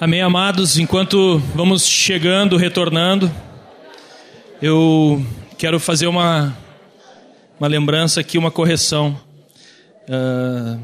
[0.00, 0.78] Amém, amados.
[0.78, 3.28] Enquanto vamos chegando, retornando,
[4.62, 5.26] eu
[5.58, 6.56] quero fazer uma,
[7.58, 9.20] uma lembrança aqui, uma correção.
[10.08, 10.80] Uh,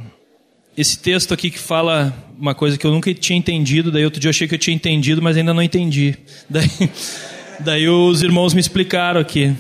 [0.77, 4.27] esse texto aqui que fala uma coisa que eu nunca tinha entendido, daí outro dia
[4.27, 6.19] eu achei que eu tinha entendido, mas ainda não entendi.
[6.51, 6.69] Daí,
[7.61, 9.55] daí os irmãos me explicaram aqui.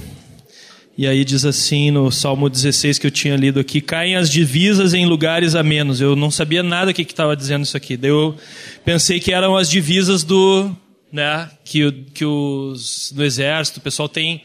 [0.96, 4.94] E aí diz assim no Salmo 16 que eu tinha lido aqui: caem as divisas
[4.94, 6.00] em lugares a menos.
[6.00, 7.96] Eu não sabia nada o que estava dizendo isso aqui.
[7.96, 8.36] Daí eu
[8.84, 10.70] pensei que eram as divisas do.
[11.12, 14.42] Né, que, que os, do exército, o pessoal tem,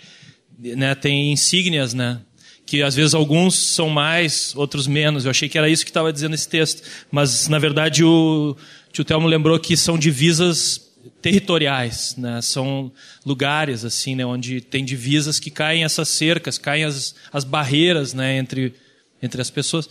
[0.59, 2.19] né, tem insígnias, né?
[2.63, 5.25] Que às vezes alguns são mais, outros menos.
[5.25, 6.83] Eu achei que era isso que estava dizendo esse texto.
[7.11, 8.55] Mas, na verdade, o
[8.91, 10.88] tio Telmo lembrou que são divisas
[11.21, 12.41] territoriais, né?
[12.41, 12.91] São
[13.25, 18.37] lugares assim, né, onde tem divisas que caem essas cercas, caem as, as barreiras, né,
[18.37, 18.73] entre
[19.21, 19.89] entre as pessoas.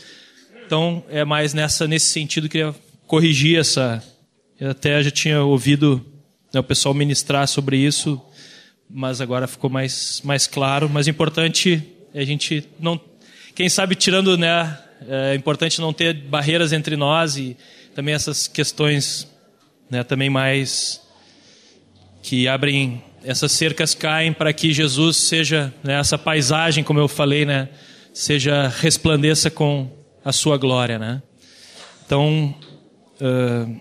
[0.66, 4.02] Então é mais nessa nesse sentido que eu queria corrigir essa.
[4.58, 6.04] Eu até já tinha ouvido
[6.52, 8.20] né, o pessoal ministrar sobre isso,
[8.88, 10.88] mas agora ficou mais mais claro.
[10.88, 11.82] Mas importante
[12.14, 13.00] é a gente não,
[13.54, 17.56] quem sabe tirando, né, é importante não ter barreiras entre nós e
[17.94, 19.28] também essas questões
[19.90, 21.00] né, também mais
[22.22, 27.44] que abrem essas cercas caem para que Jesus seja né, essa paisagem, como eu falei,
[27.44, 27.68] né,
[28.12, 29.90] seja resplandeça com
[30.24, 31.22] a sua glória, né?
[32.04, 32.54] Então,
[33.20, 33.80] uh,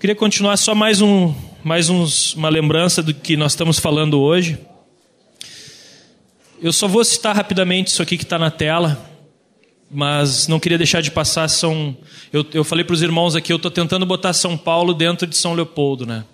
[0.00, 4.58] queria continuar só mais um, mais uns, uma lembrança do que nós estamos falando hoje.
[6.60, 9.10] Eu só vou citar rapidamente isso aqui que está na tela,
[9.90, 11.96] mas não queria deixar de passar São.
[12.32, 15.36] Eu, eu falei para os irmãos aqui, eu estou tentando botar São Paulo dentro de
[15.36, 16.24] São Leopoldo, né?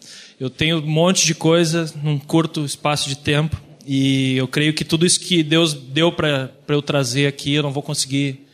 [0.40, 4.86] Eu tenho um monte de coisa num curto espaço de tempo e eu creio que
[4.86, 8.46] tudo isso que Deus deu para eu trazer aqui, eu não vou conseguir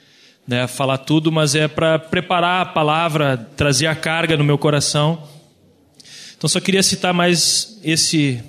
[0.44, 5.28] né, falar tudo, mas é para preparar a palavra, trazer a carga no meu coração.
[6.36, 8.42] Então só queria citar mais esse,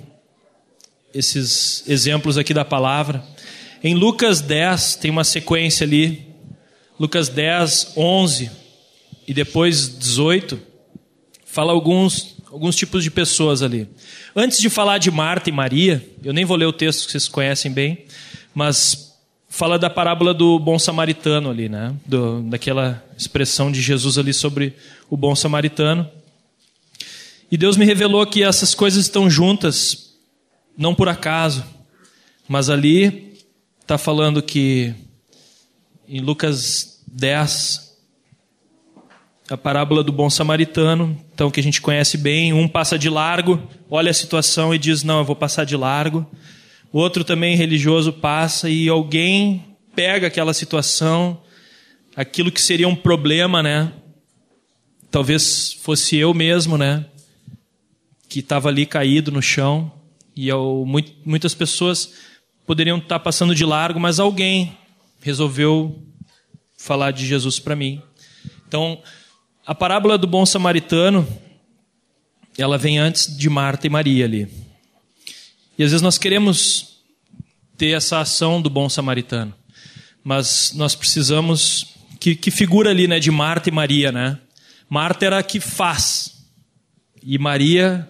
[1.14, 3.22] esses exemplos aqui da palavra.
[3.84, 6.26] Em Lucas 10 tem uma sequência ali,
[6.98, 8.50] Lucas 10, 11
[9.28, 10.60] e depois 18,
[11.46, 13.88] fala alguns alguns tipos de pessoas ali.
[14.34, 17.28] Antes de falar de Marta e Maria, eu nem vou ler o texto que vocês
[17.28, 18.04] conhecem bem,
[18.54, 19.14] mas
[19.48, 21.94] fala da parábola do bom samaritano ali, né?
[22.06, 24.74] Do, daquela expressão de Jesus ali sobre
[25.08, 26.08] o bom samaritano.
[27.50, 30.14] E Deus me revelou que essas coisas estão juntas,
[30.76, 31.64] não por acaso,
[32.46, 33.34] mas ali
[33.80, 34.94] está falando que
[36.06, 37.87] em Lucas 10,
[39.50, 42.52] a parábola do bom samaritano, então que a gente conhece bem.
[42.52, 46.26] Um passa de largo, olha a situação e diz: Não, eu vou passar de largo.
[46.92, 51.42] Outro também religioso passa e alguém pega aquela situação,
[52.14, 53.92] aquilo que seria um problema, né?
[55.10, 57.04] Talvez fosse eu mesmo, né?
[58.28, 59.92] Que estava ali caído no chão
[60.36, 60.84] e eu,
[61.24, 62.12] muitas pessoas
[62.66, 64.76] poderiam estar passando de largo, mas alguém
[65.20, 66.02] resolveu
[66.76, 68.00] falar de Jesus para mim.
[68.66, 69.02] Então,
[69.68, 71.28] a parábola do bom samaritano,
[72.56, 74.48] ela vem antes de Marta e Maria ali.
[75.78, 77.02] E às vezes nós queremos
[77.76, 79.52] ter essa ação do bom samaritano,
[80.24, 84.38] mas nós precisamos que, que figura ali, né, de Marta e Maria, né?
[84.88, 86.46] Marta era a que faz
[87.22, 88.08] e Maria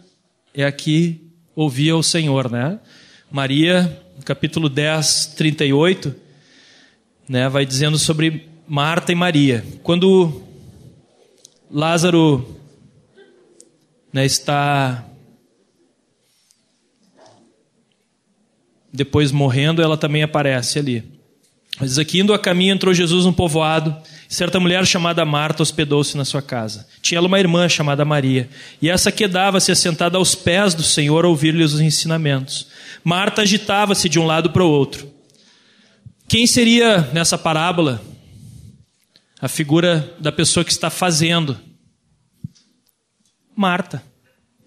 [0.54, 1.20] é a que
[1.56, 2.78] ouvia o Senhor, né?
[3.32, 6.14] Maria, capítulo 10, 38,
[7.28, 9.66] né, vai dizendo sobre Marta e Maria.
[9.82, 10.46] Quando
[11.70, 12.56] Lázaro
[14.12, 15.04] né, está
[18.92, 21.04] depois morrendo, ela também aparece ali.
[21.78, 23.94] Mas aqui indo a caminho entrou Jesus num povoado.
[24.28, 26.86] Certa mulher chamada Marta hospedou-se na sua casa.
[27.00, 28.48] Tinha ela uma irmã chamada Maria,
[28.80, 32.66] e essa quedava-se assentada aos pés do Senhor a ouvir-lhe os ensinamentos.
[33.04, 35.08] Marta agitava-se de um lado para o outro.
[36.26, 38.02] Quem seria nessa parábola
[39.40, 41.58] a figura da pessoa que está fazendo.
[43.54, 44.02] Marta.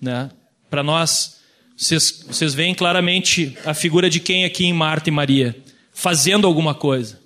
[0.01, 0.29] Né?
[0.69, 1.41] Para nós,
[1.75, 5.55] vocês, vocês veem claramente a figura de quem aqui em Marta e Maria?
[5.91, 7.19] Fazendo alguma coisa.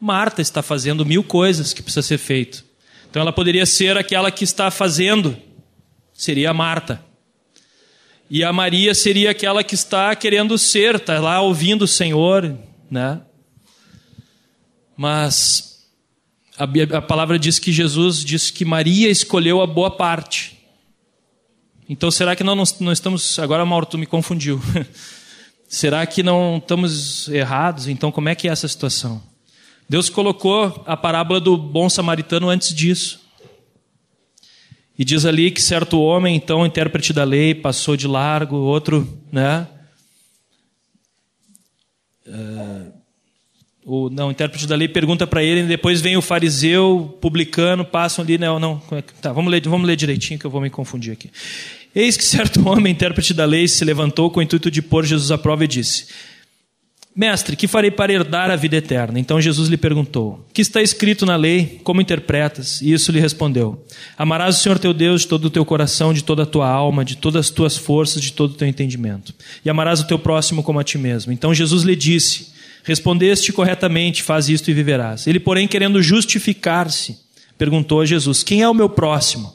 [0.00, 2.64] Marta está fazendo mil coisas que precisa ser feito.
[3.10, 5.36] Então ela poderia ser aquela que está fazendo,
[6.12, 7.04] seria a Marta.
[8.28, 12.56] E a Maria seria aquela que está querendo ser, está lá ouvindo o Senhor,
[12.90, 13.20] né?
[14.96, 15.73] Mas
[16.56, 20.58] a, palavra diz que Jesus disse que Maria escolheu a boa parte.
[21.88, 23.38] Então será que nós não estamos.
[23.38, 24.62] Agora, Mauro, tu me confundiu.
[25.68, 27.88] será que não estamos errados?
[27.88, 29.22] Então, como é que é essa situação?
[29.88, 33.20] Deus colocou a parábola do bom samaritano antes disso.
[34.96, 39.66] E diz ali que certo homem, então, intérprete da lei, passou de largo, outro, né?
[42.26, 42.93] Uh,
[43.84, 47.84] o não, o intérprete da lei pergunta para ele, e depois vem o fariseu, publicano,
[47.84, 50.70] passam ali, não, não, é tá, vamos ler, vamos ler direitinho que eu vou me
[50.70, 51.30] confundir aqui.
[51.94, 55.30] Eis que certo homem, intérprete da lei, se levantou com o intuito de pôr Jesus
[55.30, 56.06] à prova e disse:
[57.14, 59.20] Mestre, que farei para herdar a vida eterna?
[59.20, 61.80] Então Jesus lhe perguntou: Que está escrito na lei?
[61.84, 62.80] Como interpretas?
[62.80, 63.84] E isso lhe respondeu:
[64.18, 67.04] Amarás o Senhor teu Deus de todo o teu coração, de toda a tua alma,
[67.04, 69.32] de todas as tuas forças, de todo o teu entendimento.
[69.64, 71.32] E amarás o teu próximo como a ti mesmo.
[71.32, 72.53] Então Jesus lhe disse:
[72.84, 75.26] Respondeste corretamente, faz isto e viverás.
[75.26, 77.18] Ele, porém, querendo justificar-se,
[77.58, 79.52] perguntou a Jesus: Quem é o meu próximo?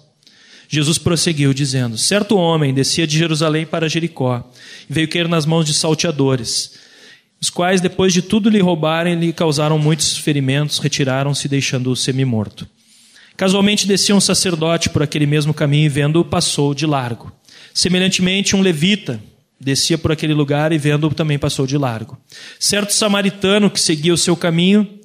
[0.68, 4.52] Jesus prosseguiu, dizendo: Certo homem descia de Jerusalém para Jericó
[4.90, 6.78] e veio cair nas mãos de salteadores
[7.42, 12.68] os quais, depois de tudo lhe roubarem, lhe causaram muitos ferimentos, retiraram-se, deixando-o semi-morto.
[13.38, 17.32] Casualmente descia um sacerdote por aquele mesmo caminho e, vendo-o, passou de largo.
[17.74, 19.22] Semelhantemente, um levita
[19.60, 22.18] descia por aquele lugar e, vendo-o, também passou de largo.
[22.60, 25.00] Certo samaritano que seguia o seu caminho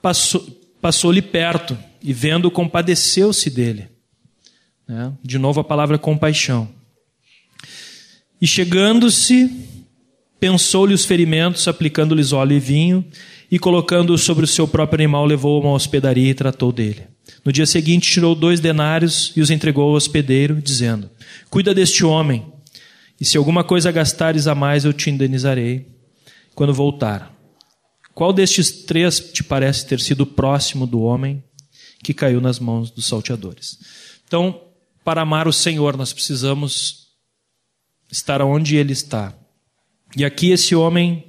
[0.00, 3.88] passou-lhe passou perto e, vendo-o, compadeceu-se dele.
[4.86, 5.12] Né?
[5.22, 6.68] De novo a palavra compaixão.
[8.40, 9.50] E chegando-se,
[10.40, 13.04] Pensou-lhe os ferimentos, aplicando-lhes óleo e vinho,
[13.50, 17.02] e colocando-o sobre o seu próprio animal, levou-o a uma hospedaria e tratou dele.
[17.44, 21.10] No dia seguinte, tirou dois denários e os entregou ao hospedeiro, dizendo:
[21.50, 22.46] Cuida deste homem,
[23.20, 25.86] e se alguma coisa gastares a mais, eu te indenizarei
[26.54, 27.34] quando voltar.
[28.14, 31.42] Qual destes três te parece ter sido próximo do homem
[32.02, 33.78] que caiu nas mãos dos salteadores?
[34.26, 34.60] Então,
[35.04, 37.08] para amar o Senhor, nós precisamos
[38.10, 39.34] estar onde Ele está.
[40.16, 41.28] E aqui esse homem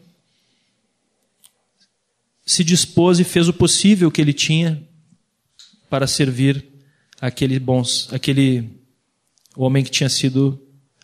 [2.50, 4.84] se dispôs e fez o possível que ele tinha
[5.88, 6.66] para servir
[7.22, 8.68] aquele bons, aquele
[9.56, 10.60] homem que tinha sido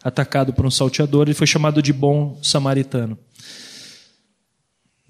[0.05, 3.17] atacado por um salteador, ele foi chamado de bom samaritano.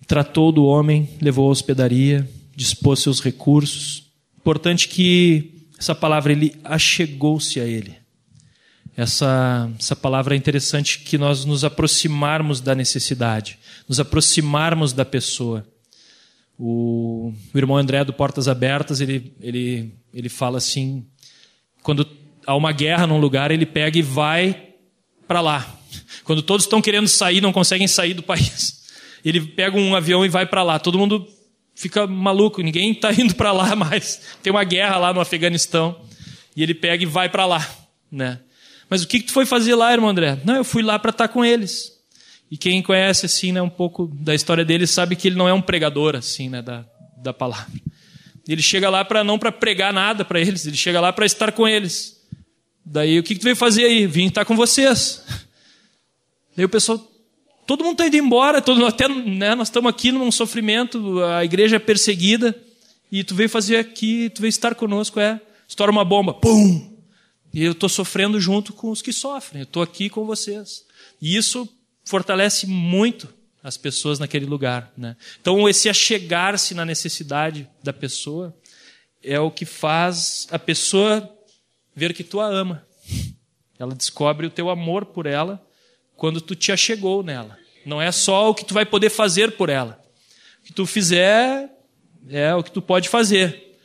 [0.07, 2.25] Tratou do homem, levou à hospedaria,
[2.55, 4.09] dispôs seus recursos.
[4.37, 7.97] Importante que essa palavra ele achegou-se a ele.
[8.95, 13.59] Essa, essa palavra é interessante que nós nos aproximarmos da necessidade,
[13.89, 15.67] nos aproximarmos da pessoa.
[16.57, 21.05] O, o irmão André do Portas Abertas, ele, ele, ele fala assim,
[21.83, 22.07] quando
[22.47, 24.65] há uma guerra num lugar, ele pega e vai
[25.27, 25.77] para lá.
[26.23, 28.83] Quando todos estão querendo sair, não conseguem sair do país.
[29.23, 30.79] Ele pega um avião e vai para lá.
[30.79, 31.27] Todo mundo
[31.73, 34.21] fica maluco, ninguém está indo para lá mais.
[34.41, 35.99] Tem uma guerra lá no Afeganistão.
[36.55, 37.67] E ele pega e vai para lá,
[38.09, 38.39] né?
[38.89, 40.39] Mas o que, que tu foi fazer lá, irmão André?
[40.45, 41.91] Não, eu fui lá para estar tá com eles.
[42.49, 45.53] E quem conhece assim, né, um pouco da história dele sabe que ele não é
[45.53, 46.85] um pregador assim, né, da,
[47.17, 47.73] da palavra.
[48.47, 51.51] Ele chega lá para não para pregar nada para eles, ele chega lá para estar
[51.51, 52.14] com eles.
[52.85, 54.05] Daí o que, que tu veio fazer aí?
[54.05, 55.23] Vim estar com vocês.
[56.55, 56.99] Daí o pessoal,
[57.65, 61.77] todo mundo está indo embora, todo, até né, nós estamos aqui num sofrimento, a igreja
[61.77, 62.55] é perseguida,
[63.11, 65.41] e tu veio fazer aqui, tu veio estar conosco, é.
[65.67, 66.95] Estoura uma bomba, pum!
[67.53, 69.61] E eu estou sofrendo junto com os que sofrem.
[69.61, 70.85] Eu estou aqui com vocês.
[71.21, 71.67] E isso
[72.03, 73.33] fortalece muito
[73.63, 74.91] as pessoas naquele lugar.
[74.97, 75.15] Né?
[75.41, 78.55] Então, esse achegar-se na necessidade da pessoa
[79.23, 81.34] é o que faz a pessoa
[81.95, 82.85] ver que tu a ama.
[83.79, 85.65] Ela descobre o teu amor por ela
[86.15, 87.57] quando tu te achegou nela.
[87.85, 90.01] Não é só o que tu vai poder fazer por ela.
[90.61, 91.69] O que tu fizer
[92.29, 93.77] é o que tu pode fazer.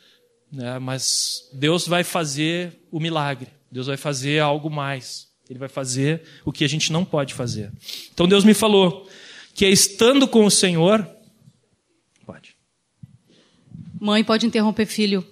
[0.51, 0.79] Né?
[0.79, 3.47] Mas Deus vai fazer o milagre.
[3.71, 5.29] Deus vai fazer algo mais.
[5.49, 7.71] Ele vai fazer o que a gente não pode fazer.
[8.13, 9.07] Então Deus me falou
[9.53, 11.07] que é estando com o Senhor.
[12.25, 12.55] Pode.
[13.99, 15.25] Mãe, pode interromper filho.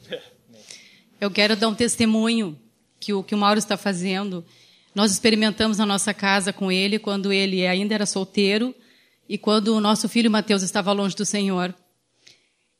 [1.19, 2.57] Eu quero dar um testemunho
[2.99, 4.45] que o que o Mauro está fazendo.
[4.93, 8.75] Nós experimentamos na nossa casa com ele quando ele ainda era solteiro
[9.27, 11.73] e quando o nosso filho Mateus estava longe do Senhor.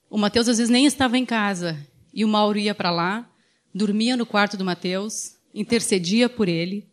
[0.10, 1.78] O Mateus às vezes nem estava em casa
[2.14, 3.30] e o Mauro ia para lá,
[3.74, 6.88] dormia no quarto do Mateus, intercedia por ele,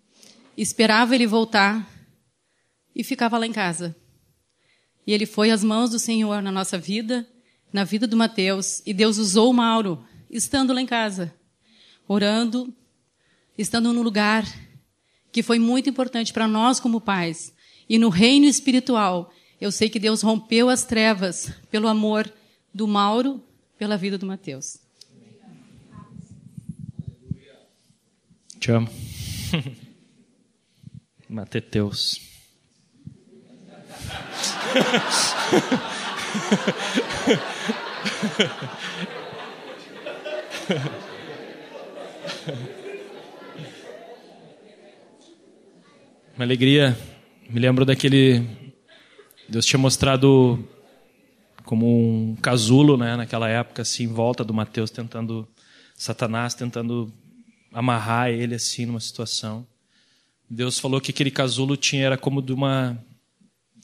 [0.57, 1.91] esperava ele voltar
[2.95, 3.97] e ficava lá em casa.
[5.07, 7.27] E ele foi às mãos do Senhor na nossa vida,
[7.73, 11.35] na vida do Mateus, e Deus usou o Mauro, estando lá em casa,
[12.09, 12.75] orando,
[13.57, 14.45] estando no lugar
[15.33, 17.53] que foi muito importante para nós como pais.
[17.89, 22.33] E no reino espiritual, eu sei que Deus rompeu as trevas pelo amor
[22.73, 23.43] do Mauro,
[23.79, 24.79] pela vida do Mateus.
[28.59, 28.89] Te amo.
[31.29, 32.21] Mateteus.
[46.37, 46.97] uma alegria.
[47.49, 48.47] Me lembro daquele.
[49.49, 50.63] Deus tinha mostrado
[51.65, 55.49] como um casulo, né, naquela época, assim, em volta do Mateus, tentando.
[55.95, 57.11] Satanás tentando
[57.73, 59.67] amarrar ele, assim, numa situação.
[60.49, 63.03] Deus falou que aquele casulo tinha, era como de uma.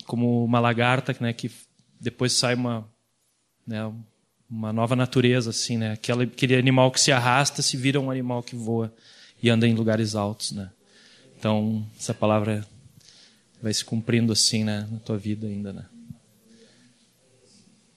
[0.05, 1.51] Como uma lagarta, né, que
[1.99, 2.87] depois sai uma.
[3.67, 3.91] Né,
[4.51, 5.93] uma nova natureza, assim, né?
[5.93, 8.93] Aquele, aquele animal que se arrasta se vira um animal que voa
[9.43, 10.71] e anda em lugares altos, né?
[11.43, 12.65] Então, essa palavra
[13.61, 15.85] vai se cumprindo assim, né, na tua vida ainda, né?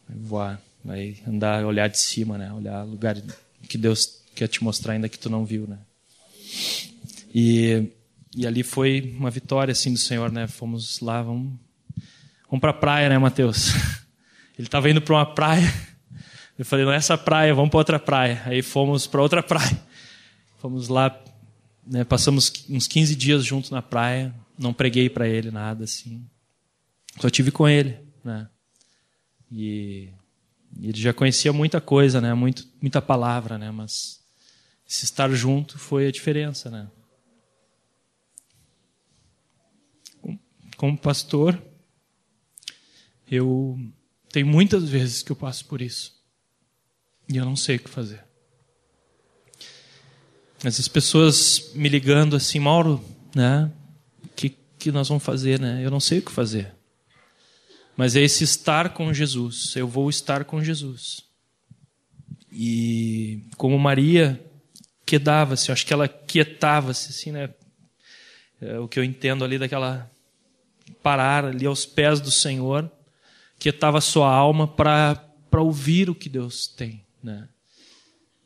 [0.09, 2.51] Vai voar, vai andar, olhar de cima, né?
[2.51, 3.21] Olhar lugar
[3.69, 5.77] que Deus quer te mostrar ainda que tu não viu, né?
[7.35, 7.87] E,
[8.35, 10.47] e ali foi uma vitória assim do Senhor, né?
[10.47, 11.53] Fomos lá, vamos,
[12.49, 13.75] vamos para a praia, né, Mateus?
[14.57, 15.71] Ele estava indo para uma praia.
[16.57, 18.41] Eu falei, não é essa praia, vamos para outra praia.
[18.43, 19.79] Aí fomos para outra praia.
[20.59, 21.15] Fomos lá
[21.85, 26.25] né, passamos uns 15 dias juntos na praia, não preguei para ele nada assim.
[27.19, 28.49] Só tive com ele, né?
[29.51, 30.09] E
[30.81, 32.33] ele já conhecia muita coisa, né?
[32.33, 33.71] Muito, muita palavra, né?
[33.71, 34.21] Mas
[34.85, 36.89] se estar junto foi a diferença, né?
[40.75, 41.61] Como pastor,
[43.29, 43.79] eu
[44.29, 46.21] tenho muitas vezes que eu passo por isso.
[47.29, 48.24] E eu não sei o que fazer.
[50.67, 53.03] Essas pessoas me ligando assim, Mauro,
[53.35, 53.71] né?
[54.23, 55.81] O que, que nós vamos fazer, né?
[55.83, 56.73] Eu não sei o que fazer.
[57.95, 59.75] Mas é esse estar com Jesus.
[59.75, 61.21] Eu vou estar com Jesus.
[62.51, 64.43] E como Maria
[65.05, 67.49] quedava-se, acho que ela quietava-se, assim, né?
[68.59, 70.09] É o que eu entendo ali daquela
[71.03, 72.89] parar ali aos pés do Senhor,
[73.59, 75.21] quietava sua alma para
[75.57, 77.47] ouvir o que Deus tem, né?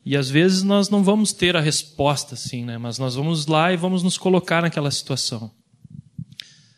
[0.04, 2.78] E às vezes nós não vamos ter a resposta, assim, né?
[2.78, 5.50] Mas nós vamos lá e vamos nos colocar naquela situação.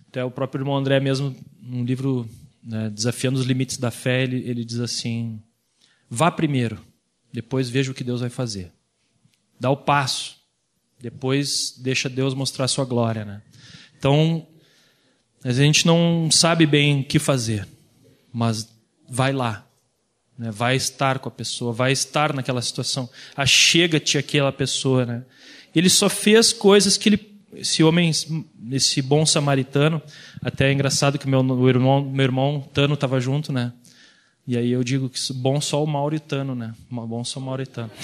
[0.09, 2.29] Até o próprio irmão André mesmo, num livro
[2.63, 5.41] né, Desafiando os Limites da Fé, ele, ele diz assim:
[6.11, 6.79] vá primeiro,
[7.33, 8.73] depois veja o que Deus vai fazer.
[9.59, 10.37] Dá o passo,
[11.01, 13.43] depois deixa Deus mostrar sua glória, né?
[13.99, 14.47] Então,
[15.45, 17.67] a gente não sabe bem o que fazer,
[18.33, 18.69] mas
[19.09, 19.67] vai lá,
[20.39, 20.51] né?
[20.51, 23.09] Vai estar com a pessoa, vai estar naquela situação.
[23.37, 25.07] Achega-te aquela pessoa.
[25.07, 25.23] Né?
[25.75, 28.11] Ele só fez coisas que ele, esse homem,
[28.71, 30.01] esse bom samaritano,
[30.43, 33.73] até é engraçado que meu, meu irmão, meu irmão Tano estava junto, né?
[34.45, 36.75] E aí eu digo que bom só o mauritano, né?
[36.91, 37.93] Bom só o mauritano.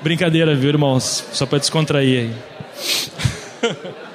[0.00, 1.26] Brincadeira, viu, irmãos?
[1.32, 2.32] Só para descontrair aí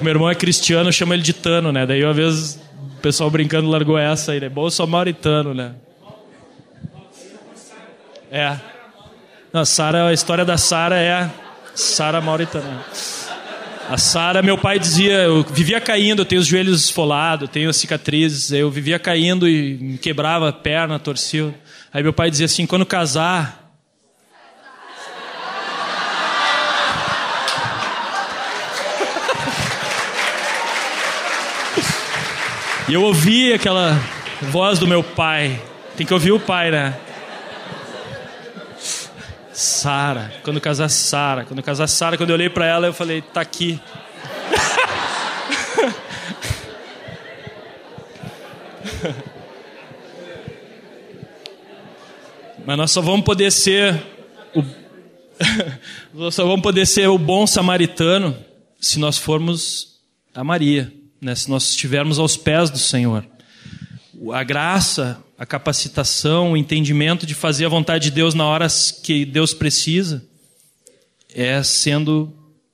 [0.00, 1.84] que meu irmão é cristiano, chama ele de Tano, né?
[1.84, 2.58] Daí uma vez
[2.96, 4.50] o pessoal brincando largou essa aí, né?
[4.88, 5.74] Mauritano, né?
[8.32, 8.56] É.
[9.52, 11.28] Não, Sara, a história da Sara é
[11.74, 12.82] Sara mauritana.
[13.90, 18.52] A Sara, meu pai dizia, eu vivia caindo, eu tenho os joelhos esfolados, tenho cicatrizes,
[18.52, 21.54] eu vivia caindo e me quebrava a perna, torcia.
[21.92, 23.59] Aí meu pai dizia assim, quando casar,
[32.90, 33.96] E eu ouvi aquela
[34.42, 35.62] voz do meu pai.
[35.96, 36.98] Tem que ouvir o pai, né?
[39.52, 43.40] Sara, quando casar Sara, quando casar Sara, quando eu olhei para ela, eu falei, tá
[43.40, 43.78] aqui.
[52.66, 54.02] Mas nós só vamos poder ser
[54.52, 54.64] o
[56.12, 58.36] nós só vamos poder ser o bom samaritano
[58.80, 60.00] se nós formos
[60.34, 63.26] a Maria né, se nós estivermos aos pés do Senhor.
[64.32, 68.66] A graça, a capacitação, o entendimento de fazer a vontade de Deus na hora
[69.02, 70.24] que Deus precisa
[71.34, 72.32] é sendo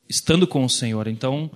[0.09, 1.07] estando com o Senhor.
[1.07, 1.51] Então,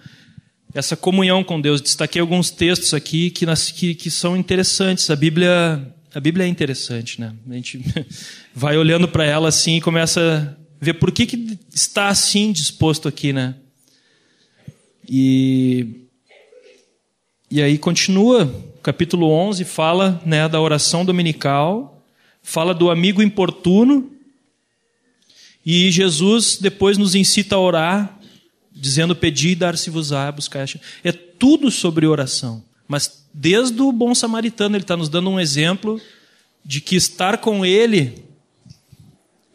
[0.75, 1.80] essa comunhão com Deus.
[1.80, 5.11] Destaquei alguns textos aqui que, que, que são interessantes.
[5.11, 7.35] A Bíblia, a Bíblia é interessante, né?
[7.49, 7.80] A gente
[8.54, 13.09] vai olhando para ela assim e começa a ver por que, que está assim disposto
[13.09, 13.54] aqui, né?
[15.09, 16.06] E
[17.50, 22.00] e aí continua, capítulo 11 fala né, da oração dominical,
[22.42, 24.11] fala do amigo importuno,
[25.66, 28.19] e Jesus depois nos incita a orar,
[28.73, 30.66] dizendo: Pedi e dar-se-vos-á, buscar.
[31.04, 32.62] É tudo sobre oração.
[32.88, 36.00] Mas desde o bom samaritano, ele está nos dando um exemplo
[36.64, 38.25] de que estar com ele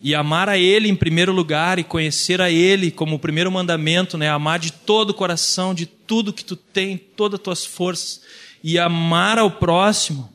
[0.02, 4.20] e amar a Ele em primeiro lugar e conhecer a Ele como o primeiro mandamento,
[4.20, 4.30] né?
[4.30, 8.22] Amar de todo o coração, de tudo que tu tem, todas as tuas forças
[8.64, 10.32] e amar ao próximo.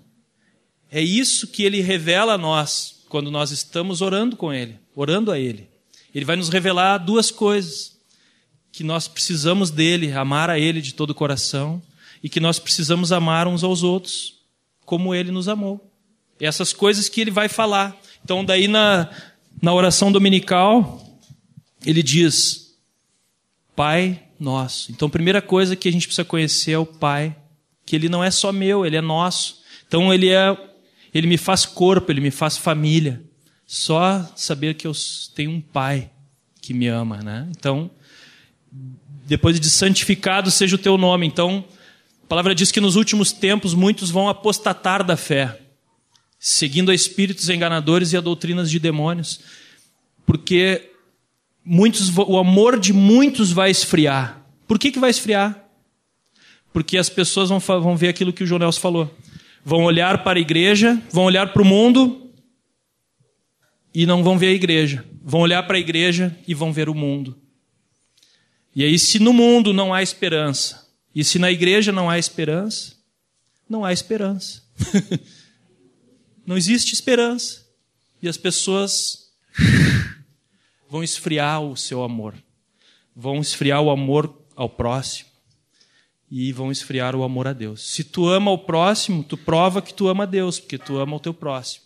[0.91, 5.39] É isso que Ele revela a nós quando nós estamos orando com Ele, orando a
[5.39, 5.69] Ele.
[6.15, 7.99] Ele vai nos revelar duas coisas:
[8.73, 11.83] que nós precisamos dele, amar a Ele de todo o coração,
[12.23, 14.39] e que nós precisamos amar uns aos outros,
[14.85, 15.93] como Ele nos amou.
[16.41, 17.97] Essas coisas que Ele vai falar.
[18.25, 19.11] Então, daí na,
[19.61, 21.19] na oração dominical,
[21.85, 22.77] ele diz:
[23.75, 24.91] Pai nosso.
[24.91, 27.37] Então, a primeira coisa que a gente precisa conhecer é o Pai,
[27.85, 29.61] que Ele não é só meu, Ele é nosso.
[29.87, 30.57] Então, Ele é,
[31.13, 33.23] Ele me faz corpo, Ele me faz família.
[33.67, 34.93] Só saber que eu
[35.35, 36.11] tenho um Pai
[36.61, 37.47] que me ama, né?
[37.51, 37.91] Então,
[39.27, 41.27] depois de santificado seja o teu nome.
[41.27, 41.65] Então,
[42.25, 45.61] a palavra diz que nos últimos tempos muitos vão apostatar da fé,
[46.39, 49.41] seguindo a espíritos enganadores e a doutrinas de demônios,
[50.27, 50.90] porque
[51.65, 54.45] muitos, o amor de muitos vai esfriar.
[54.67, 55.65] Por que, que vai esfriar?
[56.73, 59.19] Porque as pessoas vão, vão ver aquilo que o João Nelson falou.
[59.65, 62.31] Vão olhar para a igreja, vão olhar para o mundo
[63.93, 65.05] e não vão ver a igreja.
[65.23, 67.37] Vão olhar para a igreja e vão ver o mundo.
[68.75, 72.95] E aí, se no mundo não há esperança, e se na igreja não há esperança,
[73.69, 74.63] não há esperança.
[76.47, 77.67] não existe esperança.
[78.23, 79.31] E as pessoas
[80.91, 82.35] vão esfriar o seu amor,
[83.15, 85.31] vão esfriar o amor ao próximo
[86.29, 87.89] e vão esfriar o amor a Deus.
[87.89, 91.21] Se tu ama o próximo, tu prova que tu ama Deus, porque tu ama o
[91.21, 91.85] teu próximo.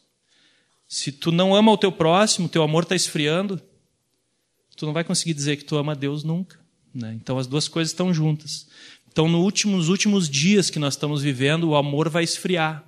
[0.89, 3.61] Se tu não ama o teu próximo, teu amor está esfriando,
[4.75, 6.59] tu não vai conseguir dizer que tu ama Deus nunca.
[6.95, 7.13] Né?
[7.15, 8.67] Então as duas coisas estão juntas.
[9.11, 12.85] Então, no último, nos últimos dias que nós estamos vivendo, o amor vai esfriar,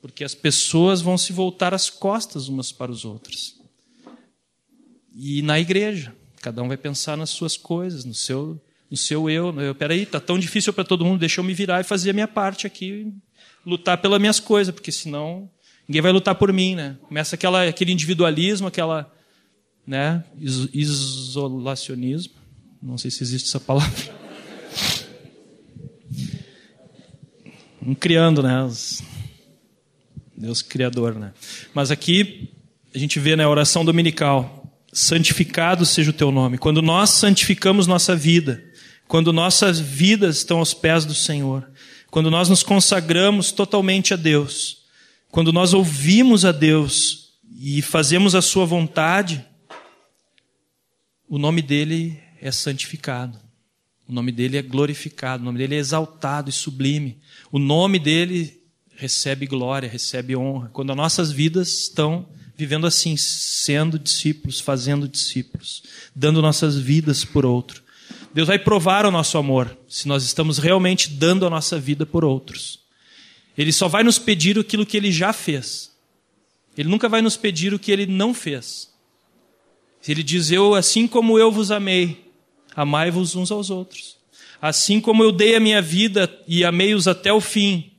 [0.00, 3.63] porque as pessoas vão se voltar as costas umas para os outros
[5.14, 6.14] e na igreja.
[6.42, 9.58] Cada um vai pensar nas suas coisas, no seu, no seu eu.
[9.60, 12.12] eu peraí, tá tão difícil para todo mundo, deixa eu me virar e fazer a
[12.12, 13.12] minha parte aqui,
[13.64, 15.48] lutar pelas minhas coisas, porque senão
[15.88, 16.98] ninguém vai lutar por mim, né?
[17.02, 19.10] Começa aquela, aquele individualismo, aquela,
[19.86, 20.24] né,
[20.72, 22.34] isolacionismo.
[22.82, 23.94] Não sei se existe essa palavra.
[27.86, 28.66] Um criando, né?
[30.34, 31.34] Deus criador, né?
[31.74, 32.50] Mas aqui
[32.94, 34.63] a gente vê na né, oração dominical
[34.94, 36.56] santificado seja o teu nome.
[36.56, 38.64] Quando nós santificamos nossa vida,
[39.08, 41.68] quando nossas vidas estão aos pés do Senhor,
[42.10, 44.84] quando nós nos consagramos totalmente a Deus,
[45.32, 49.44] quando nós ouvimos a Deus e fazemos a Sua vontade,
[51.28, 53.36] o nome dele é santificado.
[54.06, 57.18] O nome dele é glorificado, o nome dele é exaltado e sublime.
[57.50, 58.62] O nome dele
[58.94, 60.68] recebe glória, recebe honra.
[60.72, 65.82] Quando as nossas vidas estão vivendo assim, sendo discípulos, fazendo discípulos,
[66.14, 67.82] dando nossas vidas por outro.
[68.32, 72.24] Deus vai provar o nosso amor se nós estamos realmente dando a nossa vida por
[72.24, 72.80] outros.
[73.56, 75.92] Ele só vai nos pedir aquilo que ele já fez.
[76.76, 78.92] Ele nunca vai nos pedir o que ele não fez.
[80.06, 82.24] Ele diz: Eu, assim como eu vos amei,
[82.74, 84.16] amai-vos uns aos outros.
[84.60, 87.92] Assim como eu dei a minha vida e amei-os até o fim,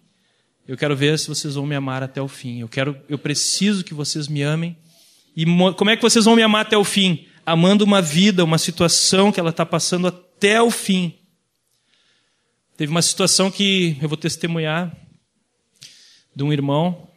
[0.67, 2.59] eu quero ver se vocês vão me amar até o fim.
[2.59, 4.75] Eu quero, eu preciso que vocês me amem.
[5.35, 7.27] E como é que vocês vão me amar até o fim?
[7.45, 11.13] Amando uma vida, uma situação que ela está passando até o fim.
[12.75, 14.95] Teve uma situação que eu vou testemunhar
[16.35, 17.07] de um irmão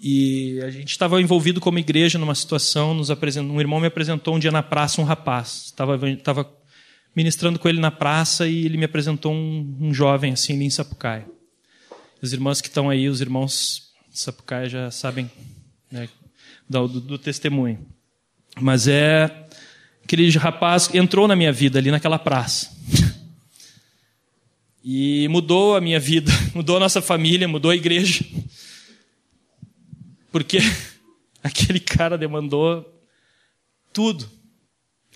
[0.00, 2.92] e a gente estava envolvido como igreja numa situação.
[2.92, 5.66] Nos um irmão me apresentou um dia na praça um rapaz.
[5.66, 6.52] Estava estava
[7.14, 11.26] ministrando com ele na praça e ele me apresentou um, um jovem assim em Sapucaia.
[12.22, 15.28] Os irmãos que estão aí, os irmãos de Sapucaia já sabem
[15.90, 16.08] né,
[16.70, 17.84] do, do, testemunho.
[18.60, 19.48] Mas é
[20.04, 22.70] aquele rapaz entrou na minha vida ali naquela praça.
[24.84, 28.24] E mudou a minha vida, mudou a nossa família, mudou a igreja.
[30.32, 30.58] Porque
[31.40, 32.84] aquele cara demandou
[33.92, 34.28] tudo.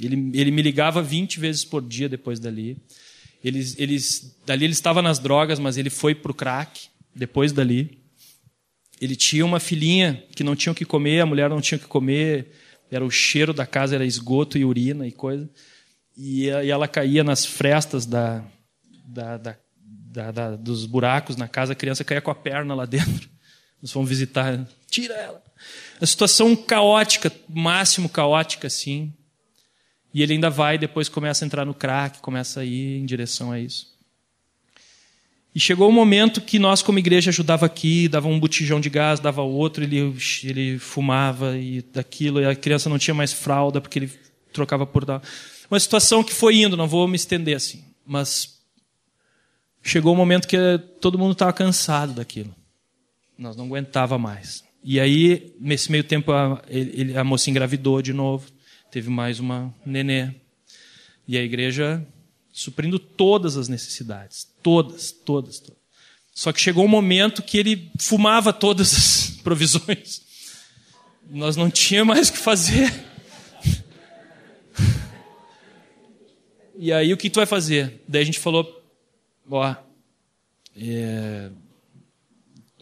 [0.00, 2.80] Ele, ele me ligava 20 vezes por dia depois dali.
[3.42, 7.98] Eles, eles, dali ele estava nas drogas, mas ele foi para o crack depois dali.
[9.00, 11.80] Ele tinha uma filhinha que não tinha o que comer, a mulher não tinha o
[11.80, 12.52] que comer,
[12.90, 15.48] era o cheiro da casa, era esgoto e urina e coisa.
[16.16, 18.44] E, ela caía nas frestas da,
[19.04, 23.28] da, da, da, dos buracos na casa, a criança caía com a perna lá dentro.
[23.82, 25.42] Nós fomos visitar, tira ela.
[26.00, 29.12] A situação caótica, máximo caótica, assim.
[30.12, 33.52] E ele ainda vai, depois começa a entrar no crack, começa a ir em direção
[33.52, 33.95] a isso.
[35.56, 38.90] E chegou o um momento que nós, como igreja, ajudava aqui, dava um botijão de
[38.90, 40.14] gás, dava outro, ele,
[40.44, 44.12] ele fumava e daquilo, e a criança não tinha mais fralda porque ele
[44.52, 45.06] trocava por.
[45.70, 48.60] Uma situação que foi indo, não vou me estender assim, mas
[49.82, 50.58] chegou o um momento que
[51.00, 52.54] todo mundo estava cansado daquilo.
[53.38, 54.62] Nós não aguentava mais.
[54.84, 58.46] E aí, nesse meio tempo, a, ele, a moça engravidou de novo,
[58.90, 60.34] teve mais uma nenê.
[61.26, 62.06] E a igreja
[62.56, 64.48] suprindo todas as necessidades.
[64.62, 65.78] Todas, todas, todas.
[66.32, 70.22] Só que chegou um momento que ele fumava todas as provisões.
[71.30, 72.92] Nós não tínhamos mais o que fazer.
[76.78, 78.02] E aí o que tu vai fazer?
[78.06, 78.84] Daí a gente falou,
[79.50, 79.74] ó,
[80.76, 81.50] é,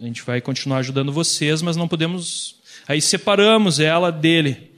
[0.00, 2.60] a gente vai continuar ajudando vocês, mas não podemos.
[2.88, 4.73] Aí separamos ela dele.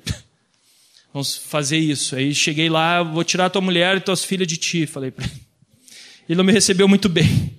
[1.16, 2.14] Vamos fazer isso.
[2.14, 5.46] Aí cheguei lá, vou tirar tua mulher e tuas filhas de ti, falei para ele.
[6.28, 7.56] Ele não me recebeu muito bem.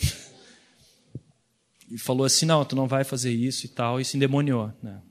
[1.90, 4.72] E falou assim: não, tu não vai fazer isso e tal, e se endemoniou.
[4.82, 5.02] Né?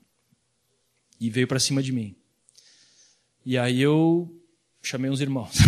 [1.20, 2.16] E veio para cima de mim.
[3.46, 4.28] E aí eu
[4.82, 5.52] chamei uns irmãos.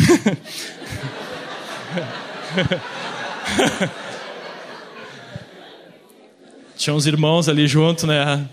[6.76, 8.50] Tinha uns irmãos ali junto, né?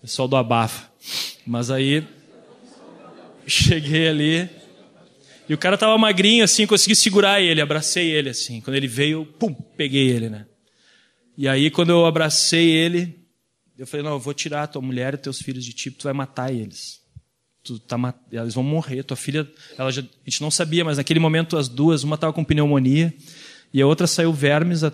[0.00, 0.88] Pessoal do abafa.
[1.44, 2.06] Mas aí
[3.46, 4.48] cheguei ali
[5.48, 8.60] e o cara tava magrinho assim, consegui segurar ele, abracei ele assim.
[8.60, 10.46] Quando ele veio, pum, peguei ele, né?
[11.36, 13.18] E aí quando eu abracei ele,
[13.78, 16.04] eu falei: "Não, eu vou tirar a tua mulher e teus filhos de ti, tu
[16.04, 17.00] vai matar eles.
[17.62, 17.96] Tu tá
[18.30, 19.02] eles vão morrer.
[19.02, 22.32] Tua filha, ela já, a gente não sabia, mas naquele momento as duas, uma tava
[22.32, 23.12] com pneumonia
[23.72, 24.92] e a outra saiu vermes a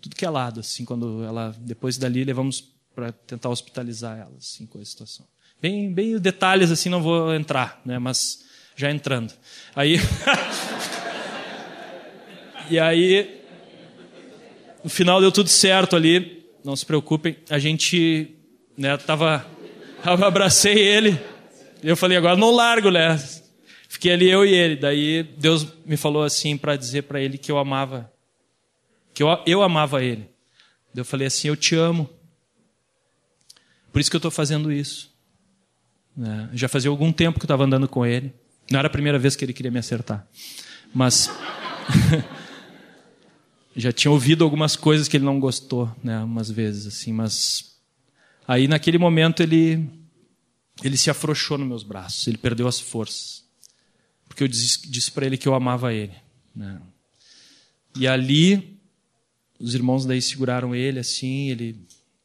[0.00, 4.66] tudo que é lado, assim, quando ela, depois dali, levamos para tentar hospitalizar ela, assim,
[4.66, 5.26] com a situação.
[5.60, 8.44] Bem, bem detalhes, assim, não vou entrar, né, mas
[8.76, 9.32] já entrando.
[9.74, 9.96] Aí,
[12.70, 13.42] e aí,
[14.84, 18.34] no final deu tudo certo ali, não se preocupem, a gente,
[18.76, 19.46] né, tava,
[20.04, 21.18] abracei ele,
[21.82, 23.18] eu falei, agora não largo, né,
[23.88, 27.50] fiquei ali eu e ele, daí Deus me falou assim para dizer para ele que
[27.50, 28.10] eu amava
[29.18, 30.30] que eu, eu amava ele.
[30.94, 32.08] Eu falei assim: Eu te amo.
[33.90, 35.07] Por isso que eu estou fazendo isso.
[36.20, 38.32] É, já fazia algum tempo que eu estava andando com ele.
[38.70, 40.26] Não era a primeira vez que ele queria me acertar.
[40.92, 41.30] Mas.
[43.78, 47.76] já tinha ouvido algumas coisas que ele não gostou, né, umas vezes assim, mas
[48.46, 49.88] aí naquele momento ele
[50.82, 53.44] ele se afrouxou nos meus braços, ele perdeu as forças,
[54.28, 56.14] porque eu disse, disse para ele que eu amava ele,
[56.54, 56.80] né?
[57.96, 58.80] E ali
[59.60, 61.80] os irmãos daí seguraram ele assim, ele,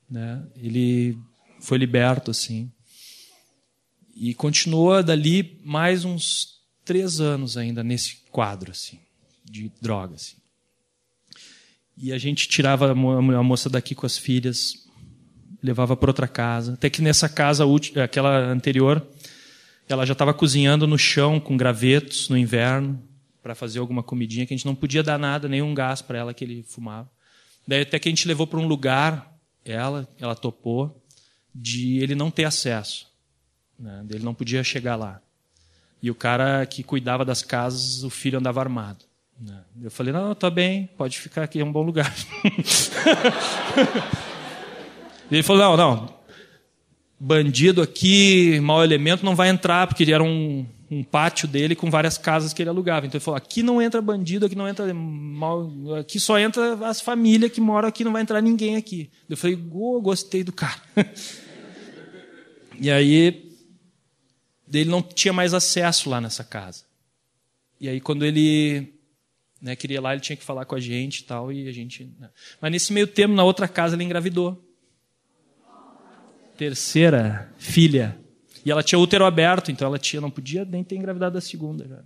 [0.10, 1.16] né, ele
[1.60, 2.72] foi liberto assim.
[4.16, 9.00] E continuou dali mais uns três anos ainda nesse quadro assim,
[9.44, 10.16] de droga.
[10.16, 10.36] Assim.
[11.98, 12.96] E a gente tirava a
[13.44, 14.88] moça daqui com as filhas,
[15.62, 16.74] levava para outra casa.
[16.74, 17.64] Até que nessa casa,
[18.04, 19.06] aquela anterior,
[19.88, 23.02] ela já estava cozinhando no chão com gravetos no inverno
[23.42, 26.34] para fazer alguma comidinha que a gente não podia dar nada, nenhum gás para ela
[26.34, 27.12] que ele fumava.
[27.68, 31.02] Daí até que a gente levou para um lugar, ela, ela topou,
[31.54, 33.13] de ele não ter acesso.
[33.78, 34.06] Né?
[34.10, 35.22] Ele não podia chegar lá.
[36.02, 39.06] E o cara que cuidava das casas, o filho andava armado.
[39.40, 39.62] Né?
[39.82, 42.14] Eu falei, não, tá bem, pode ficar aqui, é um bom lugar.
[45.32, 46.14] ele falou, não, não,
[47.20, 51.90] bandido aqui, mau elemento, não vai entrar, porque ele era um, um pátio dele com
[51.90, 53.06] várias casas que ele alugava.
[53.06, 57.02] Então ele falou: aqui não entra bandido, aqui não entra mal, aqui só entra as
[57.02, 59.10] famílias que moram aqui, não vai entrar ninguém aqui.
[59.30, 60.82] Eu falei: oh, gostei do cara.
[62.80, 63.43] e aí
[64.80, 66.84] ele não tinha mais acesso lá nessa casa.
[67.80, 68.94] E aí quando ele
[69.64, 71.72] né, queria ir lá, ele tinha que falar com a gente e tal, e a
[71.72, 72.12] gente.
[72.20, 72.30] Né.
[72.60, 74.62] Mas nesse meio tempo, na outra casa, ele engravidou.
[76.58, 78.20] Terceira filha.
[78.66, 81.88] E ela tinha útero aberto, então ela tinha, não podia nem ter engravidado da segunda.
[81.88, 82.04] Já.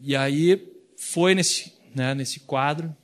[0.00, 2.94] E aí foi nesse, né, nesse quadro.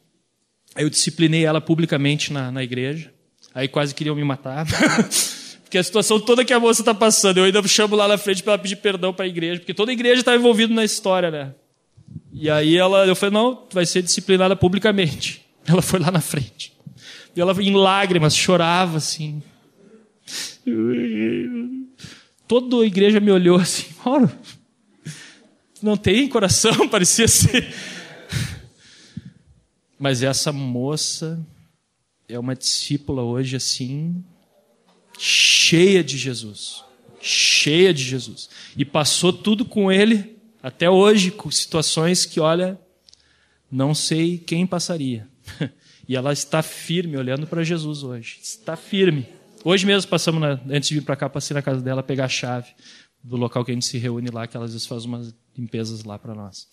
[0.75, 3.13] Aí eu disciplinei ela publicamente na, na igreja.
[3.53, 4.67] Aí quase queriam me matar.
[5.77, 8.43] porque a situação toda que a moça está passando, eu ainda chamo lá na frente
[8.43, 11.31] para ela pedir perdão para a igreja, porque toda a igreja está envolvida na história,
[11.31, 11.55] né?
[12.33, 15.45] E aí ela, eu falei, não, vai ser disciplinada publicamente.
[15.67, 16.73] Ela foi lá na frente.
[17.35, 19.43] E ela em lágrimas chorava assim.
[22.47, 24.31] Toda a igreja me olhou assim, Mauro,
[25.83, 27.67] não tem coração, parecia ser.
[29.99, 31.45] Mas essa moça
[32.29, 34.25] é uma discípula hoje assim,
[35.19, 36.85] cheia de Jesus.
[37.21, 38.49] Cheia de Jesus.
[38.77, 42.79] E passou tudo com ele, até hoje, com situações que, olha,
[43.71, 45.29] não sei quem passaria.
[46.09, 48.39] E ela está firme, olhando para Jesus hoje.
[48.41, 49.27] Está firme.
[49.65, 52.29] Hoje mesmo passamos, na, antes de vir para cá, passei na casa dela pegar a
[52.29, 52.71] chave
[53.23, 56.05] do local que a gente se reúne lá, que ela às vezes faz umas limpezas
[56.05, 56.69] lá para nós.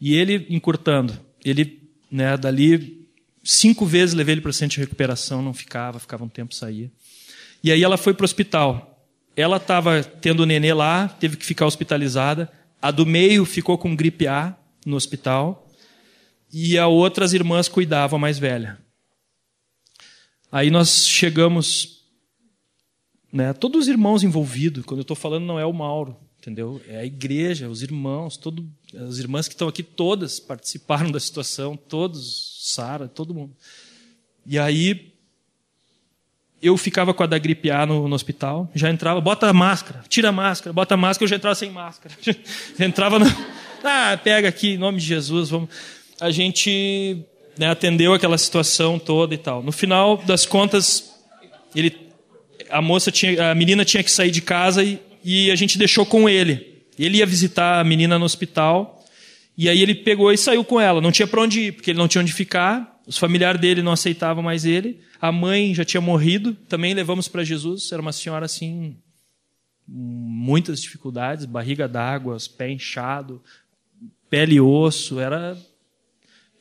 [0.00, 1.12] E ele encurtando,
[1.44, 3.01] ele, né, dali
[3.42, 6.90] Cinco vezes levei ele para o centro de recuperação, não ficava, ficava um tempo, saía.
[7.62, 9.06] E aí ela foi para o hospital.
[9.36, 12.50] Ela estava tendo o nenê lá, teve que ficar hospitalizada.
[12.80, 15.68] A do meio ficou com gripe A no hospital.
[16.52, 18.78] E a outra, as irmãs cuidavam, a mais velha.
[20.50, 22.04] Aí nós chegamos,
[23.32, 26.78] né, todos os irmãos envolvidos, quando eu estou falando não é o Mauro, entendeu?
[26.86, 31.76] É a igreja, os irmãos, todo, as irmãs que estão aqui todas participaram da situação,
[31.76, 33.56] todos, Sara, todo mundo.
[34.44, 35.12] E aí
[36.62, 40.04] eu ficava com a da gripe A no, no, hospital, já entrava, bota a máscara,
[40.08, 42.14] tira a máscara, bota a máscara, eu já entrava sem máscara.
[42.78, 43.26] Entrava no,
[43.82, 45.68] ah, pega aqui, em nome de Jesus, vamos.
[46.20, 47.24] A gente
[47.58, 49.62] né, atendeu aquela situação toda e tal.
[49.62, 51.12] No final das contas,
[51.74, 51.96] ele,
[52.70, 56.06] a moça tinha, a menina tinha que sair de casa e, e a gente deixou
[56.06, 56.71] com ele.
[57.04, 59.04] Ele ia visitar a menina no hospital
[59.56, 61.00] e aí ele pegou e saiu com ela.
[61.00, 63.00] Não tinha para onde ir porque ele não tinha onde ficar.
[63.06, 65.00] Os familiares dele não aceitavam mais ele.
[65.20, 66.54] A mãe já tinha morrido.
[66.68, 67.90] Também levamos para Jesus.
[67.92, 68.96] Era uma senhora assim
[69.86, 73.42] muitas dificuldades, barriga d'água, pé inchado,
[74.30, 75.18] pele e osso.
[75.18, 75.58] Era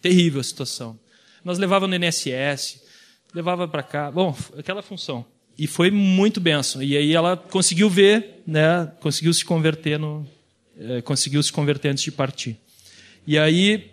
[0.02, 1.00] Terrível a situação.
[1.46, 2.82] Nós levávamos no NSS,
[3.34, 5.26] levava para cá, bom, aquela função.
[5.58, 6.82] E foi muito benção.
[6.82, 10.28] E aí ela conseguiu ver, né, conseguiu se converter no,
[10.80, 12.58] é, conseguiu se converter antes de partir.
[13.28, 13.92] E aí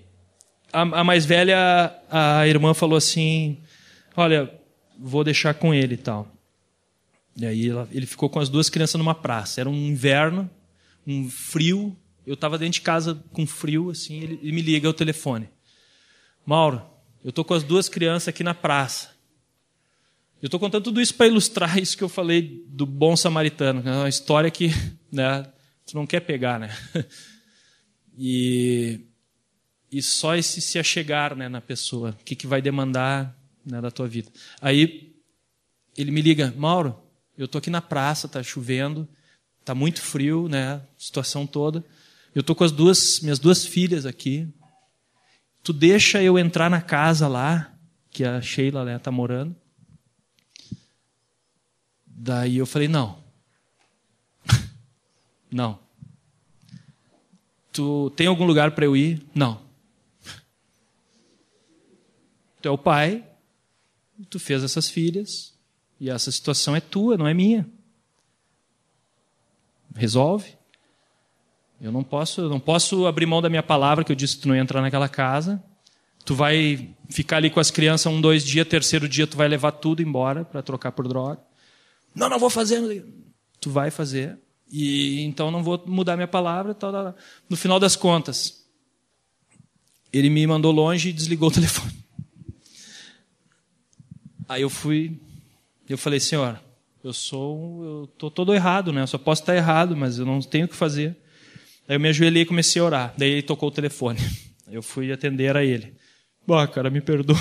[0.73, 3.59] a, a mais velha, a irmã falou assim,
[4.16, 4.51] olha,
[4.99, 6.31] vou deixar com ele e tal.
[7.37, 9.61] E aí ela, ele ficou com as duas crianças numa praça.
[9.61, 10.51] Era um inverno,
[11.07, 11.97] um frio.
[12.27, 14.21] Eu estava dentro de casa com frio, assim.
[14.21, 15.49] Ele, ele me liga o telefone.
[16.44, 16.83] Mauro,
[17.23, 19.11] eu estou com as duas crianças aqui na praça.
[20.40, 23.92] Eu estou contando tudo isso para ilustrar isso que eu falei do bom samaritano, é
[23.92, 24.70] uma história que
[25.11, 25.42] né,
[25.85, 26.77] tu não quer pegar, né?
[28.20, 28.98] E,
[29.92, 33.33] e só esse se achegar né, na pessoa, o que, que vai demandar
[33.64, 34.29] né, da tua vida.
[34.61, 35.14] Aí
[35.96, 37.01] ele me liga, Mauro,
[37.37, 39.07] eu estou aqui na praça, está chovendo,
[39.61, 41.85] está muito frio, né, situação toda.
[42.35, 44.53] Eu estou com as duas minhas duas filhas aqui,
[45.62, 47.72] tu deixa eu entrar na casa lá,
[48.11, 49.55] que a Sheila né, tá morando.
[52.20, 53.16] Daí eu falei, não.
[55.48, 55.78] não.
[57.72, 59.24] Tu tem algum lugar para eu ir?
[59.33, 59.61] Não.
[62.61, 63.24] Tu é o pai,
[64.28, 65.54] tu fez essas filhas,
[66.00, 67.64] e essa situação é tua, não é minha.
[69.94, 70.59] Resolve.
[71.81, 74.42] Eu não posso, eu não posso abrir mão da minha palavra que eu disse que
[74.42, 75.62] tu não ia entrar naquela casa.
[76.24, 79.70] Tu vai ficar ali com as crianças um, dois dias, terceiro dia tu vai levar
[79.70, 81.47] tudo embora para trocar por droga.
[82.14, 83.05] Não, não vou fazer.
[83.61, 84.38] Tu vai fazer.
[84.71, 86.75] E então não vou mudar minha palavra.
[86.75, 87.14] Tal,
[87.49, 88.64] No final das contas,
[90.12, 91.92] ele me mandou longe e desligou o telefone.
[94.49, 95.21] Aí eu fui,
[95.88, 96.59] eu falei, senhor,
[97.05, 99.03] eu sou, eu tô todo errado, né?
[99.03, 101.16] Eu só posso estar errado, mas eu não tenho o que fazer.
[101.87, 103.14] Aí eu me ajoelhei e comecei a orar.
[103.16, 104.18] Daí ele tocou o telefone.
[104.71, 105.94] Eu fui atender a ele.
[106.47, 107.38] Bah, cara, me perdoa.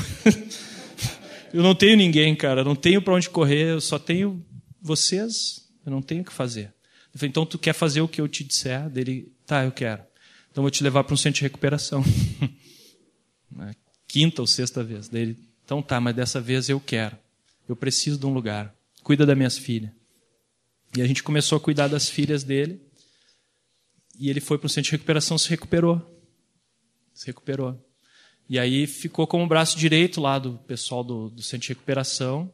[1.54, 2.64] eu não tenho ninguém, cara.
[2.64, 3.72] Não tenho para onde correr.
[3.72, 4.42] Eu só tenho
[4.82, 5.68] vocês.
[5.86, 6.74] Eu não tenho o que fazer.
[7.14, 8.90] Eu falei, então tu quer fazer o que eu te disser?
[8.90, 10.04] Dele, tá, eu quero.
[10.52, 12.04] Então vou te levar para um centro de recuperação.
[14.08, 15.08] Quinta ou sexta vez.
[15.08, 17.18] Dele, então tá, mas dessa vez eu quero.
[17.68, 18.74] Eu preciso de um lugar.
[19.04, 19.92] Cuida das minhas filhas.
[20.96, 22.82] E a gente começou a cuidar das filhas dele.
[24.20, 26.02] E ele foi para o centro de recuperação, se recuperou.
[27.14, 27.80] Se recuperou.
[28.50, 32.52] E aí ficou como braço direito lá do pessoal do, do centro de recuperação.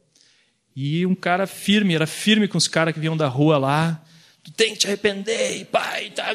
[0.75, 4.03] E um cara firme, era firme com os caras que vinham da rua lá.
[4.43, 6.09] Tu tem que te arrepender, pai.
[6.11, 6.33] Tá.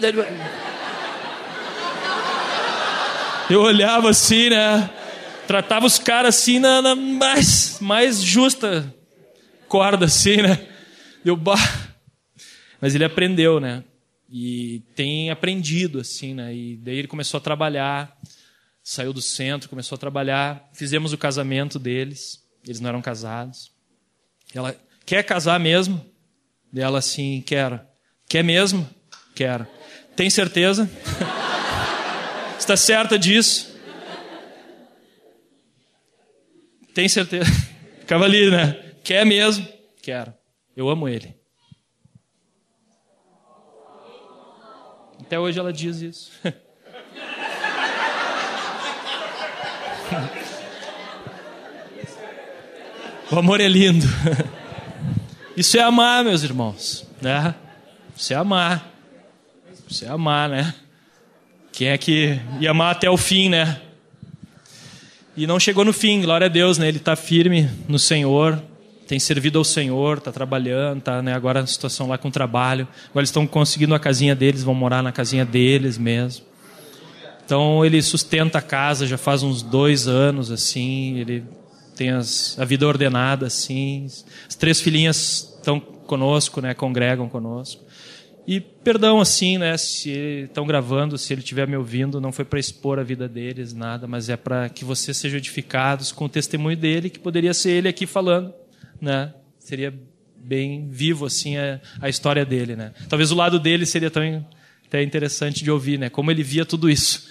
[3.50, 4.90] Eu olhava assim, né?
[5.46, 8.94] Tratava os caras assim na, na, mais, mais justa
[9.66, 10.66] corda, assim, né?
[11.24, 11.56] Eu, bah.
[12.80, 13.82] Mas ele aprendeu, né?
[14.28, 16.54] e tem aprendido assim, né?
[16.54, 18.14] E daí ele começou a trabalhar,
[18.82, 23.72] saiu do centro, começou a trabalhar, fizemos o casamento deles, eles não eram casados.
[24.54, 26.04] Ela quer casar mesmo?
[26.72, 27.80] Dela assim, quero.
[28.28, 28.88] Quer mesmo?
[29.34, 29.66] Quero.
[30.16, 30.90] Tem certeza?
[32.58, 33.76] Está certa disso?
[36.92, 37.50] Tem certeza?
[38.00, 38.92] Ficava ali, né?
[39.04, 39.66] Quer mesmo?
[40.02, 40.34] Quero.
[40.76, 41.34] Eu amo ele.
[45.20, 46.32] Até hoje ela diz isso.
[53.30, 54.06] o amor é lindo.
[55.56, 57.54] Isso é amar, meus irmãos, né?
[58.16, 58.90] Isso é amar.
[59.88, 60.74] Isso é amar, né?
[61.72, 63.80] Quem é que ia amar até o fim, né?
[65.36, 66.88] E não chegou no fim, glória a Deus, né?
[66.88, 68.62] Ele está firme no Senhor,
[69.06, 72.86] tem servido ao Senhor, está trabalhando, está né, agora na situação lá com o trabalho.
[73.04, 76.44] Agora eles estão conseguindo a casinha deles, vão morar na casinha deles mesmo.
[77.44, 81.44] Então ele sustenta a casa já faz uns dois anos, assim, ele
[81.98, 84.06] tem as, a vida ordenada, assim.
[84.48, 87.84] As três filhinhas estão conosco, né, congregam conosco.
[88.46, 92.58] E perdão, assim, né, se estão gravando, se ele estiver me ouvindo, não foi para
[92.58, 96.76] expor a vida deles, nada, mas é para que vocês sejam edificados com o testemunho
[96.76, 98.54] dele, que poderia ser ele aqui falando,
[99.00, 99.34] né?
[99.58, 99.92] Seria
[100.36, 102.92] bem vivo, assim, a, a história dele, né?
[103.08, 104.46] Talvez o lado dele seria também
[104.86, 106.08] até interessante de ouvir, né?
[106.08, 107.28] Como ele via tudo isso,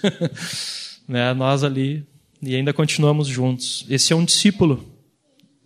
[1.08, 1.34] né?
[1.34, 2.06] Nós ali
[2.42, 3.84] e ainda continuamos juntos.
[3.88, 4.84] Esse é um discípulo,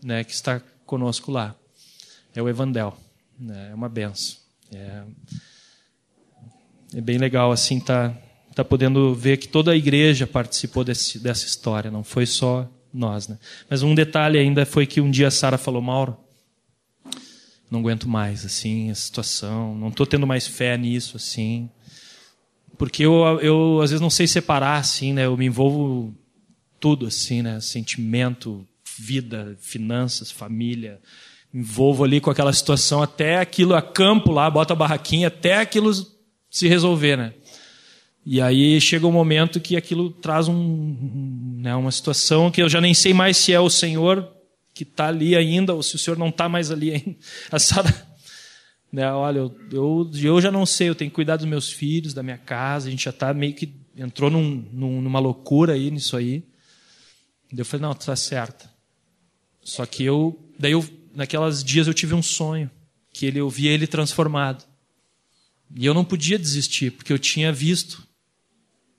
[0.02, 1.54] né, que está conosco lá.
[2.35, 2.96] É o Evandel,
[3.38, 3.70] né?
[3.70, 4.37] É uma benção.
[4.72, 5.02] É,
[6.94, 8.16] é bem legal assim tá
[8.54, 13.26] tá podendo ver que toda a igreja participou desse, dessa história, não foi só nós,
[13.26, 13.38] né?
[13.68, 16.16] Mas um detalhe ainda foi que um dia a Sara falou, Mauro,
[17.70, 21.70] não aguento mais assim a situação, não estou tendo mais fé nisso assim,
[22.76, 25.24] porque eu, eu às vezes não sei separar assim, né?
[25.24, 26.14] Eu me envolvo
[26.83, 27.61] tudo assim, né?
[27.61, 28.66] Sentimento,
[28.99, 31.01] vida, finanças, família,
[31.55, 35.92] envolvo ali com aquela situação até aquilo a campo lá, bota a barraquinha, até aquilo
[36.51, 37.35] se resolver, né?
[38.27, 42.81] E aí chega um momento que aquilo traz um, né, uma situação que eu já
[42.81, 44.29] nem sei mais se é o Senhor
[44.75, 47.16] que está ali ainda ou se o Senhor não está mais ali ainda.
[47.51, 47.95] A Sara,
[48.92, 52.12] né, olha, eu, eu, eu, já não sei, eu tenho que cuidar dos meus filhos,
[52.12, 55.90] da minha casa, a gente já está meio que entrou num, num, numa loucura aí
[55.90, 56.45] nisso aí.
[57.57, 58.71] Eu falei, não, está certa.
[59.62, 60.85] Só que eu, daí eu
[61.15, 62.71] naquelas dias eu tive um sonho,
[63.12, 64.65] que ele, eu via ele transformado.
[65.75, 68.07] E eu não podia desistir, porque eu tinha visto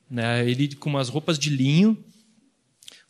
[0.10, 1.98] né, ele com umas roupas de linho,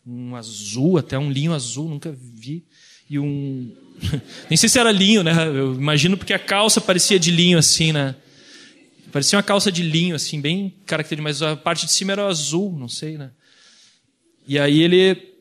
[0.06, 2.64] um azul, até um linho azul, nunca vi,
[3.08, 3.74] e um.
[4.48, 5.32] Nem sei se era linho, né?
[5.46, 8.14] Eu imagino porque a calça parecia de linho assim, né?
[9.12, 12.76] Parecia uma calça de linho, assim, bem característica, mas a parte de cima era azul,
[12.76, 13.30] não sei, né?
[14.46, 15.33] E aí ele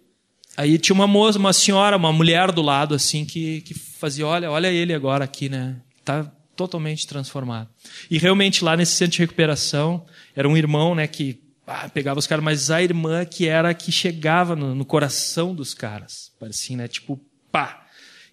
[0.56, 4.52] Aí tinha uma moça, uma senhora, uma mulher do lado, assim, que, que fazia, olha,
[4.52, 5.78] olha ele agora aqui, né?
[6.06, 7.70] Tá totalmente transformado.
[8.10, 12.28] E realmente lá nesse centro de recuperação, era um irmão, né, que ah, pegava os
[12.28, 16.32] caras, mas a irmã que era que chegava no, no coração dos caras.
[16.40, 16.88] Parecia, né?
[16.88, 17.20] Tipo,
[17.52, 17.88] pá.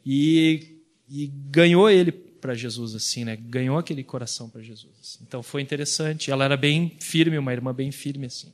[0.05, 0.79] E,
[1.09, 3.37] e ganhou ele para Jesus, assim, né?
[3.37, 4.92] Ganhou aquele coração para Jesus.
[5.00, 5.18] Assim.
[5.26, 6.31] Então foi interessante.
[6.31, 8.53] Ela era bem firme, uma irmã bem firme, assim.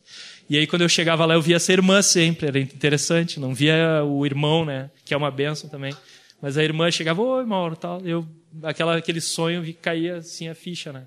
[0.48, 3.38] E aí quando eu chegava lá, eu via essa irmã sempre, era interessante.
[3.38, 4.90] Não via o irmão, né?
[5.04, 5.94] Que é uma benção também.
[6.40, 8.00] Mas a irmã chegava, oi, Mauro, tal.
[8.04, 8.26] Eu,
[8.62, 11.06] aquela, aquele sonho, vi caía assim a ficha, né?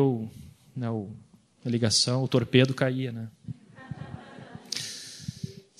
[0.00, 0.28] O,
[0.74, 1.10] né, o,
[1.64, 3.28] a ligação, o torpedo caía, né?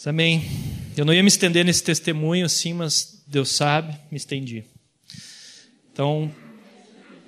[0.07, 0.45] Amém.
[0.97, 4.65] Eu não ia me estender nesse testemunho, assim, mas Deus sabe, me estendi.
[5.97, 6.31] Então,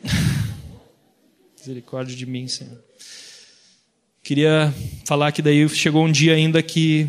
[1.59, 2.78] misericórdia de mim, Senhor.
[4.22, 4.74] Queria
[5.07, 7.09] falar que daí chegou um dia ainda que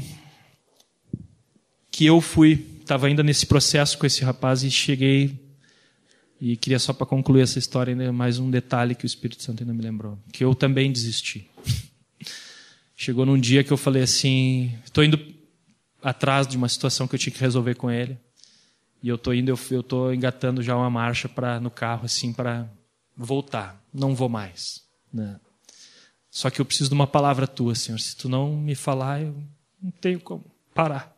[1.92, 5.38] que eu fui, estava ainda nesse processo com esse rapaz e cheguei
[6.40, 9.62] e queria só para concluir essa história ainda mais um detalhe que o Espírito Santo
[9.62, 11.46] ainda me lembrou, que eu também desisti.
[12.96, 15.20] Chegou num dia que eu falei assim, estou indo
[16.02, 18.18] atrás de uma situação que eu tinha que resolver com ele.
[19.02, 22.34] E eu tô indo, eu, eu tô engatando já uma marcha para no carro assim
[22.34, 22.70] para
[23.16, 23.82] voltar.
[23.94, 25.40] Não vou mais, né?
[26.30, 28.00] Só que eu preciso de uma palavra tua, Senhor.
[28.00, 29.36] Se tu não me falar, eu
[29.82, 31.16] não tenho como parar.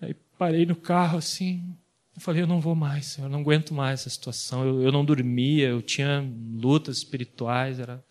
[0.00, 1.76] Aí parei no carro assim,
[2.14, 4.64] eu falei, eu não vou mais, Senhor, eu não aguento mais essa situação.
[4.64, 8.02] Eu, eu não dormia, eu tinha lutas espirituais, era.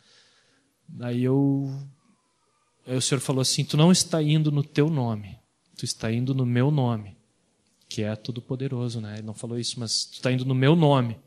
[0.87, 1.73] Daí eu
[2.85, 5.39] Aí o Senhor falou assim: Tu não está indo no teu nome,
[5.75, 7.14] tu está indo no meu nome
[7.87, 9.15] que é todo poderoso, né?
[9.17, 11.17] Ele não falou isso, mas tu está indo no meu nome.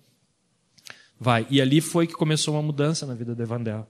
[1.18, 1.46] Vai.
[1.50, 3.88] E ali foi que começou uma mudança na vida do Evandel.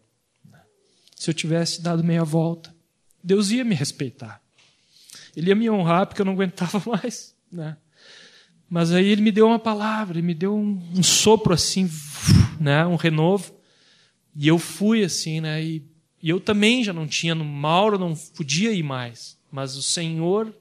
[1.15, 2.75] Se eu tivesse dado meia volta,
[3.23, 4.41] Deus ia me respeitar.
[5.37, 7.77] Ele ia me honrar porque eu não aguentava mais, né?
[8.71, 11.91] Mas aí ele me deu uma palavra, ele me deu um, um sopro assim,
[12.61, 12.87] né?
[12.87, 13.55] Um renovo.
[14.35, 15.63] E eu fui assim, né?
[15.63, 15.85] E,
[16.23, 19.39] e eu também já não tinha, no Mauro não podia ir mais.
[19.51, 20.55] Mas o Senhor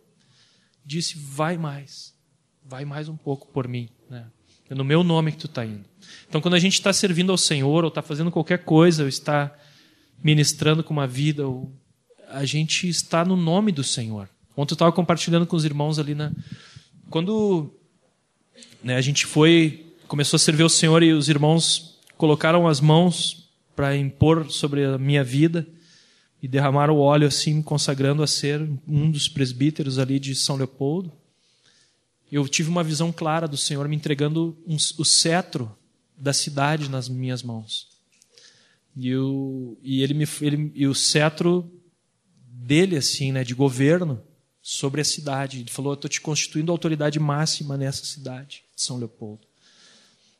[0.88, 2.15] disse: vai mais,
[2.63, 3.89] vai mais um pouco por mim.
[4.09, 4.25] Né?
[4.69, 5.83] É no meu nome que tu está indo.
[6.27, 9.53] Então, quando a gente está servindo ao Senhor, ou está fazendo qualquer coisa, ou está
[10.23, 11.71] ministrando com uma vida, ou
[12.29, 14.29] a gente está no nome do Senhor.
[14.55, 16.31] Ontem eu estava compartilhando com os irmãos ali, né?
[17.09, 17.71] Quando
[18.83, 23.49] né, a gente foi, começou a servir ao Senhor e os irmãos colocaram as mãos
[23.75, 25.67] para impor sobre a minha vida,
[26.47, 30.55] e derramaram o óleo assim, me consagrando a ser um dos presbíteros ali de São
[30.55, 31.11] Leopoldo.
[32.31, 35.77] Eu tive uma visão clara do Senhor me entregando um, o cetro
[36.17, 37.89] da cidade nas minhas mãos.
[38.95, 41.69] E, o, e, ele me, ele, e o cetro
[42.45, 44.23] dele, assim, né, de governo
[44.61, 45.59] sobre a cidade.
[45.59, 49.45] Ele falou: Eu estou te constituindo autoridade máxima nessa cidade, de São Leopoldo.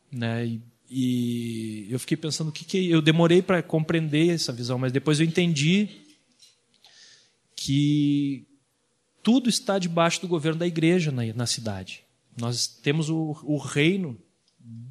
[0.10, 4.78] Né, e, e eu fiquei pensando o que, que eu demorei para compreender essa visão,
[4.78, 5.90] mas depois eu entendi
[7.56, 8.48] que
[9.22, 12.04] tudo está debaixo do governo da igreja na, na cidade.
[12.40, 14.18] Nós temos o, o reino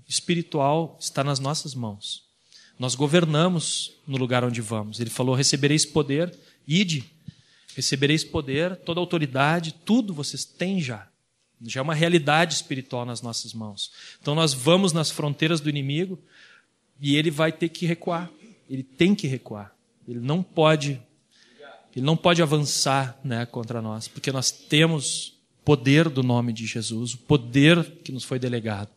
[0.07, 2.25] espiritual está nas nossas mãos.
[2.79, 5.01] Nós governamos no lugar onde vamos.
[5.01, 6.37] Ele falou: recebereis poder,
[6.67, 7.05] ide,
[7.75, 11.09] recebereis poder, toda autoridade, tudo vocês têm já.
[11.65, 13.91] Já é uma realidade espiritual nas nossas mãos.
[14.21, 16.19] Então nós vamos nas fronteiras do inimigo
[17.01, 18.31] e ele vai ter que recuar.
[18.69, 19.75] Ele tem que recuar.
[20.07, 21.01] Ele não pode,
[21.95, 25.35] ele não pode avançar, né, contra nós, porque nós temos
[25.65, 28.89] poder do nome de Jesus, o poder que nos foi delegado.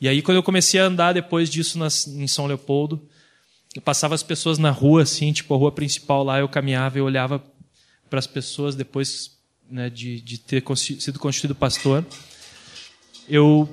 [0.00, 3.06] E aí, quando eu comecei a andar depois disso nas, em São Leopoldo,
[3.76, 7.00] eu passava as pessoas na rua, assim, tipo a rua principal lá, eu caminhava e
[7.00, 7.44] olhava
[8.08, 9.38] para as pessoas depois
[9.70, 12.04] né, de, de ter sido constituído pastor.
[13.28, 13.68] Eu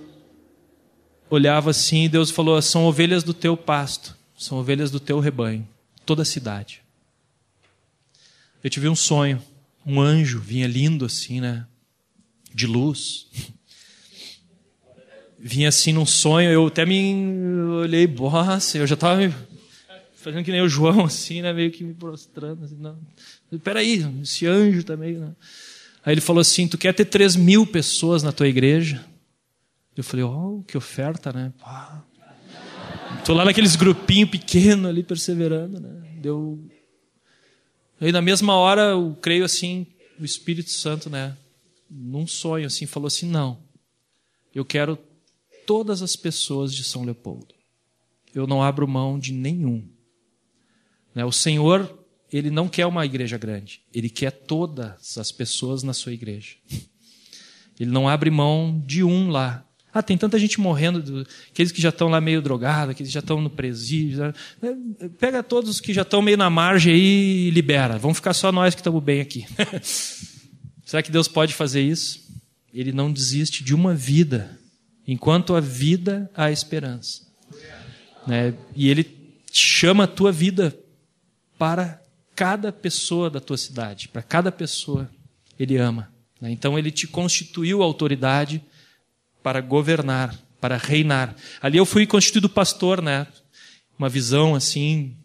[1.30, 5.68] olhava assim e Deus falou: são ovelhas do teu pasto, são ovelhas do teu rebanho,
[6.06, 6.82] toda a cidade.
[8.64, 9.42] Eu tive um sonho,
[9.86, 11.66] um anjo vinha lindo assim, né,
[12.54, 13.28] de luz
[15.40, 17.14] vinha assim num sonho, eu até me
[17.82, 19.34] olhei, nossa, eu já estava
[20.16, 22.98] fazendo que nem o João, assim, né, meio que me prostrando, assim, não.
[23.64, 25.32] Peraí, esse anjo também, né?
[26.08, 29.06] Aí ele falou assim, tu quer ter três mil pessoas na tua igreja?
[29.94, 31.52] Eu falei, oh, que oferta, né?
[31.60, 32.02] Pá.
[33.26, 36.18] Tô lá naqueles grupinhos pequenos ali, perseverando, né?
[36.22, 36.66] Deu...
[38.00, 39.86] Aí na mesma hora, eu creio assim,
[40.18, 41.36] o Espírito Santo, né?
[41.92, 43.60] Num sonho, assim, falou assim, não,
[44.56, 44.98] eu quero
[45.66, 47.54] todas as pessoas de São Leopoldo.
[48.34, 49.86] Eu não abro mão de nenhum.
[51.14, 51.97] Né, o Senhor,
[52.38, 56.56] ele não quer uma igreja grande, ele quer todas as pessoas na sua igreja.
[57.80, 59.64] Ele não abre mão de um lá.
[59.94, 63.20] Ah, tem tanta gente morrendo, aqueles que já estão lá meio drogados, aqueles que já
[63.20, 64.34] estão no presídio.
[64.62, 64.78] Né?
[65.20, 67.98] Pega todos os que já estão meio na margem aí e libera.
[67.98, 69.46] Vamos ficar só nós que estamos bem aqui.
[70.86, 72.28] Será que Deus pode fazer isso?
[72.74, 74.58] Ele não desiste de uma vida
[75.08, 77.22] Enquanto a vida, há esperança.
[78.28, 78.54] Né?
[78.76, 79.10] E Ele
[79.54, 80.78] chama a tua vida
[81.58, 82.02] para
[82.38, 85.12] cada pessoa da tua cidade, para cada pessoa
[85.60, 86.10] Ele ama.
[86.40, 86.52] Né?
[86.52, 88.64] Então Ele te constituiu autoridade
[89.44, 91.36] para governar, para reinar.
[91.62, 93.28] Ali eu fui constituído pastor, né?
[94.00, 95.18] Uma visão assim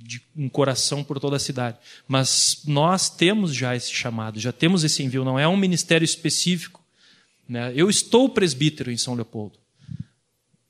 [0.00, 1.76] de um coração por toda a cidade.
[2.08, 5.24] Mas nós temos já esse chamado, já temos esse envio.
[5.24, 6.80] Não é um ministério específico
[7.50, 7.72] né?
[7.74, 9.58] Eu estou presbítero em São Leopoldo.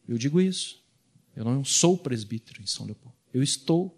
[0.08, 0.82] Eu digo isso.
[1.36, 3.14] Eu não sou presbítero em São Leopoldo.
[3.34, 3.94] Eu estou,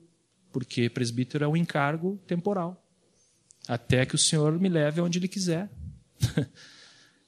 [0.53, 2.81] porque presbítero é um encargo temporal.
[3.67, 5.71] Até que o Senhor me leve onde Ele quiser.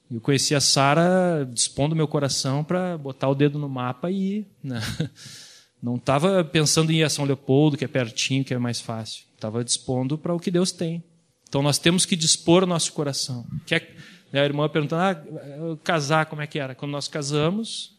[0.09, 4.47] Eu conheci a Sara dispondo meu coração para botar o dedo no mapa e ir.
[4.63, 4.79] Né?
[5.81, 9.25] Não estava pensando em ir a São Leopoldo, que é pertinho, que é mais fácil.
[9.33, 11.03] Estava dispondo para o que Deus tem.
[11.47, 13.45] Então nós temos que dispor o nosso coração.
[13.65, 13.95] Quer,
[14.31, 16.75] a irmã perguntando, ah, casar, como é que era?
[16.75, 17.97] Quando nós casamos,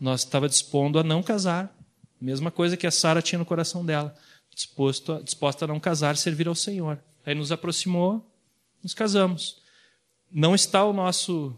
[0.00, 1.74] nós estava dispondo a não casar.
[2.20, 4.14] Mesma coisa que a Sara tinha no coração dela.
[4.58, 7.00] Disposto a, disposta a não casar servir ao Senhor.
[7.24, 8.28] Aí nos aproximou,
[8.82, 9.62] nos casamos.
[10.32, 11.56] Não está o nosso,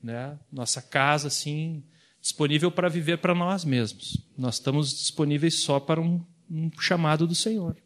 [0.00, 1.82] né, nossa casa assim,
[2.22, 4.16] disponível para viver para nós mesmos.
[4.36, 7.76] Nós estamos disponíveis só para um, um chamado do Senhor.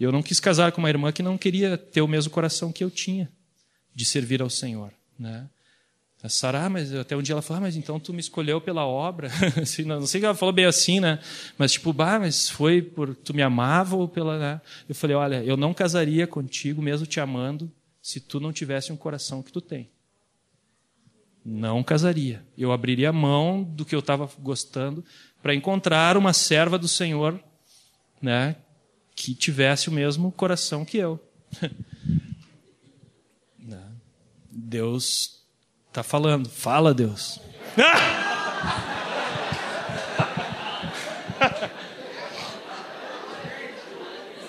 [0.00, 2.82] Eu não quis casar com uma irmã que não queria ter o mesmo coração que
[2.82, 3.30] eu tinha
[3.94, 4.92] de servir ao Senhor.
[5.16, 5.48] Né?
[6.22, 8.60] A Sara, ah, mas até um dia ela falou, ah, mas então tu me escolheu
[8.60, 9.28] pela obra.
[9.60, 11.18] assim, não, sei que ela falou bem assim, né?
[11.58, 14.38] Mas tipo, bah, mas foi por tu me amava ou pela.
[14.38, 14.60] Né?
[14.88, 17.68] Eu falei, olha, eu não casaria contigo, mesmo te amando,
[18.00, 19.90] se tu não tivesse um coração que tu tem.
[21.44, 22.44] Não casaria.
[22.56, 25.04] Eu abriria a mão do que eu estava gostando
[25.42, 27.42] para encontrar uma serva do Senhor,
[28.20, 28.54] né,
[29.16, 31.18] que tivesse o mesmo coração que eu.
[34.54, 35.41] Deus
[35.92, 36.48] está falando.
[36.48, 37.38] Fala, Deus.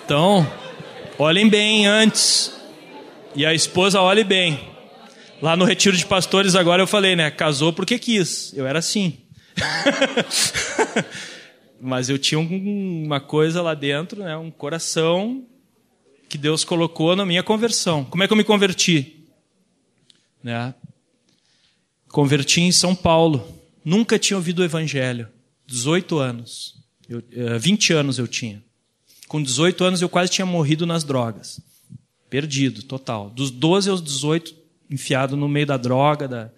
[0.04, 0.46] Então,
[1.18, 2.52] olhem bem antes.
[3.34, 4.72] E a esposa olhe bem.
[5.40, 7.30] Lá no retiro de pastores agora eu falei, né?
[7.30, 8.52] Casou porque quis.
[8.54, 9.18] Eu era assim.
[11.80, 14.36] Mas eu tinha uma coisa lá dentro, né?
[14.36, 15.44] Um coração
[16.28, 18.04] que Deus colocou na minha conversão.
[18.04, 19.26] Como é que eu me converti?
[20.42, 20.74] Né?
[22.14, 23.44] Converti em São Paulo.
[23.84, 25.26] Nunca tinha ouvido o Evangelho.
[25.66, 26.76] 18 anos.
[27.08, 27.20] Eu,
[27.58, 28.62] 20 eh, anos eu tinha.
[29.26, 31.60] Com 18 anos eu quase tinha morrido nas drogas.
[32.30, 33.30] Perdido, total.
[33.30, 34.54] Dos 12 aos 18,
[34.88, 36.52] enfiado no meio da droga, da,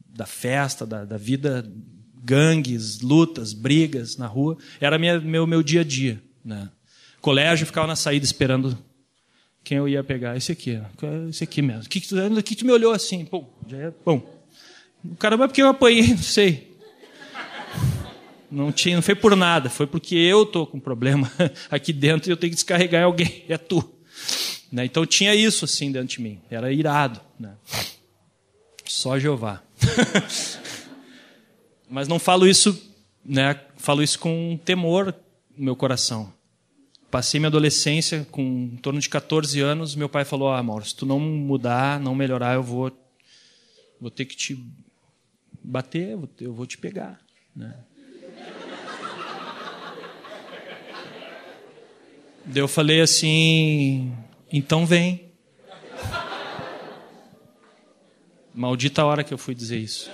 [0.00, 1.70] da festa, da, da vida,
[2.24, 4.56] gangues, lutas, brigas na rua.
[4.80, 6.22] Era minha, meu, meu dia a dia.
[6.42, 6.70] Né?
[7.20, 8.78] Colégio, ficava na saída esperando
[9.62, 10.38] quem eu ia pegar.
[10.38, 10.80] Esse aqui,
[11.28, 11.82] esse aqui mesmo.
[11.82, 13.26] O que, que, tu, que tu me olhou assim?
[13.26, 14.35] Pô, já é, bom.
[15.12, 16.76] O cara, mas porque eu apanhei, não sei.
[18.50, 21.30] Não, tinha, não foi por nada, foi porque eu tô com problema
[21.70, 23.84] aqui dentro e eu tenho que descarregar em alguém, é tu.
[24.70, 24.84] Né?
[24.84, 27.20] Então tinha isso assim dentro de mim, era irado.
[27.38, 27.54] Né?
[28.84, 29.62] Só Jeová.
[31.88, 32.92] Mas não falo isso,
[33.24, 33.60] né?
[33.76, 35.14] Falo isso com temor
[35.56, 36.32] no meu coração.
[37.10, 40.94] Passei minha adolescência com em torno de 14 anos, meu pai falou: "Ah, Mauro, se
[40.94, 42.90] tu não mudar, não melhorar, eu vou
[44.00, 44.58] vou ter que te
[45.66, 47.20] bater, eu vou te pegar",
[47.54, 47.74] né?
[52.44, 54.16] Daí eu falei assim:
[54.52, 55.26] "Então vem".
[58.54, 60.10] Maldita hora que eu fui dizer isso.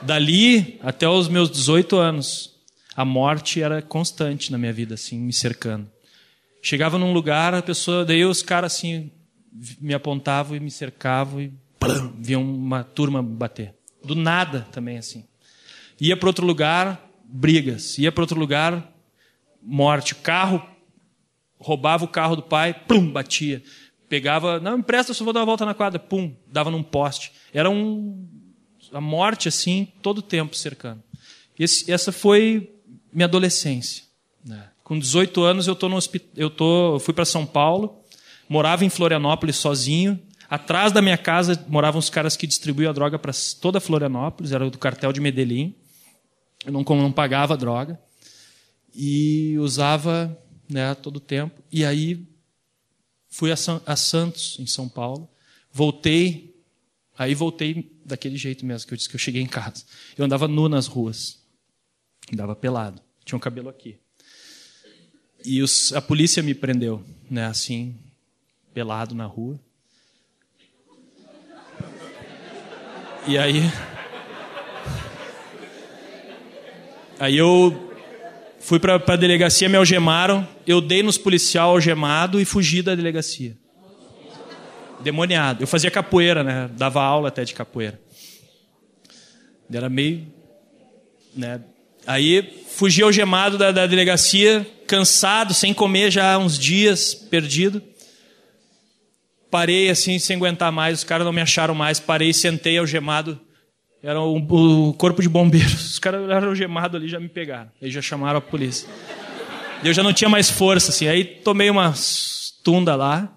[0.00, 2.54] Dali até os meus 18 anos,
[2.94, 5.90] a morte era constante na minha vida, assim, me cercando.
[6.62, 9.10] Chegava num lugar, a pessoa, daí os caras assim
[9.80, 13.75] me apontavam e me cercavam e plam, uma turma bater.
[14.06, 15.24] Do nada também assim.
[16.00, 17.98] Ia para outro lugar, brigas.
[17.98, 18.92] Ia para outro lugar,
[19.62, 20.14] morte.
[20.14, 20.62] Carro
[21.58, 23.62] roubava o carro do pai, pum, batia.
[24.08, 27.32] Pegava, não, empresta, só vou dar uma volta na quadra, pum, dava num poste.
[27.52, 28.28] Era um
[28.92, 31.02] a morte assim, todo o tempo cercando.
[31.58, 32.72] Esse, essa foi
[33.12, 34.04] minha adolescência.
[34.44, 34.68] Né?
[34.84, 35.98] Com 18 anos eu tô no
[36.36, 38.00] eu tô, fui para São Paulo,
[38.48, 40.20] morava em Florianópolis sozinho.
[40.48, 44.70] Atrás da minha casa moravam os caras que distribuíam a droga para toda Florianópolis, era
[44.70, 45.74] do cartel de Medellín.
[46.64, 48.00] Eu não, não pagava a droga
[48.94, 50.36] e usava
[50.68, 51.62] né, todo o tempo.
[51.70, 52.26] E aí
[53.28, 55.28] fui a, San, a Santos, em São Paulo.
[55.72, 56.56] Voltei
[57.18, 59.84] Aí voltei daquele jeito mesmo que eu disse que eu cheguei em casa.
[60.16, 61.42] Eu andava nu nas ruas.
[62.30, 63.00] Andava pelado.
[63.24, 63.98] Tinha um cabelo aqui.
[65.44, 67.96] E os, a polícia me prendeu, né, assim,
[68.74, 69.58] pelado na rua.
[73.26, 73.70] E aí
[77.18, 77.92] Aí eu
[78.60, 83.56] fui para a delegacia, me algemaram, eu dei nos policial algemado e fugi da delegacia
[85.06, 85.62] demoniado.
[85.62, 86.68] Eu fazia capoeira, né?
[86.76, 88.00] Dava aula até de capoeira.
[89.72, 90.26] Era meio.
[91.34, 91.60] Né?
[92.06, 97.80] Aí fugi algemado da, da delegacia, cansado, sem comer já há uns dias, perdido.
[99.56, 101.98] Parei assim, sem aguentar mais, os caras não me acharam mais.
[101.98, 103.40] Parei, sentei algemado.
[104.02, 105.92] Era o, o corpo de bombeiros.
[105.92, 107.70] Os caras eram algemados ali, já me pegaram.
[107.80, 108.86] Aí já chamaram a polícia.
[109.82, 111.08] Eu já não tinha mais força, assim.
[111.08, 111.94] Aí tomei uma
[112.62, 113.34] tunda lá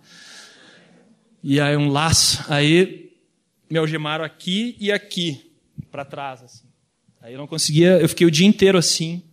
[1.42, 2.44] e aí um laço.
[2.50, 3.14] Aí
[3.72, 5.54] me algemaram aqui e aqui,
[5.90, 6.44] para trás.
[6.44, 6.68] Assim.
[7.22, 9.24] Aí eu não conseguia, eu fiquei o dia inteiro assim.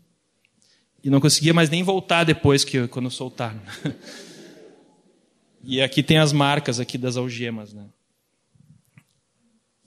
[1.02, 3.60] E não conseguia mais nem voltar depois que quando soltaram.
[5.66, 7.84] e aqui tem as marcas aqui das algemas, né?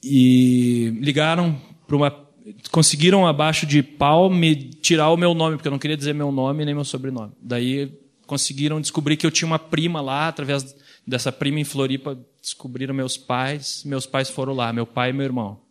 [0.04, 2.30] E ligaram para uma
[2.72, 6.32] conseguiram abaixo de pau me tirar o meu nome, porque eu não queria dizer meu
[6.32, 7.32] nome nem meu sobrenome.
[7.42, 7.92] Daí
[8.26, 10.76] conseguiram descobrir que eu tinha uma prima lá através
[11.06, 15.26] dessa prima em Floripa descobriram meus pais, meus pais foram lá, meu pai e meu
[15.26, 15.62] irmão.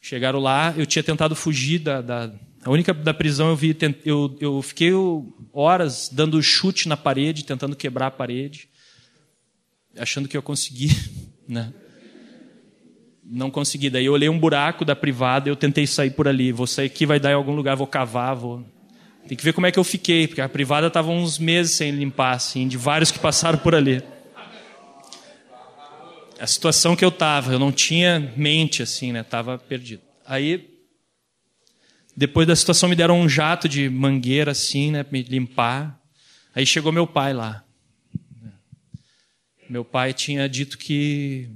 [0.00, 2.30] Chegaram lá, eu tinha tentado fugir da, da
[2.64, 4.90] a única da prisão eu vi, eu, eu fiquei
[5.52, 8.68] horas dando chute na parede, tentando quebrar a parede,
[9.98, 10.88] achando que eu consegui,
[11.48, 11.72] né?
[13.24, 13.88] Não consegui.
[13.88, 16.52] Daí eu olhei um buraco da privada, eu tentei sair por ali.
[16.52, 18.64] Vou sair aqui, vai dar em algum lugar, vou cavar, vou.
[19.26, 21.90] Tem que ver como é que eu fiquei, porque a privada estava uns meses sem
[21.90, 24.02] limpar, assim, de vários que passaram por ali
[26.38, 29.22] a situação que eu estava, eu não tinha mente assim, né?
[29.22, 30.02] Tava perdido.
[30.26, 30.70] Aí
[32.16, 35.98] depois da situação me deram um jato de mangueira assim, né, me limpar.
[36.54, 37.64] Aí chegou meu pai lá.
[39.68, 41.48] Meu pai tinha dito que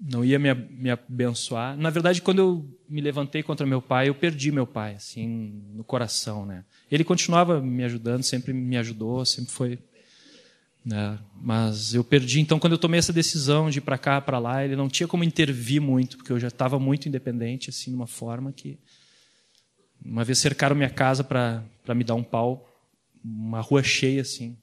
[0.00, 1.76] não ia me, me abençoar.
[1.76, 5.82] Na verdade, quando eu me levantei contra meu pai, eu perdi meu pai, assim, no
[5.82, 6.64] coração, né?
[6.90, 9.78] Ele continuava me ajudando, sempre me ajudou, sempre foi
[10.86, 11.18] né?
[11.42, 14.64] Mas eu perdi, então, quando eu tomei essa decisão de ir para cá, para lá,
[14.64, 18.06] ele não tinha como intervir muito, porque eu já estava muito independente, assim, de uma
[18.06, 18.78] forma que.
[20.04, 22.72] Uma vez cercaram minha casa para me dar um pau,
[23.24, 24.56] uma rua cheia, assim.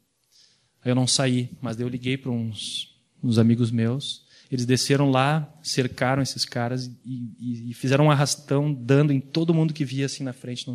[0.85, 4.23] Eu não saí, mas eu liguei para uns, uns amigos meus.
[4.51, 9.53] Eles desceram lá, cercaram esses caras e, e, e, fizeram um arrastão, dando em todo
[9.53, 10.65] mundo que via assim na frente.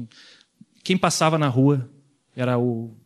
[0.82, 1.88] Quem passava na rua
[2.34, 2.96] era o.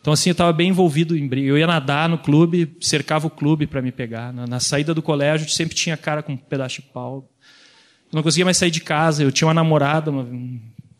[0.00, 1.46] Então, assim, eu estava bem envolvido em briga.
[1.46, 4.32] Eu ia nadar no clube, cercava o clube para me pegar.
[4.32, 7.30] Na, na, saída do colégio, sempre tinha cara com um pedaço de pau.
[8.10, 9.22] Eu não conseguia mais sair de casa.
[9.22, 10.26] Eu tinha uma namorada, uma,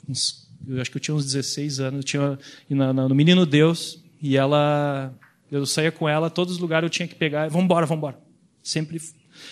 [0.09, 1.98] uns, eu acho que eu tinha uns 16 anos.
[1.98, 2.38] Eu tinha
[2.68, 5.14] no Menino Deus, e ela
[5.51, 8.20] eu saía com ela, todos os lugares eu tinha que pegar, vamos embora, vamos embora.
[8.62, 9.01] Sempre.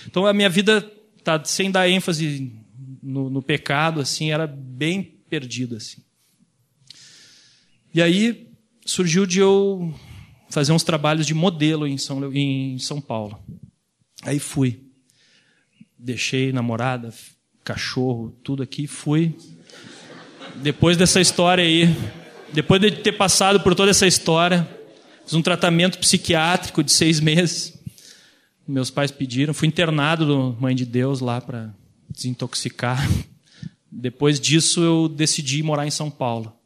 [0.06, 0.80] Então a minha vida
[1.24, 2.52] tá sem dar ênfase
[3.02, 6.02] no, no pecado, assim, era bem perdida, assim.
[7.92, 8.48] E aí
[8.84, 9.94] surgiu de eu
[10.48, 13.38] fazer uns trabalhos de modelo em São, em São Paulo.
[14.22, 14.80] Aí fui.
[15.98, 17.12] Deixei namorada,
[17.64, 19.34] cachorro, tudo aqui, fui.
[20.56, 21.94] Depois dessa história aí,
[22.52, 24.68] depois de ter passado por toda essa história,
[25.28, 27.78] Fiz um tratamento psiquiátrico de seis meses.
[28.66, 29.52] Meus pais pediram.
[29.52, 31.68] Fui internado no Mãe de Deus lá para
[32.08, 33.06] desintoxicar.
[33.92, 36.56] Depois disso, eu decidi morar em São Paulo.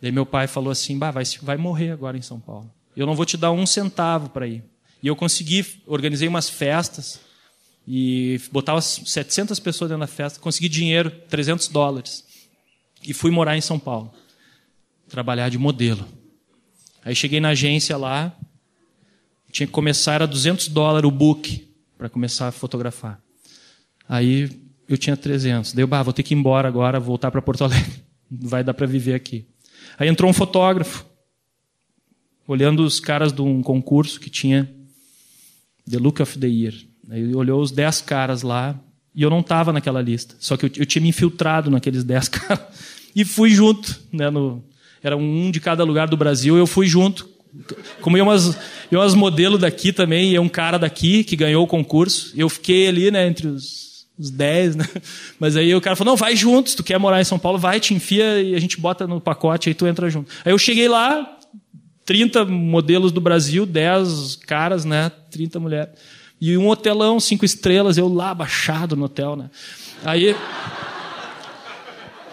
[0.00, 2.72] Daí meu pai falou assim: bah, vai, vai morrer agora em São Paulo.
[2.96, 4.64] Eu não vou te dar um centavo para ir.
[5.02, 7.20] E eu consegui, organizei umas festas
[7.86, 12.24] e botava 700 pessoas dentro da festa, consegui dinheiro, 300 dólares.
[13.06, 14.10] E fui morar em São Paulo,
[15.06, 16.23] trabalhar de modelo.
[17.04, 18.34] Aí cheguei na agência lá,
[19.52, 23.20] tinha que começar, era 200 dólares o book para começar a fotografar.
[24.08, 24.50] Aí
[24.88, 25.72] eu tinha 300.
[25.72, 28.02] Daí eu, bah, vou ter que ir embora agora, voltar para Porto Alegre.
[28.30, 29.46] Não vai dar para viver aqui.
[29.98, 31.06] Aí entrou um fotógrafo,
[32.48, 34.68] olhando os caras de um concurso que tinha
[35.88, 36.74] The Look of the Year.
[37.08, 38.78] Aí olhou os 10 caras lá,
[39.14, 40.34] e eu não estava naquela lista.
[40.40, 42.64] Só que eu, eu, tinha me infiltrado naqueles 10 caras.
[43.14, 44.64] E fui junto, né, no,
[45.04, 47.28] era um de cada lugar do Brasil, eu fui junto.
[48.00, 48.56] Como eu umas,
[48.90, 52.32] eu umas modelo daqui também, e um cara daqui que ganhou o concurso.
[52.34, 54.88] Eu fiquei ali, né, entre os, os 10, né?
[55.38, 57.58] Mas aí o cara falou: não, vai junto, se tu quer morar em São Paulo,
[57.58, 60.32] vai, te enfia e a gente bota no pacote, aí tu entra junto.
[60.44, 61.38] Aí eu cheguei lá,
[62.06, 65.12] 30 modelos do Brasil, 10 caras, né?
[65.30, 65.94] 30 mulheres.
[66.40, 69.50] E um hotelão, cinco estrelas, eu lá abaixado no hotel, né?
[70.04, 70.34] Aí.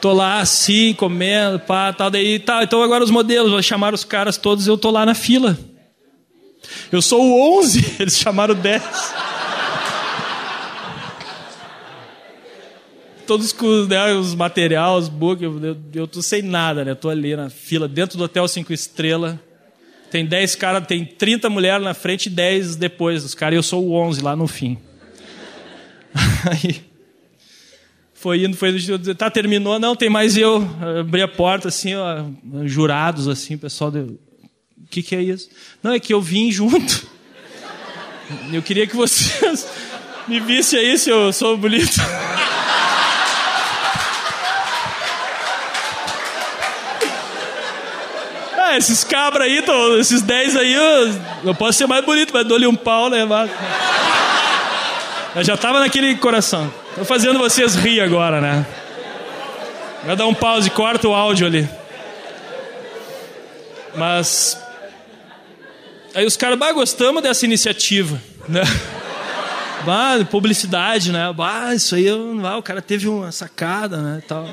[0.02, 4.04] Tô lá assim, comendo, pá, tal, daí, tá, então agora os modelos, vou chamar os
[4.04, 5.56] caras todos, eu tô lá na fila.
[6.92, 8.82] Eu sou o 11, eles chamaram o 10.
[13.28, 16.96] Todos com né, os materiais, os book, eu, eu, eu tô sem nada, né?
[16.96, 19.36] Tô ali na fila, dentro do hotel 5 estrelas.
[20.10, 23.64] Tem 10 caras, tem 30 mulheres na frente e 10 depois dos caras, e eu
[23.64, 24.80] sou o 11 lá no fim.
[26.50, 26.91] Aí
[28.22, 30.64] foi indo, foi indo, tá, terminou, não, tem mais eu.
[31.00, 32.24] Abri a porta, assim, ó,
[32.66, 35.50] jurados, assim, pessoal o que que é isso?
[35.82, 37.10] Não, é que eu vim junto.
[38.54, 39.68] Eu queria que vocês
[40.26, 42.00] me vissem aí se eu sou bonito.
[48.64, 51.14] Ah, esses cabras aí, tô, esses dez aí, eu,
[51.44, 53.26] eu posso ser mais bonito, mas dou-lhe um pau, né?
[53.26, 53.52] Mas...
[55.34, 56.72] Eu já tava naquele coração.
[56.96, 58.66] Tô fazendo vocês rir agora, né?
[60.04, 61.70] Vai dar um pause, corta o áudio ali.
[63.96, 64.62] Mas.
[66.14, 68.62] Aí os caras, bah, gostamos dessa iniciativa, né?
[69.84, 71.34] Bah, publicidade, né?
[71.36, 72.06] Bah, isso aí,
[72.40, 74.22] bah, o cara teve uma sacada, né?
[74.28, 74.48] Tal.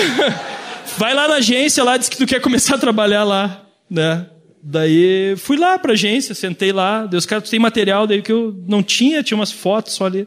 [0.98, 4.26] Vai lá na agência, lá, diz que tu quer começar a trabalhar lá, né?
[4.66, 8.56] Daí fui lá pra agência, sentei lá, daí os caras, tem material daí que eu
[8.66, 10.26] não tinha, tinha umas fotos só ali.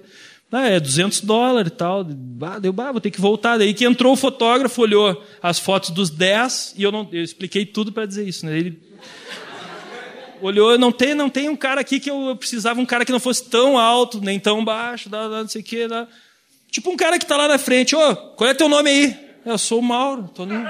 [0.52, 2.06] Ah, é 200 dólares e tal.
[2.42, 3.58] Ah, deu, ah, vou ter que voltar.
[3.58, 7.66] Daí que entrou o fotógrafo, olhou as fotos dos 10 e eu, não, eu expliquei
[7.66, 8.46] tudo para dizer isso.
[8.46, 8.60] Né?
[8.60, 8.80] Ele
[10.40, 13.12] olhou, não tem, não tem um cara aqui que eu, eu precisava, um cara que
[13.12, 15.88] não fosse tão alto, nem tão baixo, dá, dá, não sei o quê.
[15.88, 16.08] Dá.
[16.70, 17.96] Tipo um cara que está lá na frente.
[17.96, 19.18] Ô, qual é teu nome aí?
[19.44, 20.30] Eu sou o Mauro.
[20.36, 20.64] Tô no...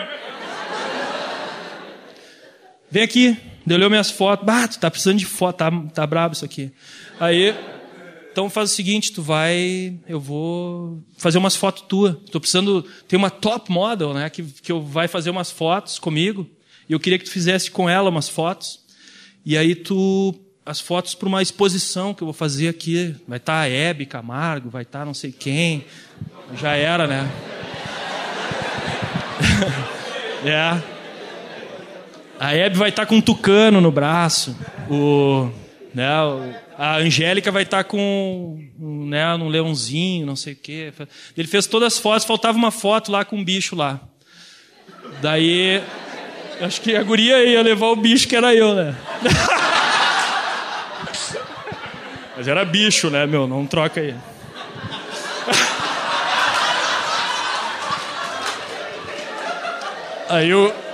[2.89, 3.37] Vem aqui.
[3.67, 4.45] Ele olhou minhas fotos.
[4.45, 6.71] Bah, tu tá precisando de foto, tá, tá brabo isso aqui.
[7.19, 7.53] Aí
[8.31, 12.15] então faz o seguinte, tu vai, eu vou fazer umas fotos tuas.
[12.23, 16.47] Estou precisando, tem uma top model, né, que que eu vai fazer umas fotos comigo.
[16.87, 18.79] E eu queria que tu fizesse com ela umas fotos.
[19.45, 20.33] E aí tu
[20.65, 23.15] as fotos para uma exposição que eu vou fazer aqui.
[23.27, 25.83] Vai estar tá a Hebe Camargo, vai estar tá não sei quem.
[26.55, 27.29] Já era, né?
[30.45, 30.96] é.
[32.39, 34.55] A Hebe vai estar tá com um tucano no braço.
[34.89, 35.49] O,
[35.93, 36.07] né,
[36.77, 40.93] a Angélica vai estar tá com né, um leãozinho, não sei o quê.
[41.35, 43.99] Ele fez todas as fotos, faltava uma foto lá com um bicho lá.
[45.21, 45.81] Daí,
[46.61, 48.95] acho que a guria ia levar o bicho que era eu, né?
[52.37, 53.47] Mas era bicho, né, meu?
[53.47, 54.13] Não troca aí.
[60.29, 60.86] Aí eu.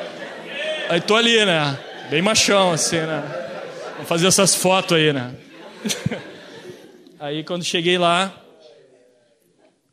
[0.93, 1.75] Aí tô ali, né?
[2.11, 3.23] Bem machão, assim, né?
[3.93, 5.33] Vamos fazer essas fotos aí, né?
[7.19, 8.31] Aí quando cheguei lá,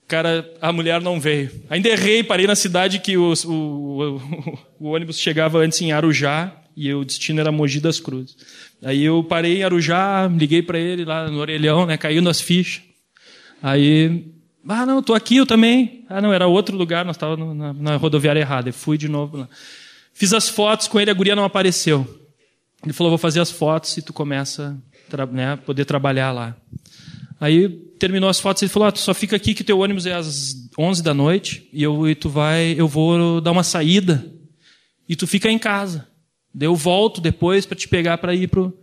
[0.06, 1.50] cara, a mulher não veio.
[1.70, 6.54] Ainda errei, parei na cidade que o, o, o, o ônibus chegava antes em Arujá
[6.76, 8.36] e o destino era Mogi das Cruzes.
[8.84, 12.82] Aí eu parei em Arujá, liguei para ele lá no orelhão, né, caindo as fichas.
[13.62, 14.26] Aí,
[14.68, 16.04] ah, não, tô aqui, eu também.
[16.10, 18.68] Ah, não, era outro lugar, nós estávamos na, na, rodoviária errada.
[18.68, 19.48] Eu fui de novo lá.
[20.20, 22.06] Fiz as fotos com ele, a guria não apareceu.
[22.84, 24.78] Ele falou, vou fazer as fotos e tu começa
[25.10, 26.54] a né, poder trabalhar lá.
[27.40, 30.12] Aí terminou as fotos, ele falou, ah, tu só fica aqui que teu ônibus é
[30.12, 34.30] às 11 da noite e, eu, e tu vai, eu vou dar uma saída
[35.08, 36.06] e tu fica em casa.
[36.52, 38.78] Daí eu volto depois para te pegar para ir pro.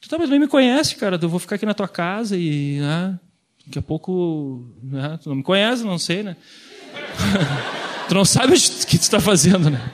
[0.00, 1.18] Tu tá, nem me conhece, cara.
[1.20, 2.78] Eu vou ficar aqui na tua casa e.
[2.78, 3.18] Né,
[3.66, 4.72] daqui a pouco.
[4.80, 6.36] Né, tu não me conhece, não sei, né?
[8.12, 9.90] tu não sabe o que tu está fazendo, né?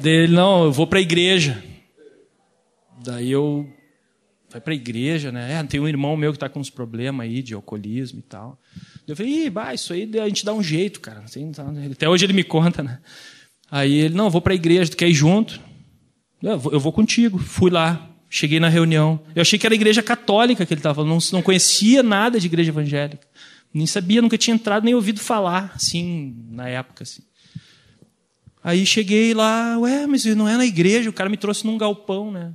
[0.00, 1.62] Daí ele, não, eu vou para a igreja.
[3.04, 3.68] Daí eu.
[4.50, 5.52] Vai para a igreja, né?
[5.52, 8.58] É, tem um irmão meu que está com uns problemas aí de alcoolismo e tal.
[9.06, 11.20] Eu falei, Ih, bah, isso aí a gente dá um jeito, cara.
[11.20, 11.52] Assim,
[11.90, 12.98] até hoje ele me conta, né?
[13.70, 15.60] Aí ele, não, vou para a igreja, tu quer ir junto?
[16.42, 17.38] Eu vou, eu vou contigo.
[17.38, 19.20] Fui lá, cheguei na reunião.
[19.34, 22.46] Eu achei que era igreja católica que ele estava falando, não, não conhecia nada de
[22.46, 23.26] igreja evangélica.
[23.72, 27.22] Nem sabia, nunca tinha entrado, nem ouvido falar, assim, na época, assim.
[28.62, 32.30] Aí cheguei lá, ué, mas não é na igreja, o cara me trouxe num galpão,
[32.30, 32.54] né?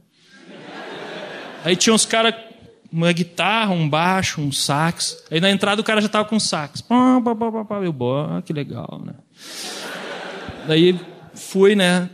[1.65, 2.33] Aí tinha uns caras,
[2.91, 5.25] uma guitarra, um baixo, um sax.
[5.29, 6.81] Aí na entrada o cara já tava com sax.
[7.83, 9.13] Eu, bom, que legal, né?
[10.65, 10.97] Daí
[11.33, 12.09] fui, né?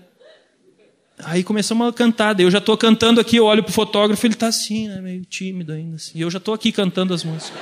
[1.20, 2.34] Aí começamos a cantar.
[2.34, 5.00] Daí eu já estou cantando aqui, eu olho pro fotógrafo, ele está assim, né?
[5.02, 5.98] Meio tímido ainda.
[5.98, 6.18] Assim.
[6.18, 7.54] E eu já estou aqui cantando as músicas.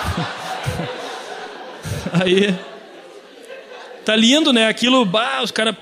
[2.12, 2.54] Aí.
[4.04, 4.66] Tá lindo, né?
[4.66, 5.76] Aquilo, bah, os caras.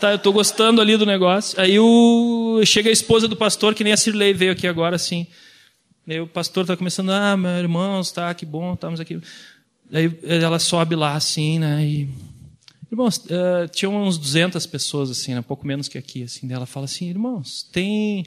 [0.00, 1.60] Tá, eu tô gostando ali do negócio.
[1.60, 5.26] Aí o, chega a esposa do pastor, que nem a Cirlei veio aqui agora, assim.
[6.08, 9.20] Aí o pastor tá começando, ah, meus irmãos, tá, que bom, estamos aqui.
[9.92, 11.84] Aí ela sobe lá, assim, né?
[11.84, 12.08] E...
[12.90, 15.42] Irmãos, uh, tinha uns 200 pessoas, assim, né?
[15.42, 16.50] pouco menos que aqui, assim.
[16.52, 18.24] Ela fala assim, irmãos, tem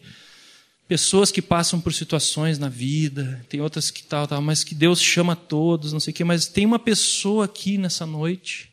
[0.88, 5.02] pessoas que passam por situações na vida, tem outras que tal, tal, mas que Deus
[5.02, 8.72] chama todos, não sei o quê, mas tem uma pessoa aqui nessa noite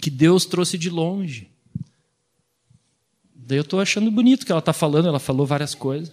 [0.00, 1.48] que Deus trouxe de longe.
[3.34, 6.12] Daí eu estou achando bonito que ela está falando, ela falou várias coisas.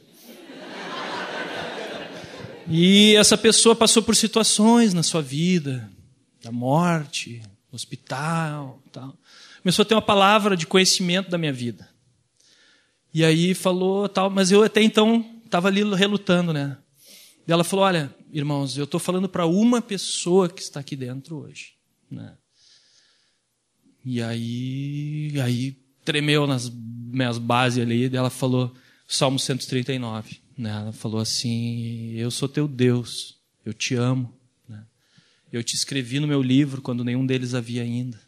[2.68, 5.88] E essa pessoa passou por situações na sua vida,
[6.44, 9.16] da morte, hospital, tal.
[9.62, 11.88] Começou a ter uma palavra de conhecimento da minha vida.
[13.16, 16.78] E aí falou tal, mas eu até então estava ali relutando, né?
[17.48, 21.38] E ela falou: Olha, irmãos, eu estou falando para uma pessoa que está aqui dentro
[21.38, 21.76] hoje,
[22.12, 22.36] né?
[24.04, 28.76] E aí, aí tremeu nas minhas bases ali, e ela falou
[29.08, 30.42] Salmo 139.
[30.58, 30.72] Né?
[30.72, 34.38] Ela falou assim: Eu sou teu Deus, eu te amo.
[34.68, 34.84] Né?
[35.54, 38.20] Eu te escrevi no meu livro quando nenhum deles havia ainda.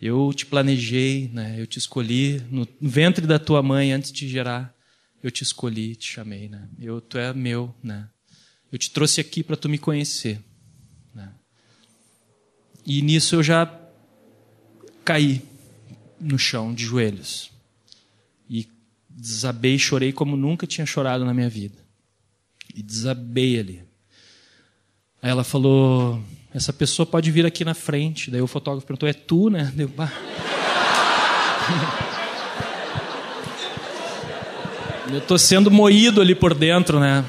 [0.00, 1.56] Eu te planejei, né?
[1.58, 4.74] eu te escolhi no ventre da tua mãe antes de gerar.
[5.22, 6.48] Eu te escolhi, te chamei.
[6.48, 6.68] Né?
[6.78, 7.74] Eu, tu é meu.
[7.82, 8.08] Né?
[8.70, 10.38] Eu te trouxe aqui para tu me conhecer.
[11.14, 11.32] Né?
[12.84, 13.66] E nisso eu já
[15.04, 15.42] caí
[16.20, 17.50] no chão de joelhos.
[18.50, 18.68] E
[19.08, 21.78] desabei, chorei como nunca tinha chorado na minha vida.
[22.74, 23.82] E desabei ali.
[25.22, 26.22] Aí ela falou:
[26.56, 28.30] Essa pessoa pode vir aqui na frente.
[28.30, 29.70] Daí o fotógrafo perguntou: É tu, né?
[29.76, 30.10] Deu, bah.
[35.12, 37.24] Eu estou sendo moído ali por dentro, né?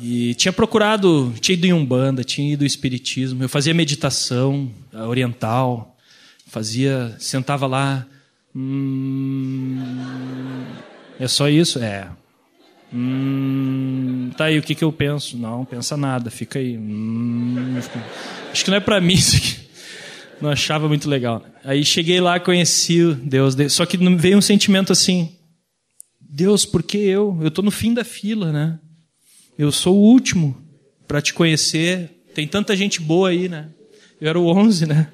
[0.00, 3.42] E tinha procurado, tinha ido em Umbanda, tinha ido em Espiritismo.
[3.44, 5.96] Eu fazia meditação oriental,
[6.46, 8.06] fazia, sentava lá
[8.60, 9.78] Hum,
[11.20, 11.78] é só isso?
[11.78, 12.08] É.
[12.92, 15.36] Hum, tá aí, o que, que eu penso?
[15.36, 16.76] Não, pensa nada, fica aí.
[16.76, 17.76] Hum,
[18.50, 19.68] acho que não é para mim isso aqui.
[20.40, 21.44] Não achava muito legal.
[21.64, 25.32] Aí cheguei lá, conheci Deus, só que veio um sentimento assim:
[26.20, 27.36] Deus, por que eu?
[27.40, 28.78] Eu estou no fim da fila, né?
[29.58, 30.56] Eu sou o último
[31.06, 32.10] para te conhecer.
[32.34, 33.68] Tem tanta gente boa aí, né?
[34.20, 35.08] Eu era o 11, né?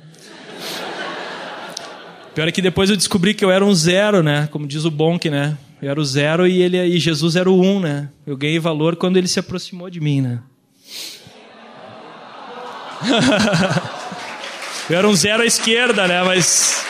[2.34, 4.48] Pior é que depois eu descobri que eu era um zero, né?
[4.48, 5.56] Como diz o Bonk, né?
[5.84, 8.08] Eu era o zero e, ele, e Jesus era o um, né?
[8.26, 10.40] Eu ganhei valor quando ele se aproximou de mim, né?
[14.88, 16.22] eu era um zero à esquerda, né?
[16.22, 16.82] Mas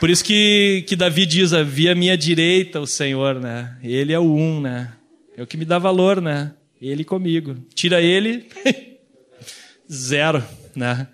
[0.00, 3.76] Por isso que, que Davi diz, havia minha direita o Senhor, né?
[3.82, 4.94] Ele é o um, né?
[5.36, 6.54] É o que me dá valor, né?
[6.80, 7.54] Ele comigo.
[7.74, 8.48] Tira ele,
[9.92, 10.42] zero,
[10.74, 11.08] né?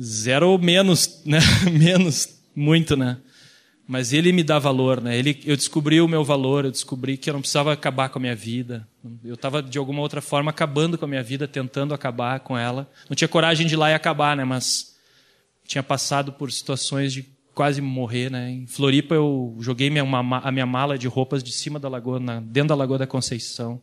[0.00, 1.40] Zero ou menos, né?
[1.68, 3.18] menos, muito, né?
[3.86, 5.16] Mas ele me dá valor, né?
[5.16, 8.22] Ele, eu descobri o meu valor, eu descobri que eu não precisava acabar com a
[8.22, 8.88] minha vida.
[9.22, 12.90] Eu estava, de alguma outra forma, acabando com a minha vida, tentando acabar com ela.
[13.10, 14.44] Não tinha coragem de ir lá e acabar, né?
[14.44, 14.96] Mas
[15.66, 18.50] tinha passado por situações de quase morrer, né?
[18.50, 22.18] Em Floripa, eu joguei minha, uma, a minha mala de roupas de cima da lagoa,
[22.18, 23.82] na, dentro da Lagoa da Conceição.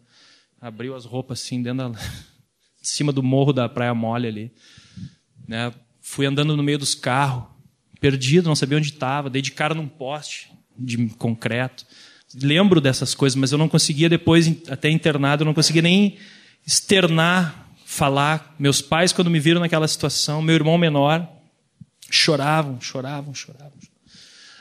[0.59, 1.99] Abriu as roupas assim, dentro da,
[2.81, 4.51] cima do morro da Praia Mole ali.
[5.47, 5.71] Né?
[6.01, 7.51] Fui andando no meio dos carros
[8.01, 11.85] perdido, não sabia onde estava, dei de cara num poste de concreto.
[12.41, 16.17] Lembro dessas coisas, mas eu não conseguia depois, até internado, eu não conseguia nem
[16.65, 18.55] externar, falar.
[18.57, 21.29] Meus pais, quando me viram naquela situação, meu irmão menor,
[22.09, 23.71] choravam, choravam, choravam.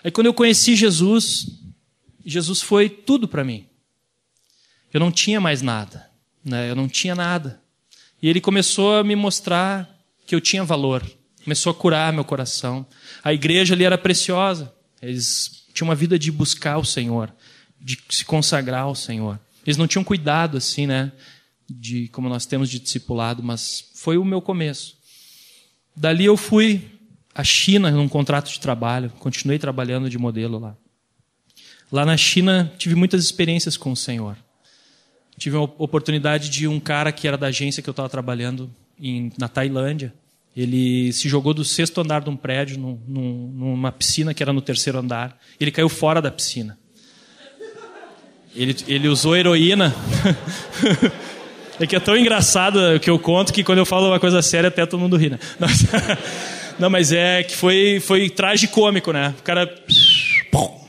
[0.05, 1.47] Aí quando eu conheci Jesus,
[2.25, 3.67] Jesus foi tudo para mim.
[4.93, 6.11] Eu não tinha mais nada,
[6.45, 6.69] né?
[6.71, 7.63] Eu não tinha nada.
[8.21, 9.89] E ele começou a me mostrar
[10.27, 11.03] que eu tinha valor.
[11.45, 12.87] Começou a curar meu coração.
[13.23, 14.73] A igreja ali era preciosa.
[15.01, 17.33] Eles tinham uma vida de buscar o Senhor,
[17.81, 19.41] de se consagrar ao Senhor.
[19.67, 21.13] Eles não tinham cuidado assim, né?
[21.69, 24.99] De como nós temos de discipulado, mas foi o meu começo.
[25.97, 26.91] Dali eu fui
[27.35, 30.77] à China num contrato de trabalho, continuei trabalhando de modelo lá.
[31.91, 34.37] Lá na China tive muitas experiências com o Senhor.
[35.37, 39.33] Tive a oportunidade de um cara que era da agência que eu estava trabalhando em,
[39.39, 40.15] na Tailândia.
[40.61, 44.53] Ele se jogou do sexto andar de um prédio, num, num, numa piscina que era
[44.53, 45.39] no terceiro andar.
[45.59, 46.79] Ele caiu fora da piscina.
[48.55, 49.95] Ele, ele usou heroína.
[51.81, 54.69] é que é tão engraçado que eu conto que quando eu falo uma coisa séria
[54.69, 55.39] até todo mundo ri, né?
[56.79, 59.35] Não, mas é que foi, foi tragicômico, né?
[59.39, 59.75] O cara.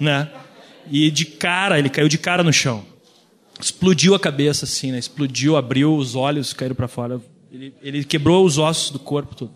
[0.01, 0.27] Né?
[0.91, 2.83] E de cara, ele caiu de cara no chão.
[3.57, 4.99] Explodiu a cabeça, assim, né?
[4.99, 7.21] Explodiu, abriu os olhos, caíram para fora.
[7.51, 9.53] Ele, ele quebrou os ossos do corpo tudo.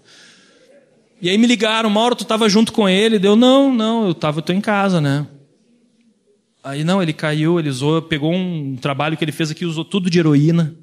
[1.22, 3.18] E aí me ligaram, Mauro, tu estava junto com ele?
[3.18, 5.26] Deu, não, não, eu tava, eu tô em casa, né?
[6.62, 10.10] Aí não, ele caiu, ele usou, pegou um trabalho que ele fez aqui, usou tudo
[10.10, 10.76] de heroína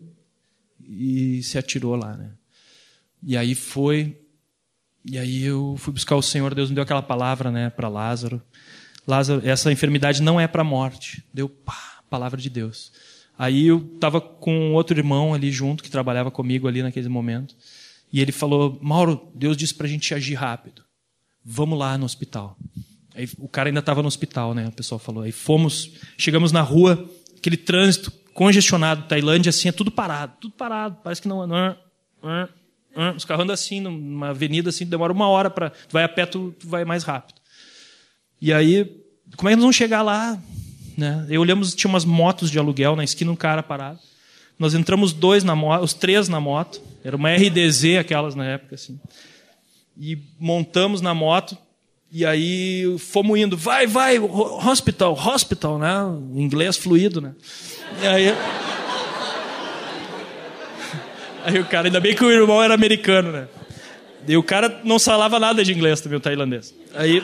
[0.80, 2.30] e se atirou lá, né?
[3.22, 4.16] E aí foi,
[5.04, 8.40] e aí eu fui buscar o Senhor, Deus me deu aquela palavra, né, para Lázaro.
[9.06, 11.24] Lázaro, essa enfermidade não é para morte.
[11.32, 12.92] Deu pá, palavra de Deus.
[13.42, 17.56] Aí eu estava com outro irmão ali junto, que trabalhava comigo ali naquele momento.
[18.12, 20.84] E ele falou: Mauro, Deus disse para a gente agir rápido.
[21.44, 22.56] Vamos lá no hospital.
[23.16, 24.68] Aí, o cara ainda estava no hospital, né?
[24.68, 25.24] O pessoal falou.
[25.24, 30.98] Aí fomos, chegamos na rua, aquele trânsito congestionado, Tailândia, assim, é tudo parado, tudo parado.
[31.02, 31.44] Parece que não.
[31.44, 31.76] não,
[32.22, 32.48] não,
[32.94, 35.70] não os carros andam assim, numa avenida assim, demora uma hora para.
[35.70, 37.40] Tu vai a pé, tu, tu vai mais rápido.
[38.40, 38.84] E aí,
[39.36, 40.40] como é que nós vamos chegar lá?
[40.96, 41.26] Né?
[41.28, 43.98] E olhamos, tinha umas motos de aluguel na esquina, um cara parado.
[44.58, 46.80] Nós entramos dois na moto, os três na moto.
[47.04, 49.00] Era uma RDZ aquelas na época, assim.
[49.98, 51.56] E montamos na moto.
[52.10, 55.90] E aí fomos indo, vai, vai, hospital, hospital, né?
[56.34, 57.32] Inglês fluido, né?
[58.02, 58.26] E aí.
[61.44, 63.48] Aí o cara, ainda bem que o irmão era americano, né?
[64.28, 66.72] E o cara não falava nada de inglês também, o tailandês.
[66.94, 67.20] Aí.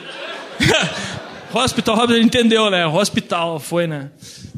[1.53, 2.85] Hospital, ele entendeu, né?
[2.85, 4.11] Hospital, foi, né?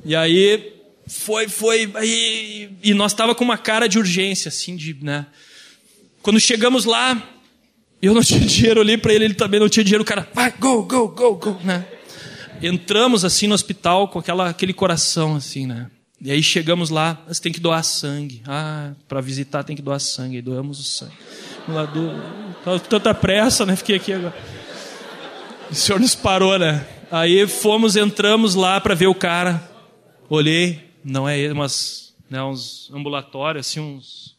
[0.03, 0.73] E aí,
[1.07, 5.25] foi, foi, aí, e nós tava com uma cara de urgência, assim, de, né?
[6.21, 7.21] Quando chegamos lá,
[8.01, 10.51] eu não tinha dinheiro ali para ele, ele também não tinha dinheiro, o cara, vai,
[10.51, 11.85] go, go, go, go, né?
[12.61, 15.89] Entramos, assim, no hospital com aquela, aquele coração, assim, né?
[16.23, 18.43] E aí chegamos lá, você tem que doar sangue.
[18.45, 20.39] Ah, para visitar tem que doar sangue.
[20.39, 21.13] Doamos o sangue.
[21.67, 22.11] Lá do...
[22.87, 23.75] Tanta pressa, né?
[23.75, 24.35] Fiquei aqui agora.
[25.71, 26.85] O senhor nos parou, né?
[27.09, 29.71] Aí fomos, entramos lá para ver o cara.
[30.29, 34.35] Olhei, não é ele, mas né, uns ambulatórios, assim, uns.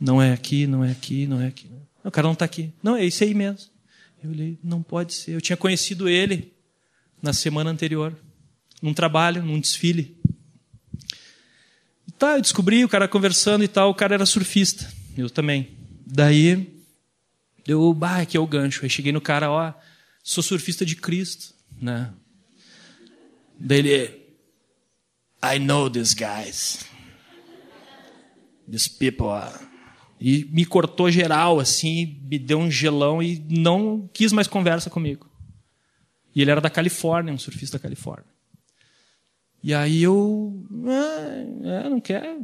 [0.00, 1.70] Não é aqui, não é aqui, não é aqui.
[2.02, 2.72] O cara não está aqui.
[2.82, 3.70] Não, é esse aí mesmo.
[4.20, 5.36] Eu olhei, não pode ser.
[5.36, 6.52] Eu tinha conhecido ele
[7.22, 8.12] na semana anterior,
[8.82, 10.16] num trabalho, num desfile.
[12.08, 14.92] E tá, eu descobri o cara conversando e tal, o cara era surfista.
[15.16, 15.68] Eu também.
[16.04, 16.68] Daí,
[17.64, 18.80] eu, bah, aqui é o gancho.
[18.82, 19.72] Aí cheguei no cara, ó,
[20.28, 22.12] sou surfista de Cristo, né?
[23.58, 24.26] Daí ele,
[25.42, 26.84] I know these guys.
[28.70, 29.66] These people are...
[30.20, 35.30] E me cortou geral, assim, me deu um gelão e não quis mais conversa comigo.
[36.34, 38.26] E ele era da Califórnia, um surfista da Califórnia.
[39.62, 42.36] E aí eu, ah, é, não quer.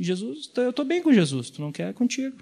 [0.00, 2.38] Jesus, eu estou bem com Jesus, tu não quer contigo.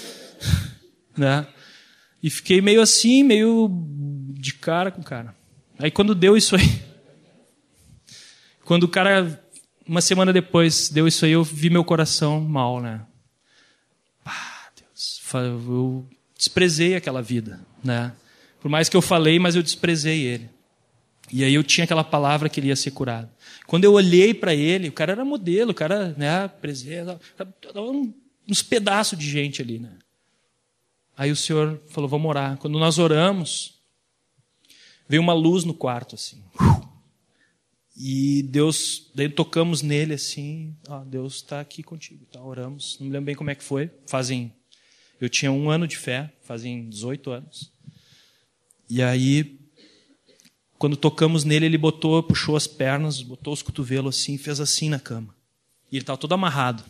[1.14, 1.46] né?
[2.22, 3.70] E fiquei meio assim, meio
[4.34, 5.34] de cara com cara.
[5.78, 6.82] Aí quando deu isso aí,
[8.64, 9.42] quando o cara,
[9.86, 13.02] uma semana depois, deu isso aí, eu vi meu coração mal, né?
[14.24, 18.12] Ah, Deus, eu desprezei aquela vida, né?
[18.60, 20.50] Por mais que eu falei, mas eu desprezei ele.
[21.30, 23.28] E aí eu tinha aquela palavra que ele ia ser curado.
[23.66, 27.20] Quando eu olhei para ele, o cara era modelo, o cara, né, presença,
[28.48, 29.90] uns pedaços de gente ali, né?
[31.18, 32.56] Aí o Senhor falou: "Vamos orar".
[32.56, 33.74] Quando nós oramos,
[35.08, 36.42] veio uma luz no quarto assim.
[38.00, 42.40] E Deus, daí tocamos nele assim, ó, Deus está aqui contigo, tá?
[42.40, 42.96] Oramos.
[43.00, 43.90] Não me lembro bem como é que foi.
[44.06, 44.54] Fazem,
[45.20, 47.72] eu tinha um ano de fé, fazem 18 anos.
[48.88, 49.58] E aí,
[50.78, 55.00] quando tocamos nele, ele botou, puxou as pernas, botou os cotovelos assim, fez assim na
[55.00, 55.34] cama.
[55.90, 56.84] E ele estava todo amarrado.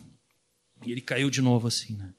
[0.85, 2.13] E ele caiu de novo assim, né?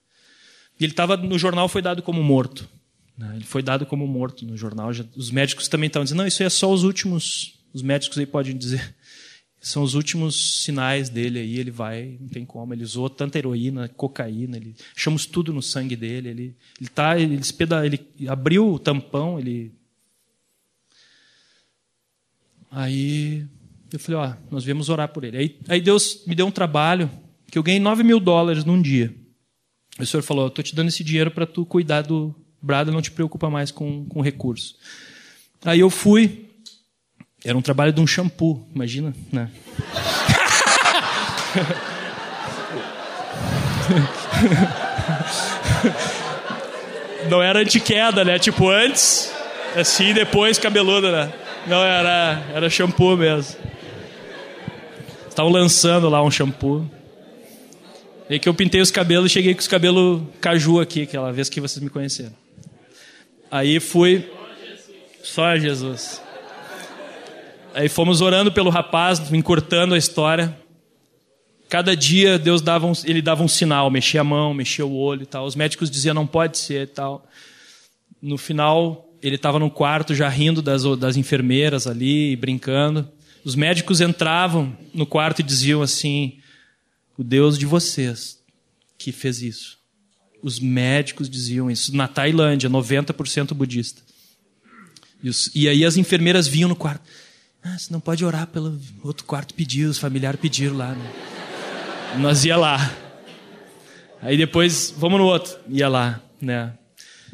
[0.80, 2.68] E ele estava no jornal foi dado como morto.
[3.16, 3.32] Né?
[3.36, 4.92] Ele foi dado como morto no jornal.
[4.92, 7.60] Já, os médicos também estavam dizendo, não, isso aí é só os últimos.
[7.72, 8.96] Os médicos aí podem dizer,
[9.60, 11.58] são os últimos sinais dele aí.
[11.58, 12.72] Ele vai, não tem como.
[12.72, 16.30] Ele usou tanta heroína, cocaína, ele chamamos tudo no sangue dele.
[16.30, 19.78] Ele, ele tá, ele, espeda, ele abriu o tampão, ele
[22.70, 23.44] Aí
[23.92, 25.36] eu falei, ó, nós viemos orar por ele.
[25.36, 27.10] Aí, aí Deus me deu um trabalho
[27.50, 29.12] que eu ganhei 9 mil dólares num dia.
[30.04, 33.10] O senhor falou, tô te dando esse dinheiro para tu cuidar do Brada, não te
[33.10, 34.74] preocupa mais com, com recurso.
[35.64, 36.46] Aí eu fui,
[37.44, 39.50] era um trabalho de um shampoo, imagina, né?
[47.28, 48.38] Não era anti-queda, né?
[48.38, 49.32] Tipo antes,
[49.76, 51.32] assim, depois cabeludo, né?
[51.66, 53.56] Não, era, era shampoo mesmo.
[55.28, 56.88] Estavam lançando lá um shampoo.
[58.30, 61.60] E que eu pintei os cabelos, cheguei com os cabelos caju aqui, aquela vez que
[61.60, 62.32] vocês me conheceram.
[63.50, 64.30] Aí fui.
[65.20, 66.22] Só Jesus.
[67.74, 70.56] Aí fomos orando pelo rapaz, encurtando a história.
[71.68, 75.24] Cada dia Deus dava um, ele dava um sinal, mexia a mão, mexia o olho
[75.24, 75.44] e tal.
[75.44, 77.26] Os médicos diziam não pode ser e tal.
[78.22, 83.08] No final ele estava no quarto já rindo das, das enfermeiras ali, brincando.
[83.44, 86.39] Os médicos entravam no quarto e diziam assim:
[87.20, 88.42] o Deus de vocês
[88.96, 89.78] que fez isso.
[90.42, 91.94] Os médicos diziam isso.
[91.94, 94.00] Na Tailândia, 90% budista.
[95.22, 97.02] E, os, e, aí as enfermeiras vinham no quarto.
[97.62, 100.94] Ah, você não pode orar pelo outro quarto pediu, os familiares pediram lá.
[100.94, 101.12] Né?
[102.20, 102.90] Nós ia lá.
[104.22, 105.58] Aí depois, vamos no outro.
[105.68, 106.72] Ia lá, né?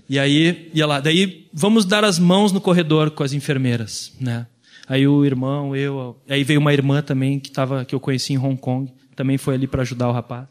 [0.09, 0.99] E aí ia lá.
[0.99, 4.49] Daí vamos dar as mãos no corredor com as enfermeiras, né?
[4.89, 8.39] Aí o irmão, eu, aí veio uma irmã também que tava que eu conheci em
[8.39, 10.47] Hong Kong, também foi ali para ajudar o rapaz.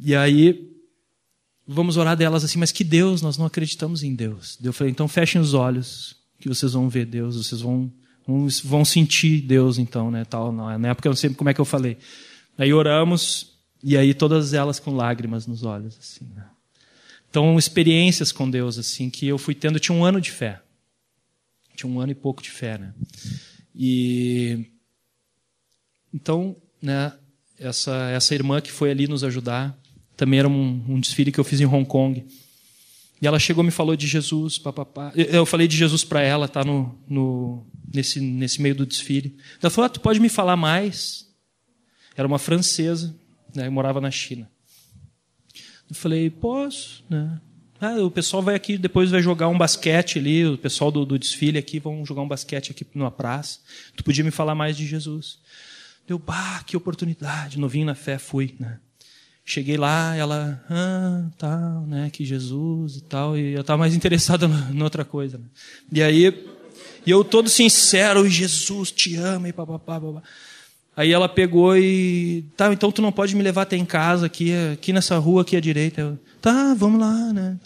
[0.00, 0.70] E aí
[1.66, 4.58] vamos orar delas assim, mas que Deus, nós não acreditamos em Deus.
[4.62, 7.92] Eu falei, então fechem os olhos, que vocês vão ver Deus, vocês vão
[8.26, 11.60] vão, vão sentir Deus então, né, tal, na época eu não sei como é que
[11.60, 11.98] eu falei.
[12.56, 13.52] Aí oramos
[13.82, 16.46] e aí todas elas com lágrimas nos olhos assim, né?
[17.34, 20.62] Então, experiências com Deus, assim, que eu fui tendo, eu tinha um ano de fé.
[21.74, 22.94] Tinha um ano e pouco de fé, né?
[23.74, 24.70] E.
[26.12, 27.12] Então, né,
[27.58, 29.76] essa, essa irmã que foi ali nos ajudar,
[30.16, 32.24] também era um, um desfile que eu fiz em Hong Kong.
[33.20, 35.12] E ela chegou e me falou de Jesus, papapá.
[35.14, 39.36] Eu falei de Jesus para ela, tá no, no, nesse, nesse meio do desfile.
[39.62, 41.26] Ela falou: ah, tu pode me falar mais?
[42.16, 43.14] Era uma francesa,
[43.54, 44.50] né, morava na China.
[45.88, 47.40] Eu falei, posso, né?
[47.80, 51.18] Ah, o pessoal vai aqui, depois vai jogar um basquete ali, o pessoal do, do
[51.18, 53.58] desfile aqui vão jogar um basquete aqui numa praça.
[53.96, 55.38] Tu podia me falar mais de Jesus.
[56.06, 57.58] Deu, bah, que oportunidade.
[57.58, 58.78] Novinho na fé, fui, né?
[59.44, 64.46] Cheguei lá, ela, ah, tal, né, que Jesus e tal, e eu estava mais interessado
[64.72, 65.36] em outra coisa.
[65.36, 65.44] Né?
[65.92, 66.46] E aí,
[67.04, 70.22] e eu todo sincero, Jesus te ama e papapá, papapá.
[70.96, 72.44] Aí ela pegou e.
[72.56, 75.56] Tá, então tu não pode me levar até em casa, aqui, aqui nessa rua aqui
[75.56, 76.00] à direita.
[76.00, 77.58] Eu, tá, vamos lá, né?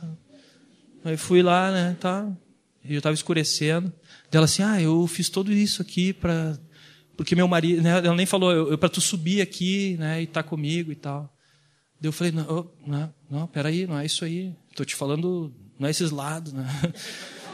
[1.05, 1.97] Aí fui lá, né?
[2.01, 2.27] Tá.
[2.85, 3.93] E eu estava escurecendo.
[4.31, 6.59] Dela assim, ah, eu fiz tudo isso aqui para
[7.19, 10.25] porque meu marido, né, ela nem falou, eu, eu para tu subir aqui, né, e
[10.25, 11.29] estar tá comigo e tal.
[12.01, 14.55] Daí eu falei, não, não, não, peraí, não é isso aí.
[14.77, 16.65] Tô te falando, não é esses lados, né?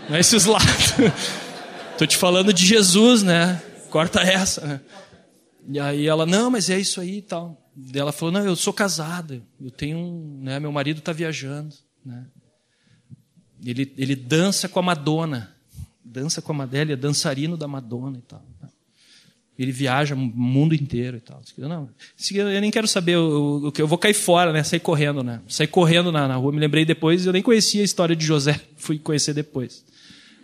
[0.06, 0.92] Não é esses lados.
[1.96, 3.56] Tô te falando de Jesus, né?
[3.88, 4.80] Corta essa, né?
[5.66, 7.58] E aí ela, não, mas é isso aí e tal.
[7.74, 11.74] E ela falou, não, eu sou casada, eu tenho um, né, meu marido está viajando,
[12.04, 12.26] né?
[13.64, 15.56] Ele, ele dança com a Madonna,
[16.04, 18.44] dança com a é dançarino da Madonna e tal.
[18.60, 18.68] Né?
[19.58, 21.40] Ele viaja o mundo inteiro e tal.
[21.58, 21.88] Não,
[22.32, 24.62] eu nem quero saber o, que eu vou cair fora, né?
[24.64, 25.40] Sair correndo, né?
[25.48, 26.52] Sair correndo na, na rua.
[26.52, 29.84] Me lembrei depois, eu nem conhecia a história de José, fui conhecer depois.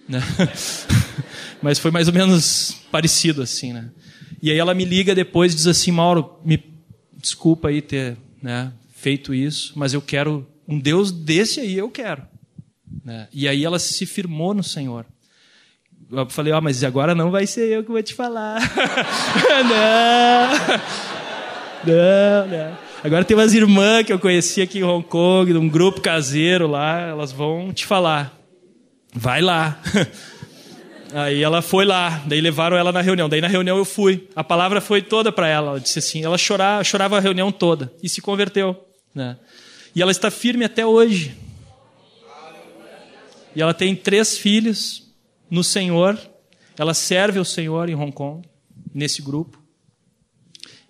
[0.09, 0.21] Né?
[1.61, 3.91] Mas foi mais ou menos parecido assim, né?
[4.43, 6.63] E aí ela me liga depois e diz assim, Mauro, me
[7.21, 12.27] desculpa aí ter né, feito isso, mas eu quero um Deus desse aí, eu quero.
[13.05, 13.29] Né?
[13.33, 15.05] E aí ela se firmou no Senhor.
[16.13, 18.59] Eu falei, ó, oh, mas agora não vai ser eu que vou te falar.
[19.69, 20.81] não.
[21.87, 22.79] Não, não.
[23.05, 26.67] Agora tem umas irmãs que eu conheci aqui em Hong Kong, de um grupo caseiro
[26.67, 28.37] lá, elas vão te falar.
[29.15, 29.81] Vai lá.
[31.15, 33.29] Aí ela foi lá, daí levaram ela na reunião.
[33.29, 34.29] Daí na reunião eu fui.
[34.37, 35.71] A palavra foi toda para ela.
[35.71, 38.77] Ela disse assim, ela chorava, chorava a reunião toda e se converteu,
[39.13, 39.37] né?
[39.95, 41.37] E ela está firme até hoje.
[43.57, 45.10] E ela tem três filhos
[45.51, 46.19] no Senhor.
[46.79, 48.49] Ela serve ao Senhor em Hong Kong,
[48.95, 49.61] nesse grupo.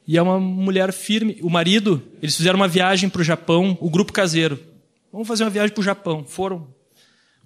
[0.06, 1.38] E é uma mulher firme.
[1.40, 4.58] O marido, eles fizeram uma viagem para o Japão, o grupo caseiro.
[5.12, 6.24] Vamos fazer uma viagem para o Japão.
[6.24, 6.66] Foram.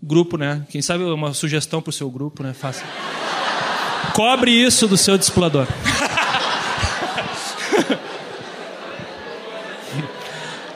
[0.02, 0.66] Grupo, né?
[0.68, 2.52] Quem sabe uma sugestão para o seu grupo, né?
[2.52, 2.84] Faça.
[4.12, 5.66] Cobre isso do seu discipulador.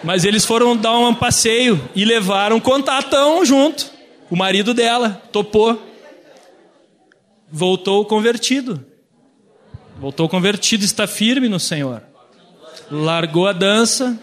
[0.02, 3.90] Mas eles foram dar um passeio e levaram um contatão junto.
[4.30, 5.87] O marido dela topou.
[7.50, 8.84] Voltou convertido.
[9.98, 12.02] Voltou convertido, está firme no Senhor.
[12.90, 14.18] Largou a dança.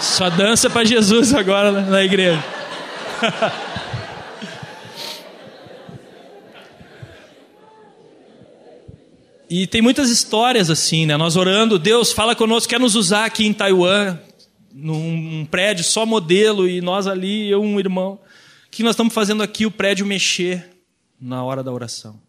[0.00, 2.42] Só dança para Jesus agora na igreja.
[9.56, 11.16] E tem muitas histórias assim, né?
[11.16, 14.18] Nós orando, Deus fala conosco, quer nos usar aqui em Taiwan,
[14.72, 18.18] num prédio só modelo, e nós ali, eu um irmão
[18.68, 20.68] que nós estamos fazendo aqui o prédio mexer
[21.20, 22.23] na hora da oração.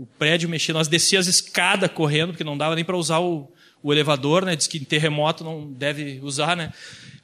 [0.00, 3.52] O prédio mexer, nós descíamos as escadas correndo, porque não dava nem para usar o,
[3.82, 4.56] o, elevador, né?
[4.56, 6.72] Diz que em terremoto não deve usar, né?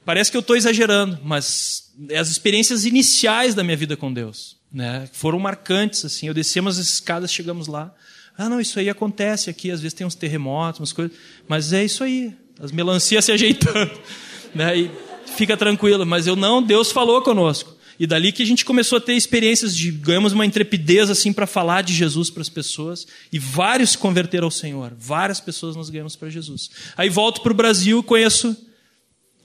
[0.05, 5.09] Parece que eu estou exagerando, mas as experiências iniciais da minha vida com Deus, né?
[5.11, 6.27] Foram marcantes, assim.
[6.27, 7.91] Eu descemos as escadas, chegamos lá.
[8.37, 11.17] Ah, não, isso aí acontece aqui, às vezes tem uns terremotos, umas coisas,
[11.47, 13.91] mas é isso aí, as melancias se ajeitando,
[14.53, 14.77] né?
[14.77, 14.91] E
[15.35, 17.75] fica tranquilo, mas eu não, Deus falou conosco.
[17.99, 21.47] E dali que a gente começou a ter experiências de ganhamos uma intrepidez assim para
[21.47, 24.93] falar de Jesus para as pessoas e vários se converteram ao Senhor.
[24.97, 26.69] Várias pessoas nós ganhamos para Jesus.
[26.95, 28.55] Aí volto para o Brasil, conheço,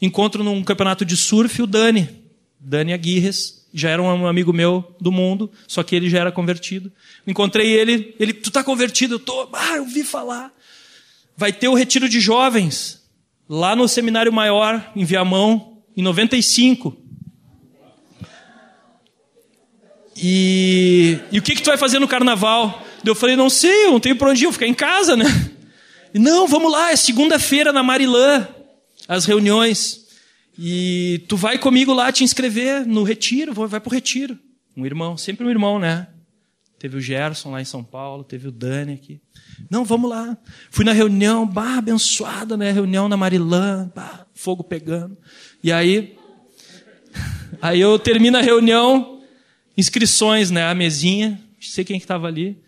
[0.00, 2.09] encontro num campeonato de surf o Dani,
[2.61, 6.92] Dani Aguirres, já era um amigo meu do mundo, só que ele já era convertido.
[7.26, 9.14] Encontrei ele, ele, tu tá convertido?
[9.14, 10.53] Eu tô, ah, eu vi falar.
[11.36, 13.03] Vai ter o retiro de jovens
[13.48, 17.01] lá no seminário maior em Viamão em 95.
[20.22, 22.86] E, e o que, que tu vai fazer no carnaval?
[23.04, 25.26] Eu falei, não sei, eu não tenho para onde ir, vou ficar em casa, né?
[26.14, 28.46] E, não, vamos lá, é segunda-feira na Marilã,
[29.08, 30.06] as reuniões.
[30.56, 34.38] E tu vai comigo lá te inscrever no retiro, vai pro retiro.
[34.76, 36.06] Um irmão, sempre um irmão, né?
[36.78, 39.20] Teve o Gerson lá em São Paulo, teve o Dani aqui.
[39.70, 40.36] Não, vamos lá.
[40.70, 42.70] Fui na reunião, bah, abençoada, né?
[42.70, 45.16] Reunião na Marilã, bah, fogo pegando.
[45.62, 46.16] E aí,
[47.60, 49.11] aí eu termino a reunião,
[49.76, 50.68] inscrições, né?
[50.68, 52.62] A mesinha, não sei quem que estava ali.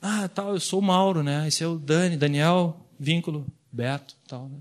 [0.00, 1.48] Ah, tal, eu sou o Mauro, né?
[1.48, 4.48] Esse é o Dani, Daniel, vínculo, Beto, tal.
[4.48, 4.58] Né?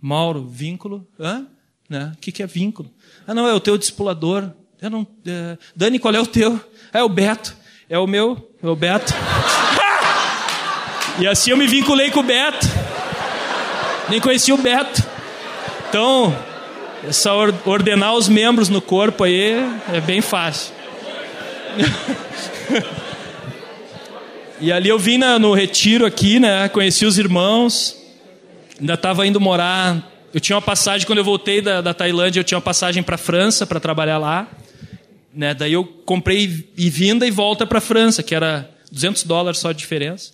[0.00, 1.46] Mauro, vínculo, hã?
[1.88, 2.12] Né?
[2.14, 2.90] O que, que é vínculo?
[3.26, 4.50] Ah, não, é o teu discipulador.
[4.80, 5.58] Eu não, é...
[5.74, 6.60] Dani, qual é o teu?
[6.92, 7.56] É o Beto.
[7.88, 9.12] É o meu, é o Beto.
[11.18, 12.66] e assim eu me vinculei com o Beto.
[14.08, 15.02] Nem conhecia o Beto.
[15.88, 16.36] Então,
[17.04, 17.32] essa
[17.64, 19.54] ordenar os membros no corpo aí
[19.92, 20.74] é bem fácil.
[24.60, 26.68] e ali eu vim na, no retiro aqui, né?
[26.68, 27.96] Conheci os irmãos.
[28.80, 30.12] Ainda estava indo morar.
[30.32, 33.16] Eu tinha uma passagem, quando eu voltei da, da Tailândia, eu tinha uma passagem para
[33.16, 34.48] França para trabalhar lá.
[35.34, 35.54] Né?
[35.54, 39.78] Daí eu comprei e vinda e volta para França, que era 200 dólares só de
[39.78, 40.32] diferença.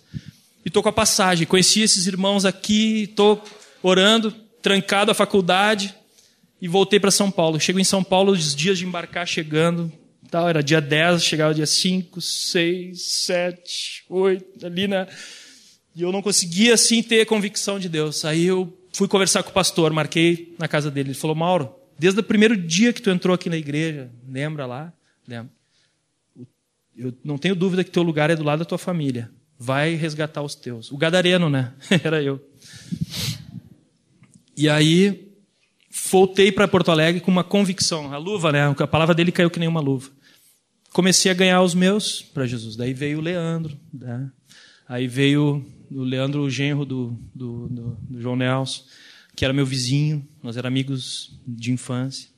[0.65, 1.45] E tô com a passagem.
[1.45, 3.37] Conheci esses irmãos aqui, tô
[3.81, 5.93] orando, trancado a faculdade
[6.61, 7.59] e voltei para São Paulo.
[7.59, 9.91] Chego em São Paulo, os dias de embarcar chegando,
[10.33, 15.07] tal, era dia 10, chegava dia 5, 6, 7, 8, ali na.
[15.95, 18.25] E eu não conseguia assim ter convicção de Deus.
[18.25, 21.09] Aí eu fui conversar com o pastor, marquei na casa dele.
[21.09, 24.91] Ele falou: Mauro, desde o primeiro dia que tu entrou aqui na igreja, lembra lá?
[25.27, 25.51] Lembra.
[26.97, 29.29] Eu não tenho dúvida que teu lugar é do lado da tua família.
[29.59, 30.91] Vai resgatar os teus.
[30.91, 31.73] O gadareno, né?
[32.03, 32.43] Era eu.
[34.57, 35.31] E aí
[36.09, 38.63] voltei para Porto Alegre com uma convicção, a luva, né?
[38.79, 40.09] A palavra dele caiu que nem uma luva
[40.93, 42.75] comecei a ganhar os meus para Jesus.
[42.75, 44.31] Daí veio o Leandro, né?
[44.87, 48.83] aí veio o Leandro, o genro do, do, do, do João Nelson,
[49.35, 52.29] que era meu vizinho, nós éramos amigos de infância.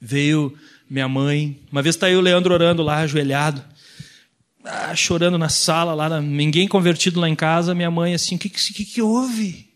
[0.00, 0.56] Veio
[0.88, 3.64] minha mãe, uma vez está aí o Leandro orando lá, ajoelhado.
[4.64, 8.50] ah, chorando na sala, lá, ninguém convertido lá em casa, minha mãe assim, o que,
[8.50, 9.70] que, que houve?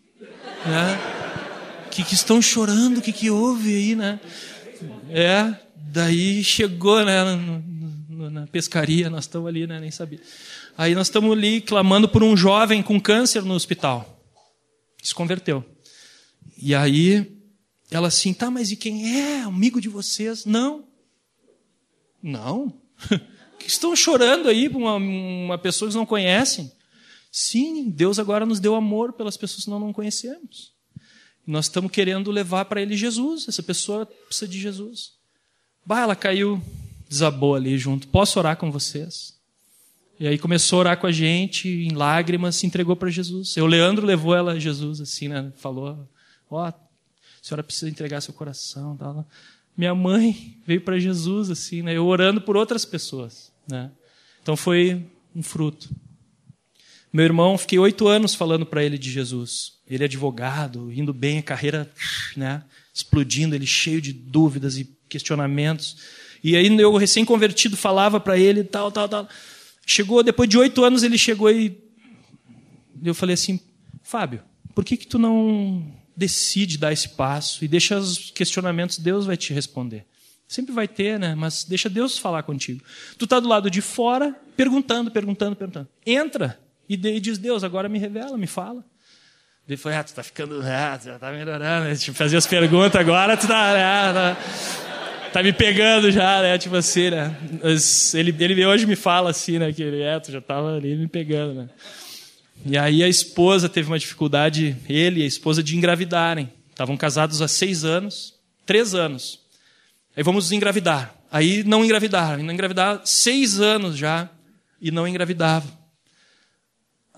[0.67, 0.99] Né?
[1.91, 4.21] Que, que estão chorando, o que, que houve aí, né?
[5.09, 7.25] É, daí chegou, né,
[8.31, 10.21] na pescaria, nós estamos ali, né, nem sabia.
[10.77, 14.23] Aí nós estamos ali clamando por um jovem com câncer no hospital.
[15.03, 15.65] Se converteu.
[16.57, 17.41] E aí
[17.91, 20.45] ela assim, tá, mas e quem é amigo de vocês?
[20.45, 20.85] Não.
[22.23, 22.73] Não.
[23.67, 26.71] estão chorando aí por uma, uma pessoa que não conhecem?
[27.31, 30.73] Sim, Deus agora nos deu amor pelas pessoas que nós não conhecemos.
[31.47, 33.47] Nós estamos querendo levar para ele Jesus.
[33.47, 35.13] Essa pessoa precisa de Jesus.
[35.85, 36.61] Bah, ela caiu,
[37.09, 38.09] desabou ali junto.
[38.09, 39.37] Posso orar com vocês?
[40.19, 43.57] E aí começou a orar com a gente, em lágrimas, se entregou para Jesus.
[43.57, 45.53] O Leandro levou ela a Jesus, assim, né?
[45.57, 46.09] Falou:
[46.51, 46.75] Ó, oh, a
[47.43, 48.97] senhora precisa entregar seu coração.
[48.97, 49.27] Tal.
[49.77, 51.95] Minha mãe veio para Jesus, assim, né?
[51.95, 53.91] Eu orando por outras pessoas, né?
[54.43, 55.91] Então foi um fruto.
[57.13, 59.75] Meu irmão, fiquei oito anos falando para ele de Jesus.
[59.87, 61.91] Ele é advogado, indo bem, a carreira,
[62.37, 62.63] né?
[62.93, 65.97] Explodindo, ele cheio de dúvidas e questionamentos.
[66.43, 69.29] E aí eu recém-convertido falava para ele tal, tal, tal.
[69.85, 71.77] Chegou, depois de oito anos, ele chegou e
[73.05, 73.61] eu falei assim,
[74.03, 74.43] Fábio,
[74.75, 79.37] por que que tu não decide dar esse passo e deixa os questionamentos, Deus vai
[79.37, 80.07] te responder.
[80.49, 81.35] Sempre vai ter, né?
[81.35, 82.83] Mas deixa Deus falar contigo.
[83.19, 85.89] Tu tá do lado de fora, perguntando, perguntando, perguntando.
[86.07, 86.59] Entra
[86.89, 88.85] e diz, Deus, agora me revela, me fala.
[89.69, 91.97] Ele falou, ah, tu tá ficando, ah, tu já tá melhorando, né?
[91.97, 94.86] Tipo, fazer as perguntas agora, tu tá, ah, tá
[95.33, 96.59] tá me pegando já, né?
[96.59, 97.37] Tipo assim, né?
[98.15, 99.73] Ele, ele hoje me fala assim, né?
[99.73, 101.69] Que ele é, tu já tava ali me pegando, né?
[102.65, 106.51] E aí a esposa teve uma dificuldade, ele e a esposa, de engravidarem.
[106.71, 108.35] Estavam casados há seis anos,
[108.65, 109.41] três anos.
[110.17, 111.15] Aí vamos engravidar.
[111.31, 112.43] Aí não engravidaram.
[112.43, 114.29] Não engravidaram seis anos já
[114.81, 115.71] e não engravidavam.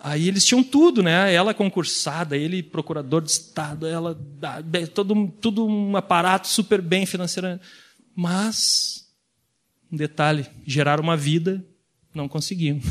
[0.03, 1.33] Aí eles tinham tudo, né?
[1.33, 4.17] Ela concursada, ele procurador de Estado, ela
[4.95, 7.63] todo, tudo um aparato super bem financeiramente.
[8.21, 9.09] Mas,
[9.93, 11.65] um detalhe, gerar uma vida,
[12.13, 12.85] não conseguimos.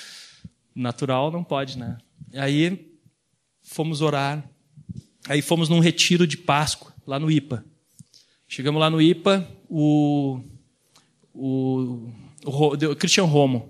[0.74, 1.98] Natural não pode, né?
[2.32, 2.96] Aí
[3.62, 4.42] fomos orar.
[5.28, 7.62] Aí fomos num retiro de Páscoa, lá no IPA.
[8.48, 10.40] Chegamos lá no IPA, o,
[11.34, 12.08] o,
[12.46, 13.68] o, Christian Romo.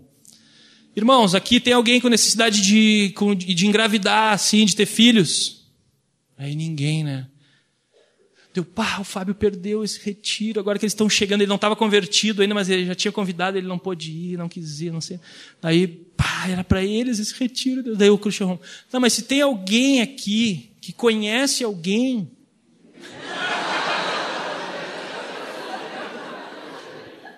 [0.95, 5.73] Irmãos, aqui tem alguém com necessidade de, de engravidar, assim, de ter filhos?
[6.39, 7.27] Aí ninguém, né?
[8.55, 11.75] Deu, pá, o Fábio perdeu esse retiro, agora que eles estão chegando, ele não estava
[11.75, 15.01] convertido ainda, mas ele já tinha convidado, ele não pôde ir, não quis ir, não
[15.01, 15.19] sei.
[15.61, 17.97] Aí, pá, era para eles esse retiro.
[17.97, 18.61] Daí o Cristiano
[18.93, 22.31] não, mas se tem alguém aqui que conhece alguém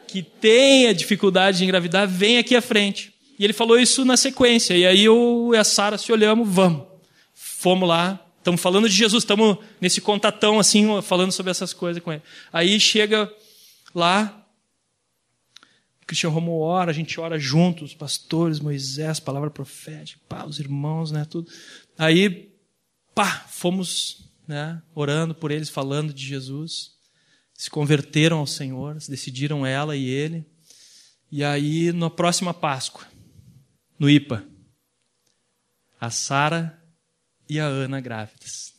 [0.07, 3.15] que tenha dificuldade de engravidar, vem aqui à frente.
[3.39, 4.77] E ele falou isso na sequência.
[4.77, 6.85] E aí eu e a Sara se olhamos, vamos.
[7.33, 12.13] Fomos lá, Estamos falando de Jesus, estamos nesse contatão assim, falando sobre essas coisas com
[12.13, 12.23] ele.
[12.53, 13.29] Aí chega
[13.93, 14.47] lá,
[16.07, 21.25] Cristian Romo ora, a gente ora juntos, pastores, Moisés, palavra profética, pá, os irmãos, né,
[21.25, 21.51] tudo.
[21.99, 22.55] Aí,
[23.13, 26.93] pá, fomos, né, orando por eles, falando de Jesus.
[27.53, 30.47] Se converteram ao Senhor, se decidiram ela e ele.
[31.33, 33.09] E aí, na próxima Páscoa,
[33.99, 34.47] no IPA,
[36.01, 36.86] a Sara
[37.49, 38.73] e a Ana grávidas.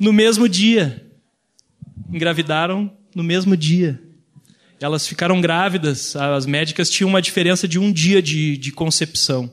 [0.00, 1.02] No mesmo dia.
[2.12, 4.00] Engravidaram no mesmo dia.
[4.80, 9.50] Elas ficaram grávidas, as médicas tinham uma diferença de um dia de, de concepção.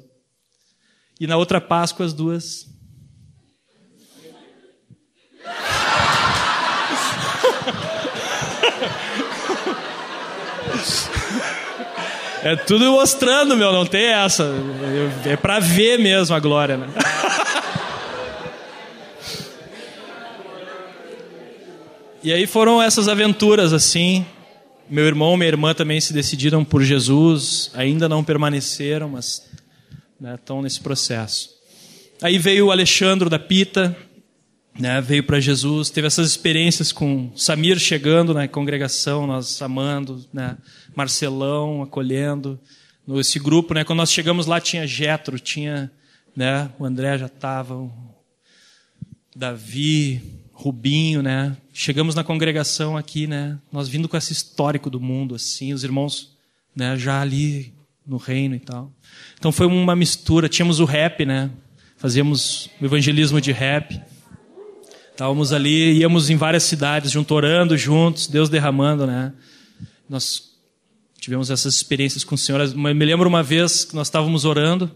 [1.20, 2.68] E na outra Páscoa, as duas.
[12.44, 14.54] É tudo mostrando, meu, não tem essa.
[15.26, 16.88] É para ver mesmo a glória, né?
[22.22, 24.26] E aí foram essas aventuras assim.
[24.90, 29.50] Meu irmão minha irmã também se decidiram por Jesus, ainda não permaneceram, mas
[30.20, 31.50] né, estão nesse processo.
[32.22, 33.96] Aí veio o Alexandre da Pita,
[34.80, 40.58] né, veio para Jesus, teve essas experiências com Samir chegando na congregação, nós amando, né,
[40.96, 42.60] Marcelão acolhendo.
[43.16, 45.92] Esse grupo, né, quando nós chegamos lá tinha Jetro, tinha,
[46.36, 47.90] né, o André já estava,
[49.36, 50.22] Davi,
[50.54, 51.58] Rubinho, né?
[51.74, 53.58] Chegamos na congregação aqui, né?
[53.72, 56.38] Nós vindo com esse histórico do mundo, assim, os irmãos,
[56.76, 56.96] né?
[56.96, 57.74] Já ali
[58.06, 58.94] no reino e tal.
[59.38, 60.48] Então foi uma mistura.
[60.48, 61.50] Tínhamos o rap, né?
[61.98, 64.00] Fazíamos evangelismo de rap.
[65.14, 69.32] Estávamos ali, íamos em várias cidades, junto orando juntos, Deus derramando, né?
[70.10, 70.56] Nós
[71.20, 72.68] tivemos essas experiências com o Senhor.
[72.76, 74.90] Me lembro uma vez que nós estávamos orando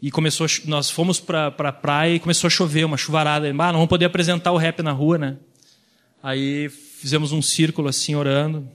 [0.00, 3.48] e começou, nós fomos para pra praia e começou a chover, uma chuvarada.
[3.48, 5.36] Ah, não vamos poder apresentar o rap na rua, né?
[6.22, 8.68] Aí fizemos um círculo assim, orando.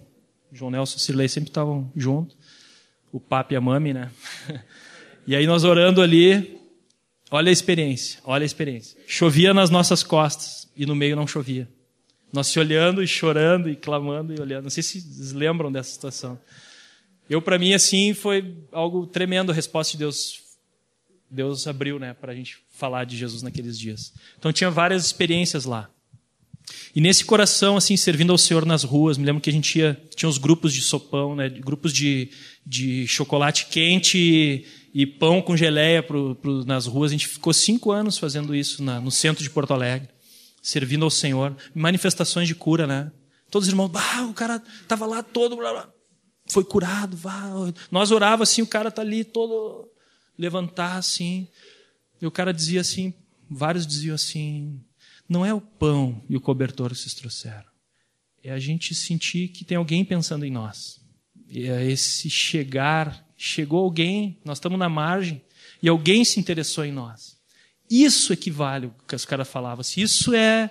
[0.51, 2.35] João Nelson e Cirlei sempre estavam juntos.
[3.13, 4.11] O papo e a mami, né?
[5.27, 6.58] E aí nós orando ali,
[7.31, 8.97] olha a experiência, olha a experiência.
[9.07, 11.67] Chovia nas nossas costas e no meio não chovia.
[12.31, 14.63] Nós se olhando e chorando e clamando e olhando.
[14.63, 16.39] Não sei se vocês lembram dessa situação.
[17.29, 20.41] Eu, para mim, assim, foi algo tremendo a resposta de Deus.
[21.29, 24.13] Deus abriu, né, para a gente falar de Jesus naqueles dias.
[24.37, 25.89] Então tinha várias experiências lá.
[26.95, 29.99] E nesse coração, assim, servindo ao Senhor nas ruas, me lembro que a gente ia,
[30.15, 32.29] tinha os grupos de sopão, né, grupos de,
[32.65, 37.11] de chocolate quente e, pão com geleia pro, pro, nas ruas.
[37.11, 40.09] A gente ficou cinco anos fazendo isso na, no centro de Porto Alegre
[40.61, 43.11] servindo ao Senhor, manifestações de cura, né?
[43.49, 45.93] Todos os irmãos, bah, o cara estava lá todo, blá, blá,
[46.47, 47.49] foi curado, vá.
[47.89, 49.89] Nós orava assim, o cara tá ali todo
[50.37, 51.47] levantar assim,
[52.21, 53.13] e o cara dizia assim,
[53.49, 54.79] vários diziam assim,
[55.27, 57.69] não é o pão e o cobertor que vocês trouxeram,
[58.43, 60.99] é a gente sentir que tem alguém pensando em nós.
[61.47, 65.41] E é esse chegar, chegou alguém, nós estamos na margem,
[65.81, 67.37] e alguém se interessou em nós.
[67.89, 69.79] Isso equivale o que os caras falavam.
[69.79, 70.69] Assim, isso é,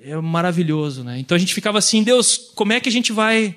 [0.00, 1.18] é maravilhoso, né?
[1.20, 3.56] Então a gente ficava assim, Deus, como é que a gente vai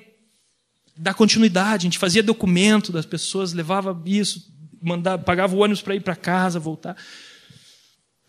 [0.96, 1.86] dar continuidade?
[1.86, 4.48] A gente fazia documento das pessoas, levava isso,
[4.80, 6.96] mandava, pagava o ônibus para ir para casa, voltar.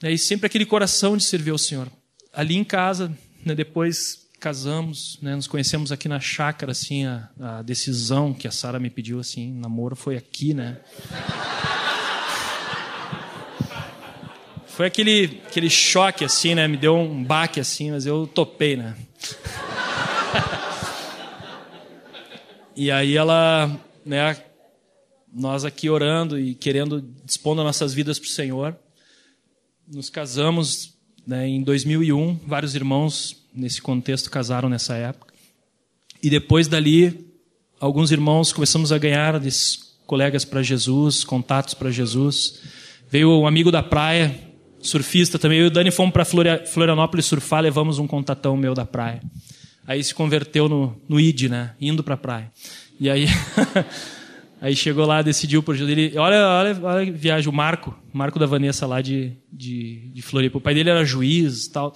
[0.04, 1.88] E sempre aquele coração de servir ao Senhor.
[2.34, 3.16] Ali em casa,
[3.46, 8.52] né, depois casamos, né, nos conhecemos aqui na chácara, assim, a, a decisão que a
[8.52, 10.80] Sara me pediu, assim, namoro foi aqui, né?
[14.66, 16.68] Foi aquele, aquele choque assim, né?
[16.68, 18.96] Me deu um baque assim, mas eu topei, né?
[22.76, 23.70] e aí ela,
[24.04, 24.42] né?
[25.32, 28.76] Nós aqui orando e querendo dispondo nossas vidas para o Senhor,
[29.88, 30.98] nos casamos
[31.28, 32.40] né, em 2001.
[32.48, 35.34] Vários irmãos nesse contexto casaram nessa época.
[36.22, 37.28] E depois dali,
[37.80, 42.62] alguns irmãos começamos a ganhar desses colegas para Jesus, contatos para Jesus.
[43.10, 44.38] Veio um amigo da praia,
[44.80, 45.60] surfista também.
[45.60, 49.22] Eu e o Dani fomos para Florianópolis surfar, levamos um contatão meu da praia.
[49.88, 51.74] Aí se converteu no, no ID, né?
[51.80, 52.52] Indo para a praia.
[53.00, 53.26] E aí,
[54.62, 56.18] aí chegou lá, decidiu por ele.
[56.18, 60.60] Olha, olha, olha viagem, o Marco, Marco da Vanessa lá de, de, de Floripa.
[60.60, 61.96] O pai dele era juiz tal.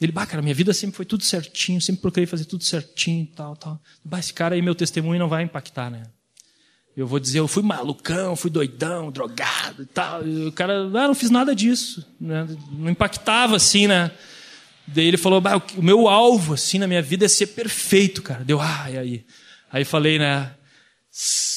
[0.00, 3.26] Ele, bah, cara, minha vida sempre foi tudo certinho, sempre procurei fazer tudo certinho e
[3.26, 3.80] tal, tal.
[4.04, 6.02] Bah, esse cara aí, meu testemunho não vai impactar, né?
[6.96, 10.26] Eu vou dizer, eu fui malucão, fui doidão, drogado e tal.
[10.26, 12.06] E o cara, ah, não fiz nada disso.
[12.18, 12.46] Né?
[12.72, 14.10] Não impactava assim, né?
[14.86, 18.44] Daí ele falou, bah, o meu alvo, assim, na minha vida é ser perfeito, cara.
[18.44, 19.26] Deu, ah, e aí?
[19.70, 20.54] Aí falei, né?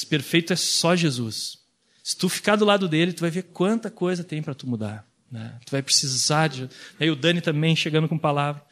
[0.08, 1.58] Perfeito é só Jesus.
[2.02, 5.06] Se tu ficar do lado dele, tu vai ver quanta coisa tem para tu mudar.
[5.30, 5.54] Né?
[5.64, 6.68] Tu vai precisar de.
[6.98, 8.62] Aí o Dani também chegando com palavra.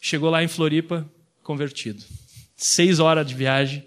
[0.00, 1.08] Chegou lá em Floripa,
[1.42, 2.02] convertido.
[2.56, 3.84] Seis horas de viagem,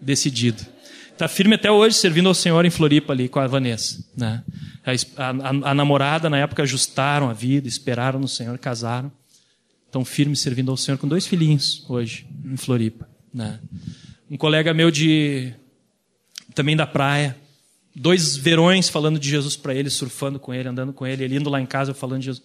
[0.00, 0.64] decidido.
[1.12, 4.02] Está firme até hoje, servindo ao Senhor em Floripa ali com a Vanessa.
[4.16, 4.42] Né?
[5.16, 9.12] A, a, a, namorada, na época, ajustaram a vida, esperaram no Senhor, casaram.
[9.86, 13.06] Estão firmes servindo ao Senhor com dois filhinhos hoje, em Floripa.
[13.34, 13.60] Né?
[14.30, 15.52] Um colega meu de
[16.54, 17.36] também da praia,
[17.94, 21.50] dois verões falando de Jesus para ele, surfando com ele, andando com ele, ele indo
[21.50, 22.44] lá em casa falando de Jesus.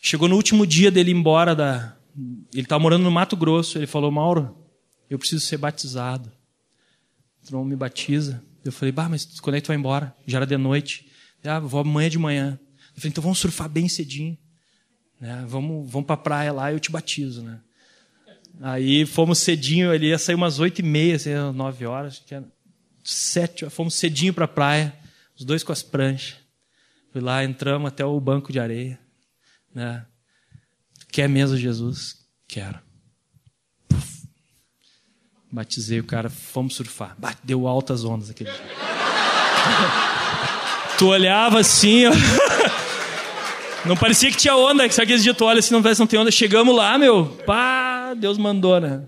[0.00, 1.96] Chegou no último dia dele ir embora da.
[2.52, 3.78] Ele estava morando no Mato Grosso.
[3.78, 4.56] Ele falou: Mauro,
[5.08, 6.30] eu preciso ser batizado.
[7.44, 8.42] Tron me batiza.
[8.64, 10.14] Eu falei, bah, mas quando é que tu vai embora?
[10.26, 11.08] Já era de noite.
[11.44, 12.58] Ah, vou amanhã de manhã.
[12.94, 14.36] Eu falei, então vamos surfar bem cedinho.
[15.20, 15.44] Né?
[15.46, 17.60] Vamos, vamos pra praia lá eu te batizo, né?
[18.60, 22.44] Aí fomos cedinho, ele ia sair umas oito e meia, assim, nove horas, que era
[23.06, 24.94] sete, fomos cedinho pra praia,
[25.36, 26.36] os dois com as pranchas.
[27.12, 28.98] Fui lá, entramos até o banco de areia.
[29.74, 30.04] Né?
[31.10, 32.16] Quer mesmo Jesus?
[32.48, 32.78] Quero.
[35.50, 37.16] Batizei o cara, fomos surfar.
[37.42, 38.60] Deu altas ondas aquele dia.
[40.98, 42.12] tu olhava assim, ó.
[43.86, 46.18] Não parecia que tinha onda, sabe aquele dia tu olha assim, não parece não tem
[46.18, 46.30] onda.
[46.30, 49.04] Chegamos lá, meu, pá, Deus mandou, né?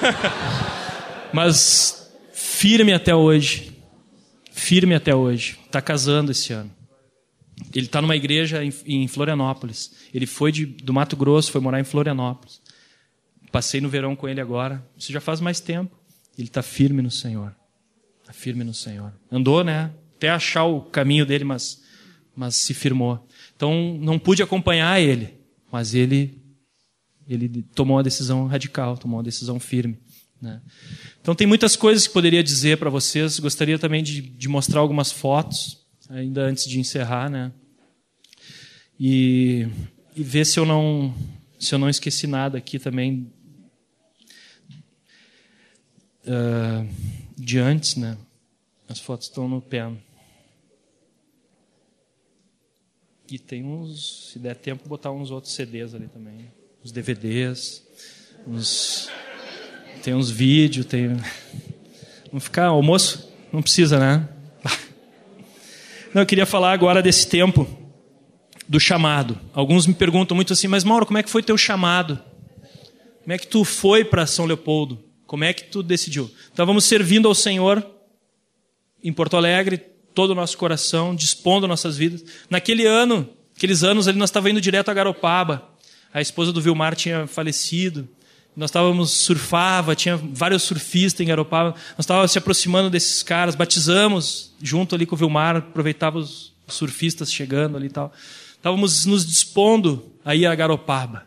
[1.34, 2.01] Mas
[2.62, 3.76] firme até hoje.
[4.52, 5.58] Firme até hoje.
[5.66, 6.70] Está casando esse ano.
[7.74, 9.90] Ele está numa igreja em, em, Florianópolis.
[10.14, 12.62] Ele foi de, do Mato Grosso, foi morar em Florianópolis.
[13.50, 14.80] Passei no verão com ele agora.
[14.96, 15.98] Isso já faz mais tempo.
[16.38, 17.52] Ele está firme no Senhor.
[18.20, 19.12] Está firme no Senhor.
[19.28, 19.90] Andou, né?
[20.14, 21.82] Até achar o caminho dele, mas,
[22.36, 23.26] mas se firmou.
[23.56, 25.34] Então, não pude acompanhar ele,
[25.70, 26.40] mas ele,
[27.28, 29.98] ele tomou uma decisão radical, tomou uma decisão firme.
[30.42, 30.60] Né?
[31.20, 33.38] Então tem muitas coisas que poderia dizer para vocês.
[33.38, 35.78] Gostaria também de, de, mostrar algumas fotos
[36.10, 37.52] ainda antes de encerrar, né?
[38.98, 39.68] E,
[40.16, 41.14] e ver se eu não
[41.60, 43.32] se eu não esqueci nada aqui também
[46.26, 46.88] uh,
[47.38, 48.18] de antes, né?
[48.88, 49.90] As fotos estão no pé.
[53.30, 56.52] E tem uns, se der tempo, botar uns outros CDs ali também.
[56.82, 57.86] Os DVDs,
[58.44, 59.08] uns,
[60.02, 61.16] tem uns vídeos, tem.
[62.26, 63.32] Vamos ficar, almoço?
[63.52, 64.28] Não precisa, né?
[66.12, 67.68] Não, eu queria falar agora desse tempo
[68.68, 69.38] do chamado.
[69.54, 72.18] Alguns me perguntam muito assim, mas Mauro, como é que foi teu chamado?
[73.22, 75.02] Como é que tu foi para São Leopoldo?
[75.26, 76.30] Como é que tu decidiu?
[76.48, 77.86] Estávamos servindo ao Senhor
[79.02, 79.78] em Porto Alegre,
[80.14, 82.24] todo o nosso coração, dispondo nossas vidas.
[82.50, 85.70] Naquele ano, aqueles anos ali, nós estávamos indo direto a Garopaba.
[86.12, 88.08] A esposa do Vilmar tinha falecido.
[88.54, 91.70] Nós estávamos surfava, tinha vários surfistas em Garopaba.
[91.92, 97.32] Nós estávamos se aproximando desses caras, batizamos junto ali com o Vilmar, aproveitávamos os surfistas
[97.32, 98.12] chegando ali e tal.
[98.54, 101.26] Estávamos nos dispondo a ir a Garopaba.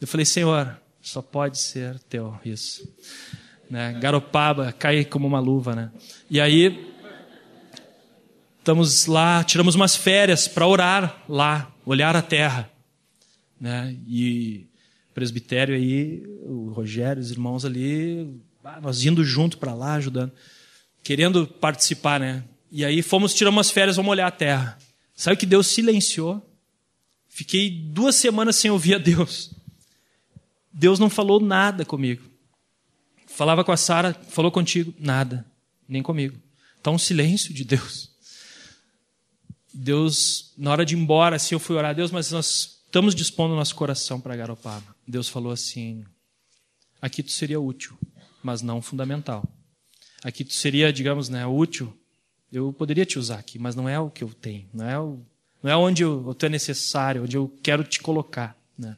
[0.00, 2.88] Eu falei, Senhor, só pode ser teu isso.
[3.70, 3.92] Né?
[4.00, 5.90] Garopaba cai como uma luva, né?
[6.30, 6.92] E aí
[8.58, 12.70] estamos lá, tiramos umas férias para orar lá, olhar a terra,
[13.60, 13.94] né?
[14.08, 14.66] E
[15.14, 18.28] presbitério aí, o Rogério, os irmãos ali,
[18.82, 20.32] nós indo junto para lá, ajudando,
[21.02, 22.44] querendo participar, né?
[22.70, 24.76] E aí fomos tirar umas férias, vamos olhar a terra.
[25.14, 26.44] Sabe que Deus silenciou?
[27.28, 29.52] Fiquei duas semanas sem ouvir a Deus.
[30.72, 32.22] Deus não falou nada comigo.
[33.26, 35.46] Falava com a Sara, falou contigo, nada,
[35.88, 36.36] nem comigo.
[36.76, 38.10] Está um silêncio de Deus.
[39.72, 43.56] Deus, na hora de ir embora, assim, eu fui orar, Deus, mas nós estamos dispondo
[43.56, 44.93] nosso coração para Garopaba.
[45.06, 46.04] Deus falou assim:
[47.00, 47.98] aqui tu seria útil,
[48.42, 49.44] mas não fundamental.
[50.22, 51.96] Aqui tu seria, digamos, né, útil.
[52.50, 55.20] Eu poderia te usar aqui, mas não é o que eu tenho, não é, o,
[55.62, 58.56] não é onde eu, tu é necessário, onde eu quero te colocar.
[58.78, 58.96] Né?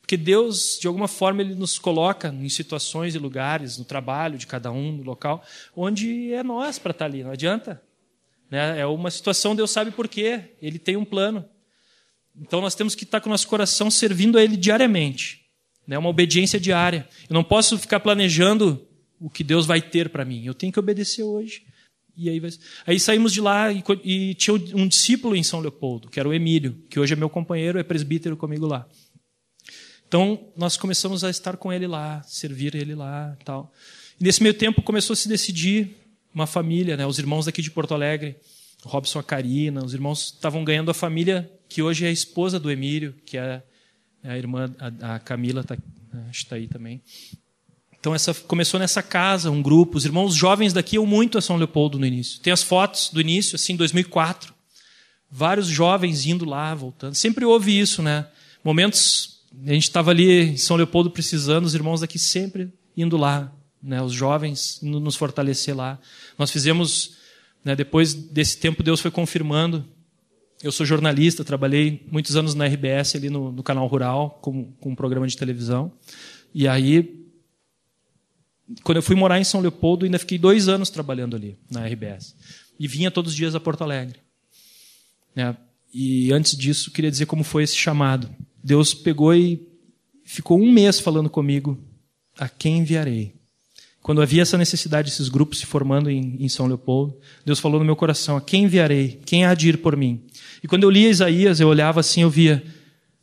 [0.00, 4.46] Porque Deus, de alguma forma, Ele nos coloca em situações e lugares, no trabalho de
[4.46, 7.82] cada um, no local, onde é nós para estar tá ali, não adianta.
[8.50, 8.80] Né?
[8.80, 11.44] É uma situação, Deus sabe por quê, Ele tem um plano.
[12.36, 15.41] Então nós temos que estar tá com o nosso coração servindo a Ele diariamente.
[15.86, 15.98] Né?
[15.98, 17.08] Uma obediência diária.
[17.28, 18.86] Eu não posso ficar planejando
[19.20, 20.44] o que Deus vai ter para mim.
[20.44, 21.64] Eu tenho que obedecer hoje.
[22.16, 22.50] E aí, vai...
[22.86, 26.34] aí saímos de lá e, e, tinha um discípulo em São Leopoldo, que era o
[26.34, 28.86] Emílio, que hoje é meu companheiro, é presbítero comigo lá.
[30.06, 33.72] Então, nós começamos a estar com ele lá, servir ele lá tal.
[34.20, 35.96] E nesse meio tempo começou a se decidir
[36.34, 37.06] uma família, né?
[37.06, 38.36] os irmãos daqui de Porto Alegre,
[38.84, 42.70] Robson a Karina, os irmãos estavam ganhando a família que hoje é a esposa do
[42.70, 43.62] Emílio, que é
[44.22, 45.76] a irmã, a, a Camila, tá,
[46.30, 47.02] está aí também.
[47.98, 49.96] Então essa começou nessa casa, um grupo.
[49.96, 52.40] Os irmãos jovens daqui iam muito a São Leopoldo no início.
[52.40, 54.52] Tem as fotos do início, assim, 2004.
[55.30, 57.14] Vários jovens indo lá, voltando.
[57.14, 58.26] Sempre houve isso, né?
[58.62, 59.32] Momentos
[59.66, 64.00] a gente estava ali em São Leopoldo precisando, os irmãos daqui sempre indo lá, né,
[64.02, 65.98] os jovens indo nos fortalecer lá.
[66.38, 67.16] Nós fizemos,
[67.64, 69.84] né, depois desse tempo, Deus foi confirmando.
[70.62, 74.90] Eu sou jornalista, trabalhei muitos anos na RBS, ali no, no canal Rural, com, com
[74.90, 75.92] um programa de televisão.
[76.54, 77.26] E aí,
[78.84, 82.36] quando eu fui morar em São Leopoldo, ainda fiquei dois anos trabalhando ali, na RBS.
[82.78, 84.20] E vinha todos os dias a Porto Alegre.
[85.34, 85.56] Né?
[85.92, 88.32] E antes disso, queria dizer como foi esse chamado.
[88.62, 89.66] Deus pegou e
[90.24, 91.76] ficou um mês falando comigo:
[92.38, 93.34] a quem enviarei?
[94.02, 97.16] Quando havia essa necessidade, esses grupos se formando em, em, São Leopoldo,
[97.46, 99.20] Deus falou no meu coração: a quem enviarei?
[99.24, 100.20] Quem há de ir por mim?
[100.62, 102.62] E quando eu lia Isaías, eu olhava assim, eu via: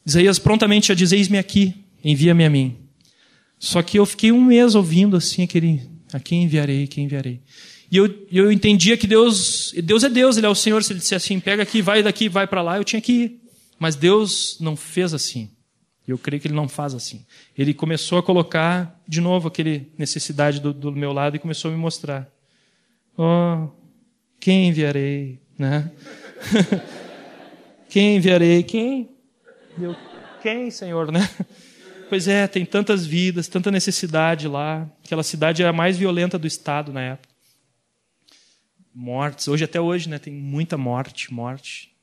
[0.05, 2.77] Isaías prontamente já diz: Eis-me aqui, envia-me a mim.
[3.59, 5.81] Só que eu fiquei um mês ouvindo assim aquele:
[6.13, 6.87] a quem enviarei?
[6.87, 7.41] Quem enviarei?
[7.91, 10.83] E eu, eu entendia que Deus, Deus é Deus, Ele é o Senhor.
[10.83, 13.41] Se Ele dissesse assim, pega aqui, vai daqui, vai para lá, eu tinha que ir.
[13.79, 15.49] Mas Deus não fez assim.
[16.11, 17.25] Eu creio que Ele não faz assim.
[17.57, 21.73] Ele começou a colocar de novo aquele necessidade do, do meu lado e começou a
[21.73, 22.29] me mostrar.
[23.17, 23.67] Oh,
[24.39, 25.91] quem enviarei, né?
[27.89, 28.63] quem enviarei?
[28.63, 29.09] Quem?
[29.79, 29.95] Eu,
[30.41, 31.29] quem, Senhor, né?
[32.09, 34.89] Pois é, tem tantas vidas, tanta necessidade lá.
[35.05, 37.29] Aquela cidade é a mais violenta do estado na época.
[38.93, 40.17] Mortes, hoje até hoje, né?
[40.17, 41.93] Tem muita morte, morte.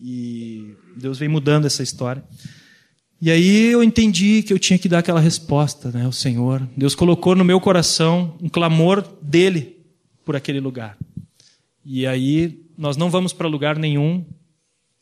[0.00, 2.24] E Deus vem mudando essa história.
[3.22, 6.66] E aí eu entendi que eu tinha que dar aquela resposta, né, ao Senhor.
[6.74, 9.76] Deus colocou no meu coração um clamor dele
[10.24, 10.96] por aquele lugar.
[11.84, 14.24] E aí nós não vamos para lugar nenhum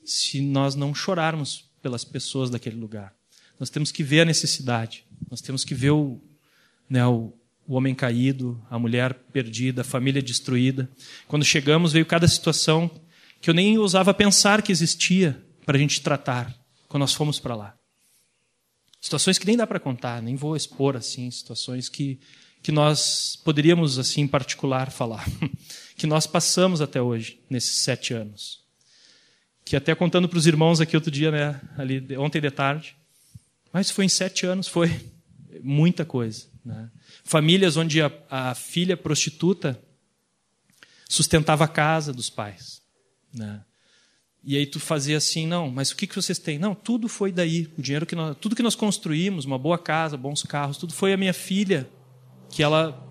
[0.04, 3.14] se nós não chorarmos pelas pessoas daquele lugar.
[3.58, 5.04] Nós temos que ver a necessidade.
[5.30, 6.20] Nós temos que ver o,
[6.90, 7.32] né, o,
[7.68, 10.90] o homem caído, a mulher perdida, a família destruída.
[11.28, 12.90] Quando chegamos, veio cada situação
[13.40, 16.52] que eu nem ousava pensar que existia para a gente tratar
[16.88, 17.77] quando nós fomos para lá.
[19.00, 22.18] Situações que nem dá para contar, nem vou expor assim, situações que,
[22.62, 25.24] que nós poderíamos, assim, em particular, falar.
[25.96, 28.60] que nós passamos até hoje, nesses sete anos.
[29.64, 32.96] Que até contando para os irmãos aqui outro dia, né, ali, ontem de tarde,
[33.72, 34.90] mas foi em sete anos, foi
[35.62, 36.46] muita coisa.
[36.64, 36.90] Né?
[37.24, 39.80] Famílias onde a, a, filha prostituta
[41.08, 42.82] sustentava a casa dos pais.
[43.32, 43.62] Né?
[44.42, 46.58] E aí tu fazia assim, não, mas o que, que vocês têm?
[46.58, 47.70] Não, tudo foi daí.
[47.76, 51.12] O dinheiro que nós, tudo que nós construímos, uma boa casa, bons carros, tudo foi
[51.12, 51.88] a minha filha,
[52.48, 53.06] que ela,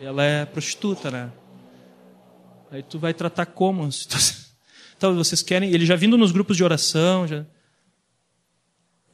[0.00, 1.32] ela é prostituta, né?
[2.70, 3.88] Aí tu vai tratar como?
[4.96, 7.46] Então vocês querem, ele já vindo nos grupos de oração, já,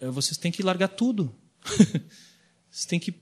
[0.01, 1.33] é, vocês têm que largar tudo.
[2.69, 3.15] vocês têm que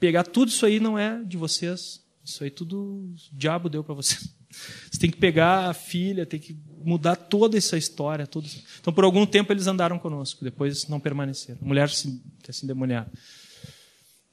[0.00, 2.04] pegar tudo isso aí não é de vocês.
[2.24, 4.36] Isso aí tudo o diabo deu para vocês.
[4.50, 8.26] Você tem que pegar a filha, tem que mudar toda essa história.
[8.26, 8.48] Tudo.
[8.80, 11.58] Então, por algum tempo, eles andaram conosco, depois não permaneceram.
[11.62, 12.20] A mulher se,
[12.50, 13.10] se endemoniada.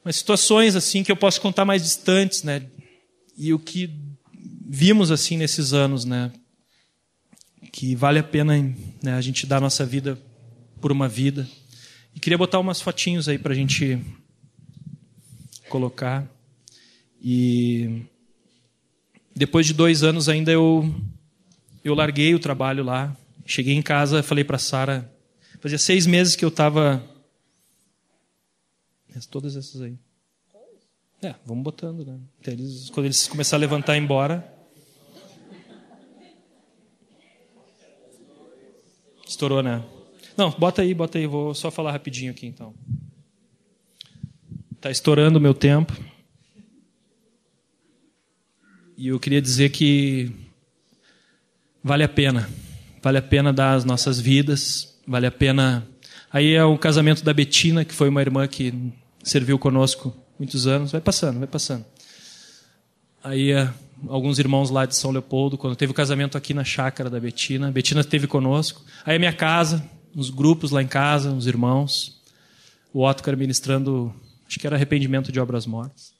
[0.04, 2.66] Mas situações assim que eu posso contar mais distantes, né?
[3.38, 3.90] E o que
[4.68, 6.32] vimos assim nesses anos, né?
[7.72, 8.54] Que vale a pena
[9.02, 10.18] né, a gente dar a nossa vida
[10.80, 11.48] por uma vida.
[12.14, 14.00] E queria botar umas fotinhos aí para a gente
[15.70, 16.26] colocar.
[17.22, 18.04] E
[19.36, 20.95] depois de dois anos ainda eu
[21.84, 23.16] eu larguei o trabalho lá.
[23.45, 25.12] Cheguei em casa, falei para Sara.
[25.60, 27.03] Fazia seis meses que eu estava.
[29.30, 29.98] Todas essas aí.
[31.22, 32.20] É, vamos botando, né?
[32.45, 34.52] Eles, quando eles começarem a levantar e embora.
[39.28, 39.84] Estourou, né?
[40.36, 41.28] Não, bota aí, bota aí.
[41.28, 42.74] Vou só falar rapidinho aqui então.
[44.76, 45.94] Está estourando o meu tempo.
[49.06, 50.32] E eu queria dizer que
[51.84, 52.49] vale a pena.
[53.03, 54.98] Vale a pena dar as nossas vidas.
[55.07, 55.88] Vale a pena.
[56.34, 58.73] Aí é o casamento da Betina, que foi uma irmã que
[59.23, 60.91] serviu conosco muitos anos.
[60.91, 61.86] Vai passando, vai passando.
[63.23, 63.72] Aí é,
[64.07, 67.72] alguns irmãos lá de São Leopoldo, quando teve o casamento aqui na chácara da Betina.
[67.72, 68.84] Betina esteve conosco.
[69.06, 72.23] Aí a minha casa, uns grupos lá em casa, uns irmãos.
[72.91, 74.11] O Otcar ministrando,
[74.48, 76.11] acho que era arrependimento de obras mortas.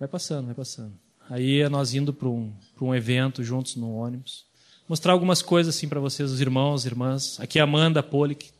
[0.00, 1.03] Vai passando, vai passando.
[1.30, 4.44] Aí nós indo para um, um evento juntos no ônibus.
[4.88, 7.40] Mostrar algumas coisas assim para vocês, os irmãos, irmãs.
[7.40, 8.50] Aqui é a Amanda Polic.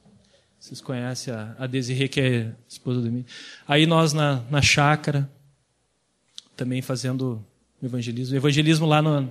[0.59, 3.27] Vocês conhecem a, a Desirê, que é esposa do mim.
[3.69, 5.31] Aí nós na, na chácara,
[6.57, 7.45] também fazendo
[7.82, 8.35] evangelismo.
[8.35, 9.31] Evangelismo lá no.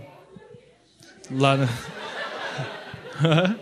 [1.32, 1.68] Lá no...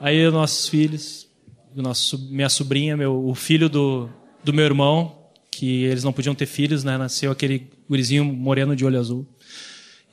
[0.00, 1.28] Aí os nossos filhos,
[1.74, 4.08] nosso, minha sobrinha, meu, o filho do,
[4.44, 5.16] do meu irmão,
[5.50, 6.96] que eles não podiam ter filhos, né?
[6.96, 9.28] Nasceu aquele gurizinho moreno de olho azul.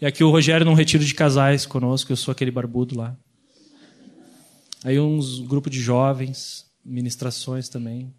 [0.01, 3.17] E aqui o Rogério num retiro de casais conosco, eu sou aquele barbudo lá.
[4.83, 8.13] Aí uns grupo de jovens, ministrações também.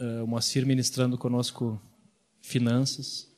[0.00, 1.82] Uh, o Moacir ministrando conosco
[2.40, 3.28] finanças.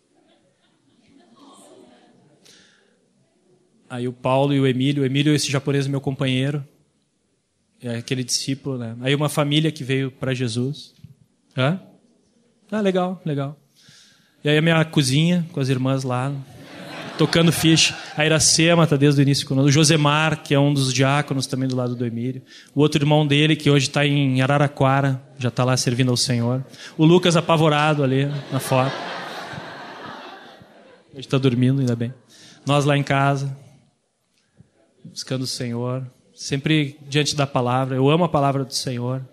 [3.88, 5.02] Aí o Paulo e o Emílio.
[5.02, 6.62] O Emílio, esse japonês, meu companheiro.
[7.80, 8.96] É aquele discípulo, né?
[9.00, 10.94] Aí uma família que veio para Jesus.
[11.56, 11.80] Hã?
[12.70, 13.63] Ah, legal, legal.
[14.44, 16.30] E aí a minha cozinha, com as irmãs lá,
[17.16, 17.96] tocando ficha.
[18.14, 19.70] A Iracema está desde o início conosco.
[19.70, 22.42] O Josemar, que é um dos diáconos também do lado do Emílio.
[22.74, 26.62] O outro irmão dele, que hoje está em Araraquara, já está lá servindo ao Senhor.
[26.98, 28.94] O Lucas apavorado ali na foto.
[31.12, 32.12] Hoje está dormindo, ainda bem.
[32.66, 33.56] Nós lá em casa,
[35.06, 36.06] buscando o Senhor.
[36.34, 37.96] Sempre diante da palavra.
[37.96, 39.26] Eu amo a palavra do Senhor.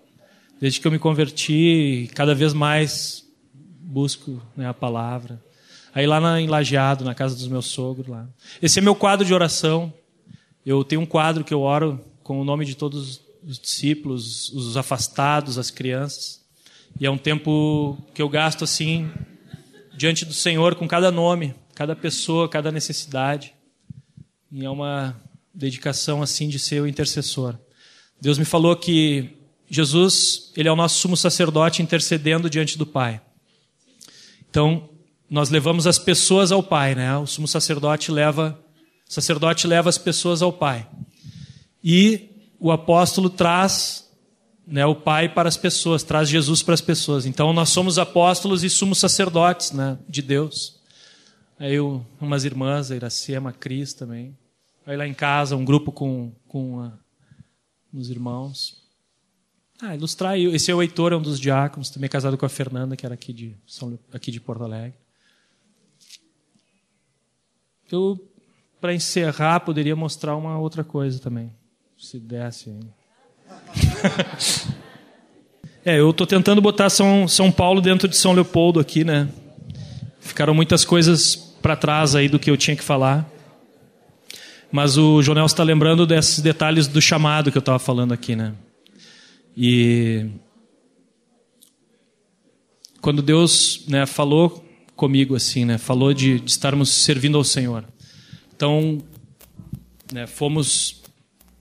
[0.58, 3.21] Desde que eu me converti, cada vez mais
[3.92, 5.42] busco né, a palavra.
[5.94, 8.26] Aí lá na, em Lajeado, na casa dos meus sogros lá.
[8.62, 9.92] Esse é meu quadro de oração.
[10.64, 14.76] Eu tenho um quadro que eu oro com o nome de todos os discípulos, os
[14.76, 16.40] afastados, as crianças.
[16.98, 19.10] E é um tempo que eu gasto assim
[19.94, 23.52] diante do Senhor com cada nome, cada pessoa, cada necessidade.
[24.50, 25.14] E é uma
[25.52, 27.58] dedicação assim de ser o intercessor.
[28.20, 29.36] Deus me falou que
[29.68, 33.20] Jesus, ele é o nosso sumo sacerdote intercedendo diante do Pai.
[34.52, 34.90] Então,
[35.30, 37.16] nós levamos as pessoas ao Pai, né?
[37.16, 38.62] O sumo sacerdote leva,
[39.08, 40.86] o sacerdote leva as pessoas ao Pai.
[41.82, 44.06] E o apóstolo traz
[44.66, 47.24] né, o Pai para as pessoas, traz Jesus para as pessoas.
[47.24, 50.78] Então, nós somos apóstolos e sumos sacerdotes né, de Deus.
[51.58, 54.36] Eu, umas irmãs, a Iracema, a Cris também.
[54.84, 56.92] Aí lá em casa, um grupo com, com a,
[57.90, 58.81] os irmãos.
[59.84, 60.38] Ah, ilustrar.
[60.38, 63.16] Esse é o Heitor, é um dos diáconos, também casado com a Fernanda, que era
[63.16, 64.94] aqui de, São, aqui de Porto Alegre.
[67.90, 68.16] Eu,
[68.80, 71.52] para encerrar, poderia mostrar uma outra coisa também.
[71.98, 72.72] Se desse.
[75.84, 79.28] é, eu estou tentando botar São, São Paulo dentro de São Leopoldo aqui, né?
[80.20, 83.28] Ficaram muitas coisas para trás aí do que eu tinha que falar.
[84.70, 88.54] Mas o Jonel está lembrando desses detalhes do chamado que eu estava falando aqui, né?
[89.56, 90.26] E
[93.00, 94.64] quando Deus né, falou
[94.94, 97.84] comigo assim, né, falou de, de estarmos servindo ao Senhor.
[98.54, 99.02] Então,
[100.12, 101.02] né, fomos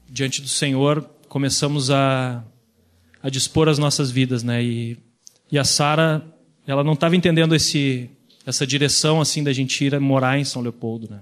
[0.07, 2.43] diante do Senhor, começamos a,
[3.23, 4.63] a dispor as nossas vidas, né?
[4.63, 4.97] E,
[5.51, 6.23] e a Sara,
[6.67, 8.09] ela não estava entendendo esse
[8.45, 11.21] essa direção assim da gente ir morar em São Leopoldo, né?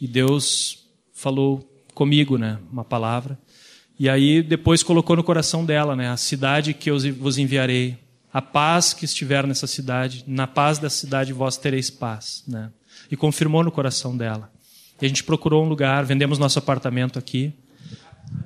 [0.00, 3.38] E Deus falou comigo, né, uma palavra.
[3.98, 7.98] E aí depois colocou no coração dela, né, a cidade que eu vos enviarei,
[8.32, 12.70] a paz que estiver nessa cidade, na paz da cidade vós tereis paz, né?
[13.10, 14.50] E confirmou no coração dela.
[15.00, 17.52] E a gente procurou um lugar, vendemos nosso apartamento aqui.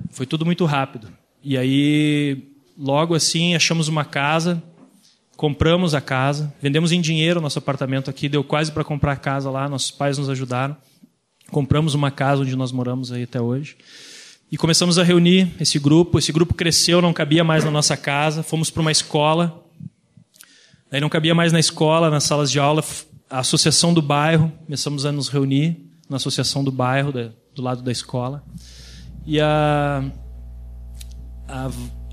[0.09, 1.09] Foi tudo muito rápido.
[1.43, 2.47] E aí
[2.77, 4.63] logo assim achamos uma casa,
[5.35, 9.51] compramos a casa, vendemos em dinheiro nosso apartamento aqui, deu quase para comprar a casa
[9.51, 10.75] lá, nossos pais nos ajudaram.
[11.51, 13.75] Compramos uma casa onde nós moramos aí até hoje.
[14.53, 16.19] E começamos a reunir esse grupo.
[16.19, 18.43] Esse grupo cresceu, não cabia mais na nossa casa.
[18.43, 19.65] Fomos para uma escola.
[20.91, 22.83] Aí não cabia mais na escola, nas salas de aula.
[23.27, 27.91] A associação do bairro, começamos a nos reunir na associação do bairro, do lado da
[27.91, 28.43] escola.
[29.25, 30.03] E a,
[31.47, 31.71] a,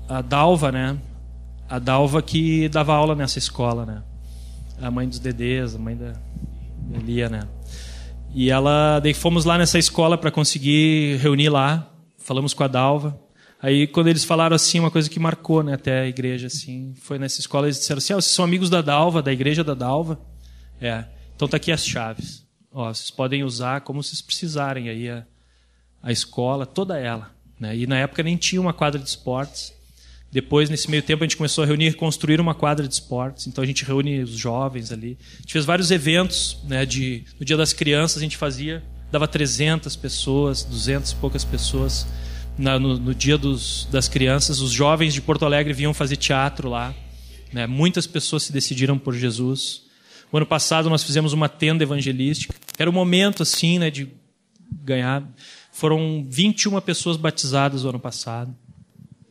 [0.09, 0.97] a Dalva, né?
[1.69, 4.01] A Dalva que dava aula nessa escola, né?
[4.81, 7.41] A mãe dos Dedês, a mãe da, da Lia, né?
[8.33, 11.90] E ela, daí fomos lá nessa escola para conseguir reunir lá
[12.23, 13.19] falamos com a Dalva.
[13.61, 17.19] Aí quando eles falaram assim, uma coisa que marcou, né, até a igreja assim, foi
[17.19, 20.19] nessa escola eles disseram assim: oh, vocês são amigos da Dalva, da igreja da Dalva?"
[20.79, 21.05] É.
[21.35, 22.45] Então tá aqui as chaves.
[22.71, 25.25] Ó, vocês podem usar como vocês precisarem aí a,
[26.01, 27.75] a escola, toda ela, né?
[27.75, 29.73] E na época nem tinha uma quadra de esportes.
[30.31, 33.47] Depois, nesse meio tempo, a gente começou a reunir e construir uma quadra de esportes.
[33.47, 35.17] Então, a gente reúne os jovens ali.
[35.33, 36.57] A gente fez vários eventos.
[36.63, 38.81] Né, de, no Dia das Crianças, a gente fazia
[39.11, 42.07] dava 300 pessoas, 200 e poucas pessoas
[42.57, 44.61] na, no, no, dia dos, das crianças.
[44.61, 46.95] Os jovens de Porto Alegre vinham fazer teatro lá.
[47.51, 47.67] Né?
[47.67, 49.83] Muitas pessoas se decidiram por Jesus.
[50.31, 52.55] O ano passado nós fizemos uma tenda evangelística.
[52.79, 54.09] Era o momento assim, né, de
[54.71, 55.27] ganhar.
[55.73, 58.55] Foram 21 pessoas batizadas o ano passado.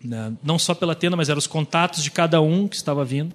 [0.04, 0.34] Né?
[0.42, 3.34] Não só pela tenda, mas eram os contatos de cada um que estava vindo.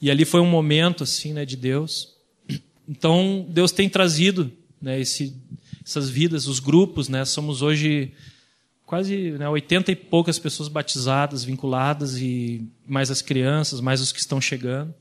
[0.00, 2.14] E ali foi um momento assim, né, de Deus.
[2.88, 4.50] Então Deus tem trazido
[4.80, 5.34] né, esse
[5.84, 7.24] essas vidas, os grupos, né?
[7.24, 8.12] Somos hoje
[8.86, 14.20] quase né, 80 e poucas pessoas batizadas, vinculadas, e mais as crianças, mais os que
[14.20, 14.94] estão chegando.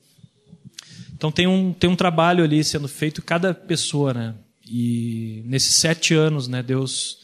[1.14, 4.36] Então tem um, tem um trabalho ali sendo feito cada pessoa, né?
[4.66, 7.20] E nesses sete anos, né, Deus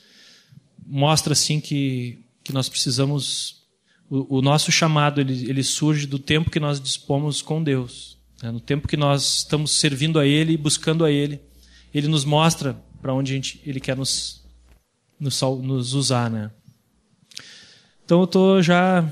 [0.85, 3.63] mostra assim que, que nós precisamos.
[4.09, 8.51] O, o nosso chamado ele, ele surge do tempo que nós dispomos com Deus, né?
[8.51, 11.39] no tempo que nós estamos servindo a Ele e buscando a Ele.
[11.93, 14.43] Ele nos mostra para onde gente, ele quer nos,
[15.19, 16.51] nos, nos usar, né?
[18.05, 19.09] Então eu estou já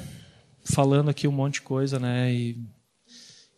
[0.64, 2.34] falando aqui um monte de coisa, né?
[2.34, 2.58] E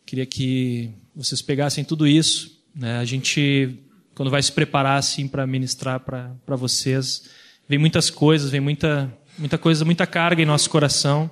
[0.04, 2.98] queria que vocês pegassem tudo isso, né?
[2.98, 3.78] A gente
[4.14, 7.30] quando vai se preparar assim para ministrar para vocês,
[7.66, 11.30] vem muitas coisas, vem muita muita coisa, muita carga em nosso coração.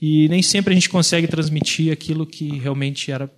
[0.00, 3.30] E nem sempre a gente consegue transmitir aquilo que realmente era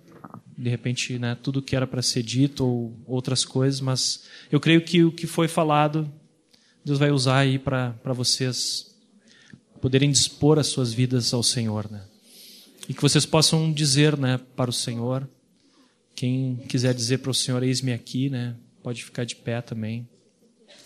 [0.57, 4.81] de repente, né, tudo que era para ser dito ou outras coisas, mas eu creio
[4.81, 6.11] que o que foi falado,
[6.83, 8.95] Deus vai usar aí para vocês
[9.79, 12.03] poderem dispor as suas vidas ao Senhor, né?
[12.89, 15.29] E que vocês possam dizer, né, para o Senhor.
[16.15, 18.55] Quem quiser dizer para o Senhor, eis-me aqui, né?
[18.81, 20.07] Pode ficar de pé também.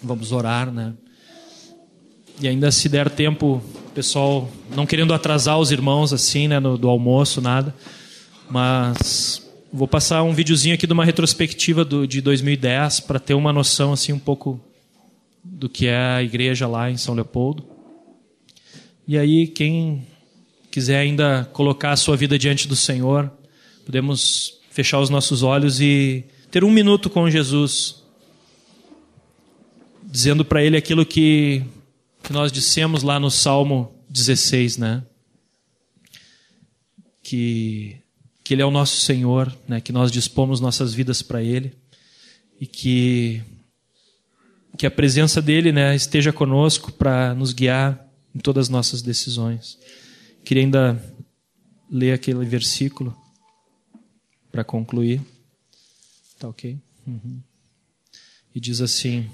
[0.03, 0.93] Vamos orar, né?
[2.41, 6.89] E ainda se der tempo, pessoal, não querendo atrasar os irmãos assim, né, no, do
[6.89, 7.75] almoço, nada,
[8.49, 9.40] mas
[9.73, 13.93] Vou passar um videozinho aqui de uma retrospectiva do, de 2010 para ter uma noção
[13.93, 14.59] assim um pouco
[15.41, 17.65] do que é a igreja lá em São Leopoldo.
[19.07, 20.05] E aí quem
[20.69, 23.31] quiser ainda colocar a sua vida diante do Senhor,
[23.85, 28.03] podemos fechar os nossos olhos e ter um minuto com Jesus,
[30.03, 31.63] dizendo para Ele aquilo que,
[32.21, 35.01] que nós dissemos lá no Salmo 16, né?
[37.23, 38.01] Que
[38.43, 41.73] que Ele é o nosso Senhor, né, que nós dispomos nossas vidas para Ele
[42.59, 43.41] e que,
[44.77, 49.77] que a presença dEle né, esteja conosco para nos guiar em todas as nossas decisões.
[50.43, 51.15] Queria ainda
[51.89, 53.15] ler aquele versículo
[54.51, 55.21] para concluir.
[56.39, 56.77] Tá ok?
[57.05, 57.41] Uhum.
[58.53, 59.29] E diz assim: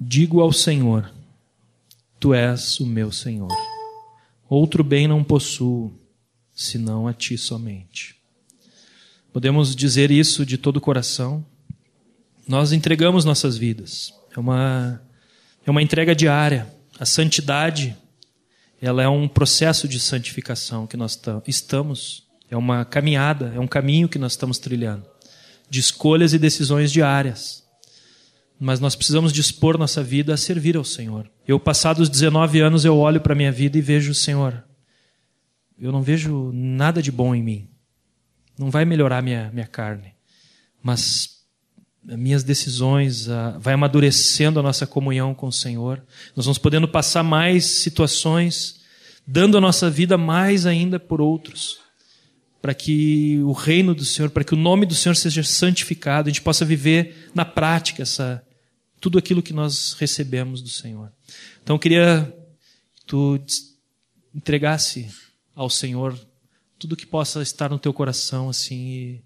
[0.00, 1.13] Digo ao Senhor:
[2.24, 3.52] Tu és o meu Senhor.
[4.48, 5.92] Outro bem não possuo,
[6.54, 8.16] senão a ti somente.
[9.30, 11.44] Podemos dizer isso de todo o coração.
[12.48, 14.14] Nós entregamos nossas vidas.
[14.34, 15.02] É uma,
[15.66, 16.66] é uma entrega diária.
[16.98, 17.94] A santidade,
[18.80, 22.26] ela é um processo de santificação que nós estamos.
[22.50, 25.04] É uma caminhada, é um caminho que nós estamos trilhando.
[25.68, 27.63] De escolhas e decisões diárias
[28.58, 31.30] mas nós precisamos dispor nossa vida a servir ao Senhor.
[31.46, 34.64] Eu, passados 19 anos, eu olho para a minha vida e vejo, Senhor,
[35.78, 37.68] eu não vejo nada de bom em mim.
[38.58, 40.14] Não vai melhorar minha, minha carne.
[40.82, 41.34] Mas
[42.04, 46.02] minhas decisões, uh, vai amadurecendo a nossa comunhão com o Senhor.
[46.36, 48.80] Nós vamos podendo passar mais situações,
[49.26, 51.83] dando a nossa vida mais ainda por outros.
[52.64, 56.32] Para que o reino do Senhor, para que o nome do Senhor seja santificado, a
[56.32, 58.42] gente possa viver na prática essa,
[58.98, 61.12] tudo aquilo que nós recebemos do Senhor.
[61.62, 62.34] Então eu queria
[62.94, 63.38] que tu
[64.34, 65.10] entregasse
[65.54, 66.18] ao Senhor
[66.78, 69.22] tudo que possa estar no teu coração assim e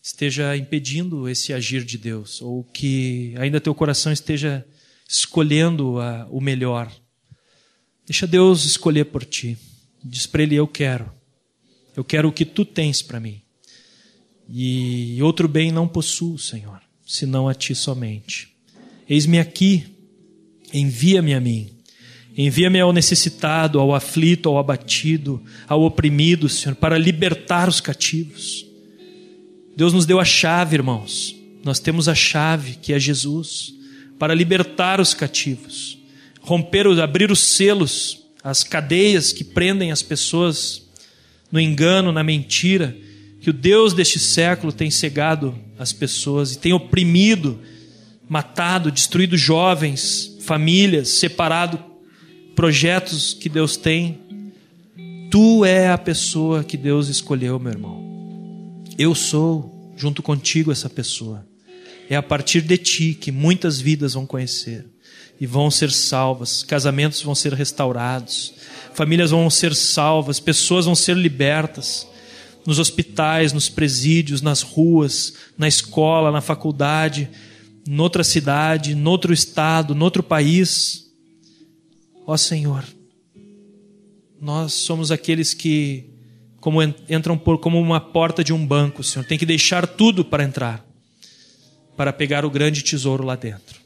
[0.00, 4.64] esteja impedindo esse agir de Deus ou que ainda teu coração esteja
[5.08, 6.88] escolhendo a, o melhor.
[8.06, 9.58] Deixa Deus escolher por ti.
[10.04, 11.18] Diz para ele eu quero.
[12.00, 13.42] Eu quero o que tu tens para mim.
[14.48, 18.48] E outro bem não possuo, Senhor, senão a ti somente.
[19.06, 19.84] Eis-me aqui,
[20.72, 21.68] envia-me a mim.
[22.34, 28.64] Envia-me ao necessitado, ao aflito, ao abatido, ao oprimido, Senhor, para libertar os cativos.
[29.76, 31.36] Deus nos deu a chave, irmãos.
[31.62, 33.74] Nós temos a chave, que é Jesus,
[34.18, 35.98] para libertar os cativos,
[36.40, 40.88] romper, abrir os selos, as cadeias que prendem as pessoas
[41.50, 42.96] no engano, na mentira,
[43.40, 47.58] que o Deus deste século tem cegado as pessoas e tem oprimido
[48.28, 51.82] matado, destruído jovens, famílias, separado
[52.54, 54.20] projetos que Deus tem.
[55.30, 58.84] Tu é a pessoa que Deus escolheu, meu irmão.
[58.98, 61.46] Eu sou, junto contigo, essa pessoa.
[62.08, 64.86] É a partir de ti que muitas vidas vão conhecer
[65.40, 68.52] e vão ser salvas, casamentos vão ser restaurados,
[68.92, 72.06] famílias vão ser salvas, pessoas vão ser libertas
[72.66, 77.28] nos hospitais, nos presídios, nas ruas, na escola, na faculdade
[77.88, 81.10] noutra cidade, noutro estado, noutro país.
[82.26, 82.84] Ó Senhor,
[84.40, 86.06] nós somos aqueles que
[86.60, 90.44] como entram por como uma porta de um banco, Senhor, tem que deixar tudo para
[90.44, 90.86] entrar,
[91.96, 93.79] para pegar o grande tesouro lá dentro.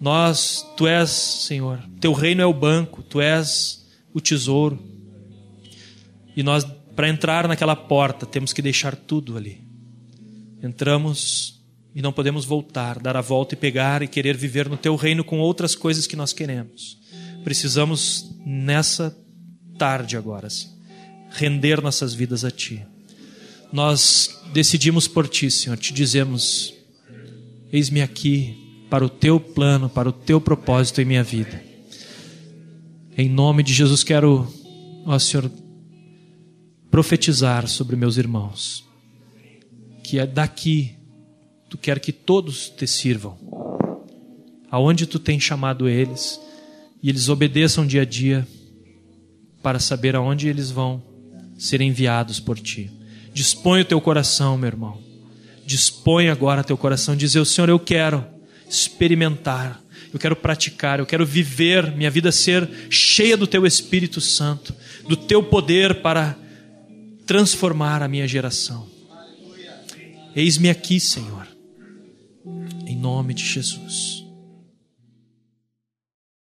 [0.00, 4.78] Nós, tu és, Senhor, teu reino é o banco, tu és o tesouro.
[6.36, 6.64] E nós
[6.98, 9.62] para entrar naquela porta, temos que deixar tudo ali.
[10.60, 11.62] Entramos
[11.94, 15.22] e não podemos voltar, dar a volta e pegar e querer viver no teu reino
[15.22, 16.98] com outras coisas que nós queremos.
[17.44, 19.16] Precisamos, nessa
[19.78, 20.48] tarde agora,
[21.30, 22.84] render nossas vidas a ti.
[23.72, 26.74] Nós decidimos por ti, Senhor, te dizemos:
[27.72, 31.62] eis-me aqui para o teu plano, para o teu propósito em minha vida.
[33.16, 34.46] Em nome de Jesus, quero,
[35.04, 35.50] ó Senhor,
[36.90, 38.84] profetizar sobre meus irmãos,
[40.02, 40.98] que é daqui
[41.68, 43.36] Tu quer que todos te sirvam.
[44.70, 46.40] Aonde tu tens chamado eles
[47.02, 48.46] e eles obedeçam dia a dia
[49.62, 51.02] para saber aonde eles vão
[51.58, 52.90] ser enviados por ti.
[53.34, 54.98] Dispõe o teu coração, meu irmão.
[55.66, 58.24] Dispõe agora teu coração, dizer: Senhor, eu quero
[58.68, 59.82] experimentar,
[60.12, 64.74] eu quero praticar, eu quero viver, minha vida ser cheia do teu Espírito Santo,
[65.08, 66.36] do teu poder para
[67.26, 68.88] transformar a minha geração.
[70.34, 71.48] Eis-me aqui, Senhor
[72.88, 74.17] em nome de Jesus.